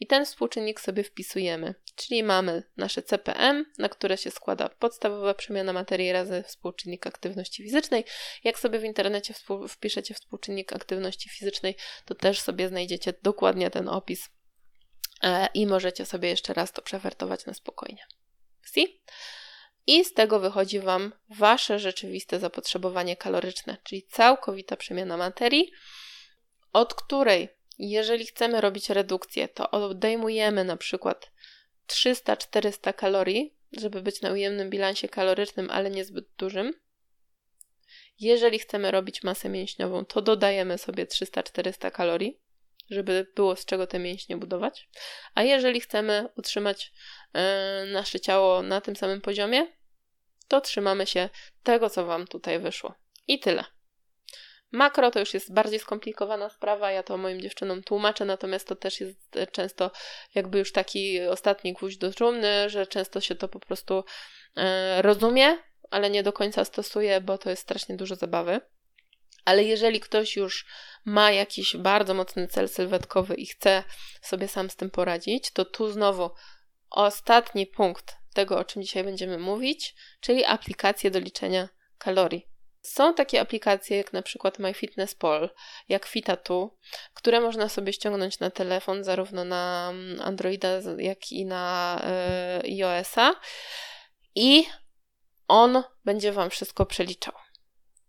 I 0.00 0.06
ten 0.06 0.24
współczynnik 0.24 0.80
sobie 0.80 1.04
wpisujemy, 1.04 1.74
czyli 1.96 2.22
mamy 2.22 2.62
nasze 2.76 3.02
CPM, 3.02 3.64
na 3.78 3.88
które 3.88 4.16
się 4.16 4.30
składa 4.30 4.68
podstawowa 4.68 5.34
przemiana 5.34 5.72
materii 5.72 6.12
razy 6.12 6.42
współczynnik 6.46 7.06
aktywności 7.06 7.62
fizycznej. 7.62 8.04
Jak 8.44 8.58
sobie 8.58 8.78
w 8.78 8.84
internecie 8.84 9.34
wpiszecie 9.68 10.14
współczynnik 10.14 10.72
aktywności 10.72 11.28
fizycznej, 11.28 11.76
to 12.04 12.14
też 12.14 12.40
sobie 12.40 12.68
znajdziecie 12.68 13.14
dokładnie 13.22 13.70
ten 13.70 13.88
opis 13.88 14.28
i 15.54 15.66
możecie 15.66 16.06
sobie 16.06 16.28
jeszcze 16.28 16.54
raz 16.54 16.72
to 16.72 16.82
przewertować 16.82 17.46
na 17.46 17.54
spokojnie. 17.54 18.06
See? 18.62 19.02
I 19.86 20.04
z 20.04 20.14
tego 20.14 20.40
wychodzi 20.40 20.80
Wam 20.80 21.12
Wasze 21.28 21.78
rzeczywiste 21.78 22.40
zapotrzebowanie 22.40 23.16
kaloryczne, 23.16 23.76
czyli 23.84 24.02
całkowita 24.02 24.76
przemiana 24.76 25.16
materii, 25.16 25.70
od 26.72 26.94
której 26.94 27.48
jeżeli 27.78 28.26
chcemy 28.26 28.60
robić 28.60 28.90
redukcję, 28.90 29.48
to 29.48 29.70
odejmujemy 29.70 30.64
na 30.64 30.76
przykład 30.76 31.30
300-400 31.88 32.94
kalorii, 32.94 33.54
żeby 33.72 34.02
być 34.02 34.20
na 34.20 34.32
ujemnym 34.32 34.70
bilansie 34.70 35.08
kalorycznym, 35.08 35.70
ale 35.70 35.90
niezbyt 35.90 36.28
dużym. 36.38 36.74
Jeżeli 38.20 38.58
chcemy 38.58 38.90
robić 38.90 39.22
masę 39.22 39.48
mięśniową, 39.48 40.04
to 40.04 40.22
dodajemy 40.22 40.78
sobie 40.78 41.06
300-400 41.06 41.90
kalorii, 41.90 42.40
żeby 42.90 43.26
było 43.34 43.56
z 43.56 43.64
czego 43.64 43.86
te 43.86 43.98
mięśnie 43.98 44.36
budować. 44.36 44.88
A 45.34 45.42
jeżeli 45.42 45.80
chcemy 45.80 46.28
utrzymać 46.36 46.92
yy, 47.34 47.40
nasze 47.92 48.20
ciało 48.20 48.62
na 48.62 48.80
tym 48.80 48.96
samym 48.96 49.20
poziomie, 49.20 49.66
to 50.48 50.60
trzymamy 50.60 51.06
się 51.06 51.28
tego, 51.62 51.90
co 51.90 52.06
Wam 52.06 52.26
tutaj 52.26 52.58
wyszło. 52.58 52.94
I 53.28 53.40
tyle. 53.40 53.64
Makro 54.72 55.10
to 55.10 55.20
już 55.20 55.34
jest 55.34 55.52
bardziej 55.52 55.78
skomplikowana 55.78 56.48
sprawa, 56.50 56.90
ja 56.90 57.02
to 57.02 57.16
moim 57.16 57.40
dziewczynom 57.40 57.82
tłumaczę, 57.82 58.24
natomiast 58.24 58.68
to 58.68 58.76
też 58.76 59.00
jest 59.00 59.36
e, 59.36 59.46
często 59.46 59.90
jakby 60.34 60.58
już 60.58 60.72
taki 60.72 61.22
ostatni 61.22 61.72
gwóźdź 61.72 61.98
do 61.98 62.10
trumny, 62.10 62.70
że 62.70 62.86
często 62.86 63.20
się 63.20 63.34
to 63.34 63.48
po 63.48 63.60
prostu 63.60 64.04
e, 64.56 65.02
rozumie, 65.02 65.58
ale 65.90 66.10
nie 66.10 66.22
do 66.22 66.32
końca 66.32 66.64
stosuje, 66.64 67.20
bo 67.20 67.38
to 67.38 67.50
jest 67.50 67.62
strasznie 67.62 67.96
dużo 67.96 68.14
zabawy. 68.14 68.60
Ale 69.46 69.64
jeżeli 69.64 70.00
ktoś 70.00 70.36
już 70.36 70.66
ma 71.04 71.30
jakiś 71.30 71.76
bardzo 71.76 72.14
mocny 72.14 72.48
cel 72.48 72.68
sylwetkowy 72.68 73.34
i 73.34 73.46
chce 73.46 73.84
sobie 74.22 74.48
sam 74.48 74.70
z 74.70 74.76
tym 74.76 74.90
poradzić, 74.90 75.50
to 75.50 75.64
tu 75.64 75.92
znowu 75.92 76.30
ostatni 76.90 77.66
punkt 77.66 78.16
tego, 78.34 78.58
o 78.58 78.64
czym 78.64 78.82
dzisiaj 78.82 79.04
będziemy 79.04 79.38
mówić, 79.38 79.94
czyli 80.20 80.44
aplikacje 80.44 81.10
do 81.10 81.18
liczenia 81.18 81.68
kalorii. 81.98 82.46
Są 82.82 83.14
takie 83.14 83.40
aplikacje 83.40 83.96
jak 83.96 84.12
na 84.12 84.22
przykład 84.22 84.58
MyFitnessPal, 84.58 85.50
jak 85.88 86.06
Fitatu, 86.06 86.78
które 87.14 87.40
można 87.40 87.68
sobie 87.68 87.92
ściągnąć 87.92 88.38
na 88.38 88.50
telefon, 88.50 89.04
zarówno 89.04 89.44
na 89.44 89.88
mm, 89.90 90.20
Androida, 90.20 90.68
jak 90.98 91.32
i 91.32 91.44
na 91.46 92.00
y, 92.64 92.66
iOS-a 92.66 93.34
i 94.34 94.66
on 95.48 95.82
będzie 96.04 96.32
Wam 96.32 96.50
wszystko 96.50 96.86
przeliczał. 96.86 97.34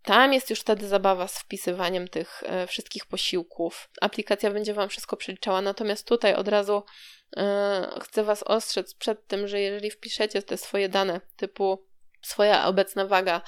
Tam 0.08 0.32
jest 0.32 0.50
już 0.50 0.60
wtedy 0.60 0.88
zabawa 0.88 1.28
z 1.28 1.38
wpisywaniem 1.38 2.08
tych 2.08 2.42
e, 2.46 2.66
wszystkich 2.66 3.06
posiłków. 3.06 3.90
Aplikacja 4.00 4.50
będzie 4.50 4.74
Wam 4.74 4.88
wszystko 4.88 5.16
przeliczała, 5.16 5.60
natomiast 5.60 6.08
tutaj 6.08 6.34
od 6.34 6.48
razu 6.48 6.82
e, 7.36 7.98
chcę 8.02 8.24
Was 8.24 8.42
ostrzec 8.42 8.94
przed 8.94 9.26
tym, 9.26 9.48
że 9.48 9.60
jeżeli 9.60 9.90
wpiszecie 9.90 10.42
te 10.42 10.56
swoje 10.56 10.88
dane 10.88 11.20
typu 11.36 11.86
swoja 12.22 12.66
obecna 12.66 13.06
waga 13.06 13.40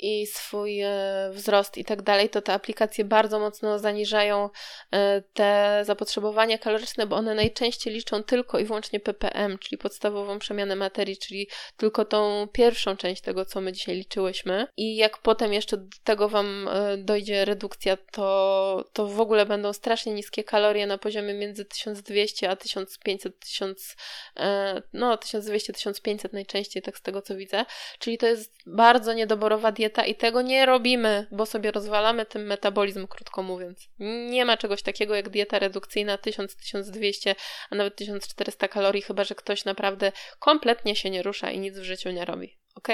i 0.00 0.26
swój 0.26 0.80
e, 0.80 0.90
wzrost 1.32 1.78
i 1.78 1.84
tak 1.84 2.02
dalej, 2.02 2.28
to 2.28 2.42
te 2.42 2.52
aplikacje 2.52 3.04
bardzo 3.04 3.38
mocno 3.38 3.78
zaniżają 3.78 4.50
e, 4.90 5.22
te 5.22 5.82
zapotrzebowania 5.86 6.58
kaloryczne, 6.58 7.06
bo 7.06 7.16
one 7.16 7.34
najczęściej 7.34 7.94
liczą 7.94 8.22
tylko 8.22 8.58
i 8.58 8.64
wyłącznie 8.64 9.00
ppm, 9.00 9.58
czyli 9.58 9.78
podstawową 9.78 10.38
przemianę 10.38 10.76
materii, 10.76 11.16
czyli 11.16 11.48
tylko 11.76 12.04
tą 12.04 12.48
pierwszą 12.52 12.96
część 12.96 13.22
tego, 13.22 13.44
co 13.44 13.60
my 13.60 13.72
dzisiaj 13.72 13.96
liczyłyśmy. 13.96 14.66
I 14.76 14.96
jak 14.96 15.18
potem 15.18 15.52
jeszcze 15.52 15.76
do 15.76 15.86
tego 16.04 16.28
Wam 16.28 16.68
e, 16.68 16.96
dojdzie 16.96 17.44
redukcja, 17.44 17.96
to, 18.12 18.84
to 18.92 19.06
w 19.06 19.20
ogóle 19.20 19.46
będą 19.46 19.72
strasznie 19.72 20.12
niskie 20.12 20.44
kalorie 20.44 20.86
na 20.86 20.98
poziomie 20.98 21.34
między 21.34 21.64
1200 21.64 22.50
a 22.50 22.56
1500, 22.56 23.40
1000, 23.40 23.96
no 24.92 25.16
1200-1500 25.16 26.32
najczęściej, 26.32 26.82
tak 26.82 26.98
z 26.98 27.02
tego 27.02 27.22
co 27.22 27.36
widzę. 27.36 27.64
Czyli 27.98 28.18
to 28.18 28.26
jest 28.26 28.52
bardzo 28.66 29.12
niedoborowa 29.12 29.72
dieta 29.72 29.87
i 30.06 30.14
tego 30.14 30.42
nie 30.42 30.66
robimy, 30.66 31.26
bo 31.30 31.46
sobie 31.46 31.70
rozwalamy 31.70 32.26
tym 32.26 32.46
metabolizm, 32.46 33.06
krótko 33.06 33.42
mówiąc. 33.42 33.88
Nie 34.30 34.44
ma 34.44 34.56
czegoś 34.56 34.82
takiego 34.82 35.14
jak 35.14 35.28
dieta 35.28 35.58
redukcyjna 35.58 36.16
1000-1200, 36.16 37.34
a 37.70 37.74
nawet 37.74 37.96
1400 37.96 38.68
kalorii, 38.68 39.02
chyba 39.02 39.24
że 39.24 39.34
ktoś 39.34 39.64
naprawdę 39.64 40.12
kompletnie 40.38 40.96
się 40.96 41.10
nie 41.10 41.22
rusza 41.22 41.50
i 41.50 41.58
nic 41.58 41.78
w 41.78 41.82
życiu 41.82 42.10
nie 42.10 42.24
robi. 42.24 42.58
Ok? 42.74 42.88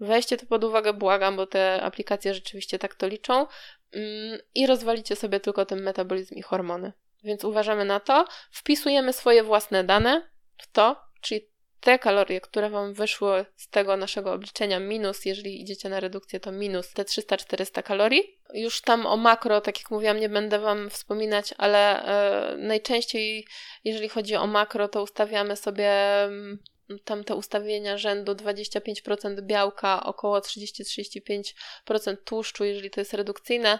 Weźcie 0.00 0.36
to 0.36 0.46
pod 0.46 0.64
uwagę, 0.64 0.92
błagam, 0.92 1.36
bo 1.36 1.46
te 1.46 1.82
aplikacje 1.82 2.34
rzeczywiście 2.34 2.78
tak 2.78 2.94
to 2.94 3.08
liczą 3.08 3.46
mm, 3.92 4.38
i 4.54 4.66
rozwalicie 4.66 5.16
sobie 5.16 5.40
tylko 5.40 5.66
ten 5.66 5.82
metabolizm 5.82 6.34
i 6.34 6.42
hormony. 6.42 6.92
Więc 7.24 7.44
uważamy 7.44 7.84
na 7.84 8.00
to, 8.00 8.24
wpisujemy 8.50 9.12
swoje 9.12 9.42
własne 9.42 9.84
dane 9.84 10.30
w 10.58 10.72
to, 10.72 11.00
czyli 11.20 11.50
te 11.80 11.98
kalorie, 11.98 12.40
które 12.40 12.70
Wam 12.70 12.94
wyszły 12.94 13.44
z 13.56 13.68
tego 13.68 13.96
naszego 13.96 14.32
obliczenia 14.32 14.80
minus, 14.80 15.24
jeżeli 15.24 15.60
idziecie 15.60 15.88
na 15.88 16.00
redukcję, 16.00 16.40
to 16.40 16.52
minus 16.52 16.92
te 16.92 17.02
300-400 17.02 17.82
kalorii. 17.82 18.38
Już 18.54 18.80
tam 18.80 19.06
o 19.06 19.16
makro, 19.16 19.60
tak 19.60 19.78
jak 19.78 19.90
mówiłam, 19.90 20.20
nie 20.20 20.28
będę 20.28 20.58
Wam 20.58 20.90
wspominać, 20.90 21.54
ale 21.58 22.04
e, 22.04 22.56
najczęściej, 22.56 23.46
jeżeli 23.84 24.08
chodzi 24.08 24.36
o 24.36 24.46
makro, 24.46 24.88
to 24.88 25.02
ustawiamy 25.02 25.56
sobie 25.56 26.22
mm, 26.22 26.58
tam 27.04 27.24
te 27.24 27.34
ustawienia 27.34 27.98
rzędu 27.98 28.32
25% 28.32 29.40
białka, 29.40 30.02
około 30.02 30.38
30-35% 30.38 32.16
tłuszczu, 32.24 32.64
jeżeli 32.64 32.90
to 32.90 33.00
jest 33.00 33.14
redukcyjne, 33.14 33.78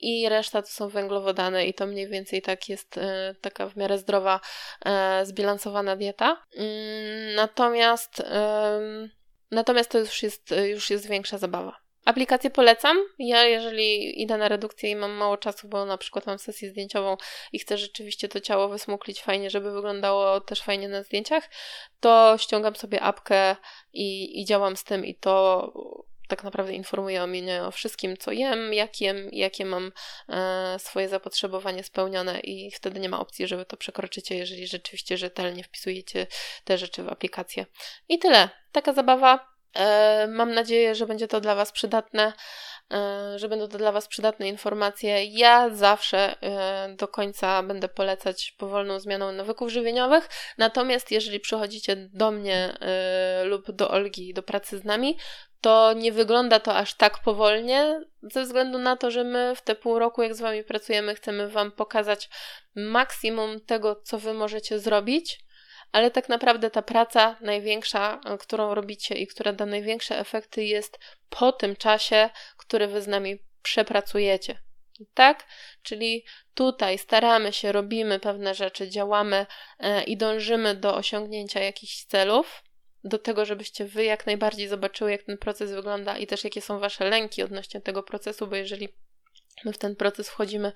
i 0.00 0.28
reszta 0.28 0.62
to 0.62 0.68
są 0.68 0.88
węglowodany, 0.88 1.66
i 1.66 1.74
to 1.74 1.86
mniej 1.86 2.08
więcej 2.08 2.42
tak 2.42 2.68
jest 2.68 2.98
e, 2.98 3.34
taka 3.40 3.68
w 3.68 3.76
miarę 3.76 3.98
zdrowa, 3.98 4.40
e, 4.84 5.26
zbilansowana 5.26 5.96
dieta. 5.96 6.44
Mm, 6.56 7.34
natomiast, 7.34 8.22
natomiast 9.50 9.90
to 9.90 9.98
już 9.98 10.22
jest, 10.22 10.54
już 10.66 10.90
jest 10.90 11.08
większa 11.08 11.38
zabawa. 11.38 11.83
Aplikację 12.04 12.50
polecam. 12.50 12.98
Ja, 13.18 13.44
jeżeli 13.44 14.22
idę 14.22 14.36
na 14.36 14.48
redukcję 14.48 14.90
i 14.90 14.96
mam 14.96 15.12
mało 15.12 15.36
czasu, 15.36 15.68
bo 15.68 15.84
na 15.84 15.98
przykład 15.98 16.26
mam 16.26 16.38
sesję 16.38 16.70
zdjęciową 16.70 17.16
i 17.52 17.58
chcę 17.58 17.78
rzeczywiście 17.78 18.28
to 18.28 18.40
ciało 18.40 18.68
wysmuklić 18.68 19.22
fajnie, 19.22 19.50
żeby 19.50 19.72
wyglądało 19.72 20.40
też 20.40 20.62
fajnie 20.62 20.88
na 20.88 21.02
zdjęciach, 21.02 21.50
to 22.00 22.36
ściągam 22.38 22.76
sobie 22.76 23.00
apkę 23.02 23.56
i, 23.92 24.40
i 24.40 24.44
działam 24.44 24.76
z 24.76 24.84
tym 24.84 25.04
i 25.04 25.14
to 25.14 25.72
tak 26.28 26.44
naprawdę 26.44 26.72
informuję 26.72 27.26
mnie 27.26 27.64
o 27.64 27.70
wszystkim, 27.70 28.16
co 28.16 28.32
jem, 28.32 28.74
jak 28.74 29.00
jem, 29.00 29.28
jakie 29.32 29.64
mam 29.64 29.92
e, 30.28 30.78
swoje 30.78 31.08
zapotrzebowanie 31.08 31.84
spełnione 31.84 32.40
i 32.40 32.70
wtedy 32.70 33.00
nie 33.00 33.08
ma 33.08 33.20
opcji, 33.20 33.46
żeby 33.46 33.64
to 33.64 33.76
przekroczycie, 33.76 34.36
jeżeli 34.36 34.66
rzeczywiście 34.66 35.18
rzetelnie 35.18 35.64
wpisujecie 35.64 36.26
te 36.64 36.78
rzeczy 36.78 37.02
w 37.02 37.08
aplikację. 37.08 37.66
I 38.08 38.18
tyle. 38.18 38.48
Taka 38.72 38.92
zabawa 38.92 39.53
mam 40.28 40.54
nadzieję, 40.54 40.94
że 40.94 41.06
będzie 41.06 41.28
to 41.28 41.40
dla 41.40 41.54
Was 41.54 41.72
przydatne, 41.72 42.32
e, 42.92 43.38
że 43.38 43.48
będą 43.48 43.68
to 43.68 43.78
dla 43.78 43.92
Was 43.92 44.08
przydatne 44.08 44.48
informacje. 44.48 45.24
Ja 45.24 45.70
zawsze 45.70 46.42
e, 46.42 46.94
do 46.98 47.08
końca 47.08 47.62
będę 47.62 47.88
polecać 47.88 48.54
powolną 48.58 49.00
zmianą 49.00 49.32
nawyków 49.32 49.70
żywieniowych, 49.70 50.28
natomiast 50.58 51.10
jeżeli 51.10 51.40
przychodzicie 51.40 51.96
do 51.96 52.30
mnie 52.30 52.78
lub 53.44 53.70
do 53.72 53.90
Olgi 53.90 54.34
do 54.34 54.42
pracy 54.42 54.78
z 54.78 54.84
nami, 54.84 55.18
to 55.64 55.92
nie 55.92 56.12
wygląda 56.12 56.60
to 56.60 56.76
aż 56.76 56.94
tak 56.94 57.18
powolnie, 57.18 58.00
ze 58.22 58.42
względu 58.42 58.78
na 58.78 58.96
to, 58.96 59.10
że 59.10 59.24
my 59.24 59.52
w 59.56 59.62
te 59.62 59.74
pół 59.74 59.98
roku, 59.98 60.22
jak 60.22 60.34
z 60.34 60.40
Wami 60.40 60.64
pracujemy, 60.64 61.14
chcemy 61.14 61.48
Wam 61.48 61.72
pokazać 61.72 62.30
maksimum 62.74 63.60
tego, 63.60 63.96
co 64.04 64.18
Wy 64.18 64.34
możecie 64.34 64.78
zrobić 64.78 65.43
ale 65.94 66.10
tak 66.10 66.28
naprawdę 66.28 66.70
ta 66.70 66.82
praca 66.82 67.36
największa, 67.40 68.20
e, 68.24 68.38
którą 68.38 68.74
robicie 68.74 69.14
i 69.14 69.26
która 69.26 69.52
da 69.52 69.66
największe 69.66 70.18
efekty, 70.18 70.64
jest 70.64 70.98
po 71.28 71.52
tym 71.52 71.76
czasie, 71.76 72.30
który 72.56 72.86
wy 72.86 73.02
z 73.02 73.06
nami 73.06 73.38
przepracujecie. 73.62 74.58
Tak? 75.14 75.46
Czyli 75.82 76.24
tutaj 76.54 76.98
staramy 76.98 77.52
się, 77.52 77.72
robimy 77.72 78.20
pewne 78.20 78.54
rzeczy, 78.54 78.88
działamy 78.88 79.46
e, 79.78 80.04
i 80.04 80.16
dążymy 80.16 80.74
do 80.74 80.94
osiągnięcia 80.94 81.60
jakichś 81.60 82.04
celów, 82.04 82.62
do 83.04 83.18
tego, 83.18 83.44
żebyście 83.44 83.84
wy 83.84 84.04
jak 84.04 84.26
najbardziej 84.26 84.68
zobaczyły, 84.68 85.10
jak 85.10 85.22
ten 85.22 85.38
proces 85.38 85.72
wygląda 85.72 86.18
i 86.18 86.26
też 86.26 86.44
jakie 86.44 86.60
są 86.60 86.78
wasze 86.78 87.04
lęki 87.04 87.42
odnośnie 87.42 87.80
tego 87.80 88.02
procesu, 88.02 88.46
bo 88.46 88.56
jeżeli 88.56 88.88
my 89.64 89.72
w 89.72 89.78
ten 89.78 89.96
proces 89.96 90.30
wchodzimy, 90.30 90.72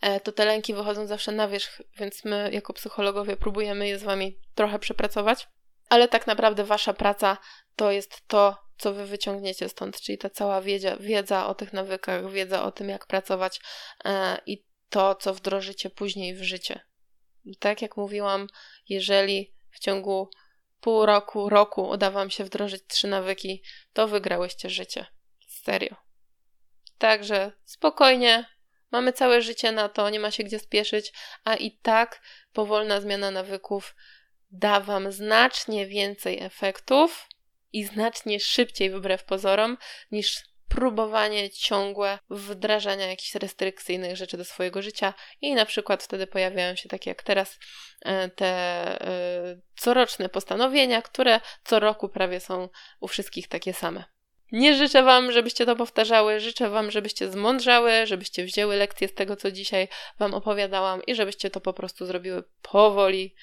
e, 0.00 0.20
to 0.20 0.32
te 0.32 0.44
lęki 0.44 0.74
wychodzą 0.74 1.06
zawsze 1.06 1.32
na 1.32 1.48
wierzch, 1.48 1.82
więc 1.96 2.24
my 2.24 2.50
jako 2.52 2.72
psychologowie 2.72 3.36
próbujemy 3.36 3.88
je 3.88 3.98
z 3.98 4.02
wami 4.02 4.38
trochę 4.54 4.78
przepracować. 4.78 5.48
Ale 5.88 6.08
tak 6.08 6.26
naprawdę 6.26 6.64
wasza 6.64 6.92
praca 6.92 7.38
to 7.76 7.90
jest 7.90 8.28
to, 8.28 8.56
co 8.78 8.92
wy 8.92 9.06
wyciągniecie 9.06 9.68
stąd, 9.68 10.00
czyli 10.00 10.18
ta 10.18 10.30
cała 10.30 10.60
wiedza, 10.60 10.96
wiedza 10.96 11.46
o 11.46 11.54
tych 11.54 11.72
nawykach, 11.72 12.30
wiedza 12.30 12.64
o 12.64 12.72
tym, 12.72 12.88
jak 12.88 13.06
pracować 13.06 13.60
e, 14.04 14.38
i 14.46 14.64
to, 14.90 15.14
co 15.14 15.34
wdrożycie 15.34 15.90
później 15.90 16.34
w 16.34 16.42
życie. 16.42 16.80
Tak 17.58 17.82
jak 17.82 17.96
mówiłam, 17.96 18.46
jeżeli 18.88 19.54
w 19.70 19.78
ciągu 19.78 20.30
pół 20.80 21.06
roku, 21.06 21.48
roku 21.48 21.88
uda 21.88 22.10
wam 22.10 22.30
się 22.30 22.44
wdrożyć 22.44 22.82
trzy 22.86 23.08
nawyki, 23.08 23.62
to 23.92 24.08
wygrałyście 24.08 24.70
życie. 24.70 25.06
Serio. 25.48 26.09
Także 27.00 27.52
spokojnie, 27.64 28.46
mamy 28.90 29.12
całe 29.12 29.42
życie 29.42 29.72
na 29.72 29.88
to, 29.88 30.10
nie 30.10 30.20
ma 30.20 30.30
się 30.30 30.44
gdzie 30.44 30.58
spieszyć, 30.58 31.12
a 31.44 31.54
i 31.54 31.70
tak 31.70 32.22
powolna 32.52 33.00
zmiana 33.00 33.30
nawyków 33.30 33.94
da 34.50 34.80
Wam 34.80 35.12
znacznie 35.12 35.86
więcej 35.86 36.42
efektów 36.42 37.28
i 37.72 37.84
znacznie 37.84 38.40
szybciej 38.40 38.90
wbrew 38.90 39.24
pozorom 39.24 39.78
niż 40.12 40.42
próbowanie 40.68 41.50
ciągłe 41.50 42.18
wdrażania 42.30 43.06
jakichś 43.06 43.34
restrykcyjnych 43.34 44.16
rzeczy 44.16 44.36
do 44.36 44.44
swojego 44.44 44.82
życia 44.82 45.14
i 45.40 45.54
na 45.54 45.66
przykład 45.66 46.02
wtedy 46.02 46.26
pojawiają 46.26 46.74
się 46.74 46.88
takie 46.88 47.10
jak 47.10 47.22
teraz 47.22 47.58
e, 48.00 48.28
te 48.28 48.46
e, 48.46 49.60
coroczne 49.80 50.28
postanowienia, 50.28 51.02
które 51.02 51.40
co 51.64 51.80
roku 51.80 52.08
prawie 52.08 52.40
są 52.40 52.68
u 53.00 53.08
wszystkich 53.08 53.48
takie 53.48 53.72
same. 53.72 54.19
Nie 54.52 54.74
życzę 54.74 55.02
Wam, 55.02 55.32
żebyście 55.32 55.66
to 55.66 55.76
powtarzały, 55.76 56.40
życzę 56.40 56.70
Wam, 56.70 56.90
żebyście 56.90 57.30
zmądrzały, 57.30 58.06
żebyście 58.06 58.44
wzięły 58.44 58.76
lekcje 58.76 59.08
z 59.08 59.14
tego, 59.14 59.36
co 59.36 59.50
dzisiaj 59.50 59.88
Wam 60.18 60.34
opowiadałam 60.34 61.02
i 61.02 61.14
żebyście 61.14 61.50
to 61.50 61.60
po 61.60 61.72
prostu 61.72 62.06
zrobiły 62.06 62.44
powoli, 62.62 63.34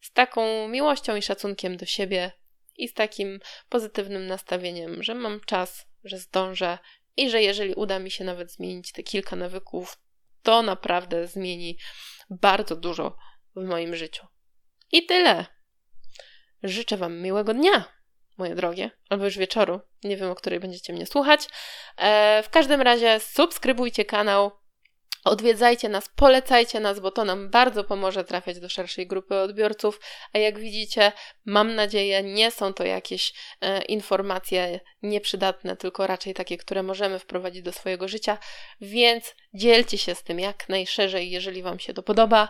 z 0.00 0.12
taką 0.12 0.68
miłością 0.68 1.16
i 1.16 1.22
szacunkiem 1.22 1.76
do 1.76 1.86
siebie 1.86 2.32
i 2.76 2.88
z 2.88 2.94
takim 2.94 3.40
pozytywnym 3.68 4.26
nastawieniem, 4.26 5.02
że 5.02 5.14
mam 5.14 5.40
czas, 5.40 5.86
że 6.04 6.18
zdążę 6.18 6.78
i 7.16 7.30
że 7.30 7.42
jeżeli 7.42 7.74
uda 7.74 7.98
mi 7.98 8.10
się 8.10 8.24
nawet 8.24 8.52
zmienić 8.52 8.92
te 8.92 9.02
kilka 9.02 9.36
nawyków, 9.36 9.98
to 10.42 10.62
naprawdę 10.62 11.26
zmieni 11.26 11.78
bardzo 12.30 12.76
dużo 12.76 13.16
w 13.56 13.64
moim 13.64 13.96
życiu. 13.96 14.26
I 14.92 15.06
tyle. 15.06 15.46
Życzę 16.62 16.96
Wam 16.96 17.20
miłego 17.20 17.54
dnia 17.54 17.95
moje 18.38 18.54
drogie, 18.54 18.90
albo 19.10 19.24
już 19.24 19.38
wieczoru. 19.38 19.80
Nie 20.04 20.16
wiem, 20.16 20.30
o 20.30 20.34
której 20.34 20.60
będziecie 20.60 20.92
mnie 20.92 21.06
słuchać. 21.06 21.48
E, 21.96 22.42
w 22.42 22.50
każdym 22.50 22.82
razie 22.82 23.20
subskrybujcie 23.20 24.04
kanał, 24.04 24.50
Odwiedzajcie 25.26 25.88
nas, 25.88 26.08
polecajcie 26.16 26.80
nas, 26.80 27.00
bo 27.00 27.10
to 27.10 27.24
nam 27.24 27.50
bardzo 27.50 27.84
pomoże 27.84 28.24
trafiać 28.24 28.60
do 28.60 28.68
szerszej 28.68 29.06
grupy 29.06 29.38
odbiorców. 29.38 30.00
A 30.32 30.38
jak 30.38 30.58
widzicie, 30.58 31.12
mam 31.44 31.74
nadzieję, 31.74 32.22
nie 32.22 32.50
są 32.50 32.72
to 32.72 32.84
jakieś 32.84 33.32
e, 33.60 33.82
informacje 33.82 34.80
nieprzydatne, 35.02 35.76
tylko 35.76 36.06
raczej 36.06 36.34
takie, 36.34 36.56
które 36.56 36.82
możemy 36.82 37.18
wprowadzić 37.18 37.62
do 37.62 37.72
swojego 37.72 38.08
życia. 38.08 38.38
Więc 38.80 39.34
Dzielcie 39.56 39.98
się 39.98 40.14
z 40.14 40.22
tym 40.22 40.40
jak 40.40 40.68
najszerzej, 40.68 41.30
jeżeli 41.30 41.62
Wam 41.62 41.78
się 41.78 41.94
to 41.94 42.02
podoba. 42.02 42.48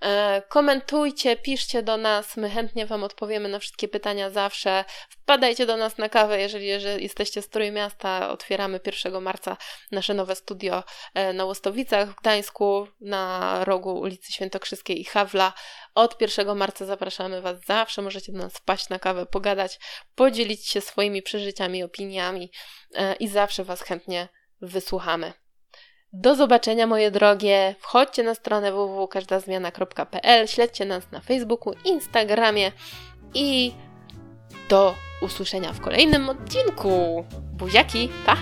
E, 0.00 0.42
komentujcie, 0.48 1.36
piszcie 1.36 1.82
do 1.82 1.96
nas, 1.96 2.36
my 2.36 2.50
chętnie 2.50 2.86
Wam 2.86 3.04
odpowiemy 3.04 3.48
na 3.48 3.58
wszystkie 3.58 3.88
pytania 3.88 4.30
zawsze. 4.30 4.84
Wpadajcie 5.08 5.66
do 5.66 5.76
nas 5.76 5.98
na 5.98 6.08
kawę, 6.08 6.40
jeżeli, 6.40 6.66
jeżeli 6.66 7.02
jesteście 7.02 7.42
z 7.42 7.48
Trójmiasta. 7.48 8.30
Otwieramy 8.30 8.80
1 9.04 9.22
marca 9.22 9.56
nasze 9.92 10.14
nowe 10.14 10.34
studio 10.34 10.84
e, 11.14 11.32
na 11.32 11.44
Łostowicach 11.44 12.08
w 12.10 12.14
Gdańsku, 12.14 12.88
na 13.00 13.64
rogu 13.64 14.00
ulicy 14.00 14.32
Świętokrzyskiej 14.32 15.00
i 15.00 15.04
Hawla. 15.04 15.52
Od 15.94 16.20
1 16.20 16.56
marca 16.56 16.86
zapraszamy 16.86 17.40
Was 17.40 17.64
zawsze, 17.66 18.02
możecie 18.02 18.32
do 18.32 18.38
nas 18.38 18.52
wpaść 18.52 18.88
na 18.88 18.98
kawę, 18.98 19.26
pogadać, 19.26 19.78
podzielić 20.14 20.68
się 20.68 20.80
swoimi 20.80 21.22
przeżyciami, 21.22 21.82
opiniami 21.82 22.50
e, 22.94 23.14
i 23.14 23.28
zawsze 23.28 23.64
Was 23.64 23.82
chętnie 23.82 24.28
wysłuchamy. 24.60 25.32
Do 26.12 26.34
zobaczenia, 26.34 26.86
moje 26.86 27.10
drogie. 27.10 27.74
Wchodźcie 27.80 28.22
na 28.22 28.34
stronę 28.34 28.72
www.każdazmiana.pl, 28.72 30.46
śledźcie 30.46 30.84
nas 30.84 31.10
na 31.12 31.20
Facebooku, 31.20 31.74
Instagramie 31.84 32.72
i 33.34 33.72
do 34.70 34.94
usłyszenia 35.22 35.72
w 35.72 35.80
kolejnym 35.80 36.28
odcinku. 36.28 37.24
Buziaki, 37.52 38.08
pa! 38.26 38.36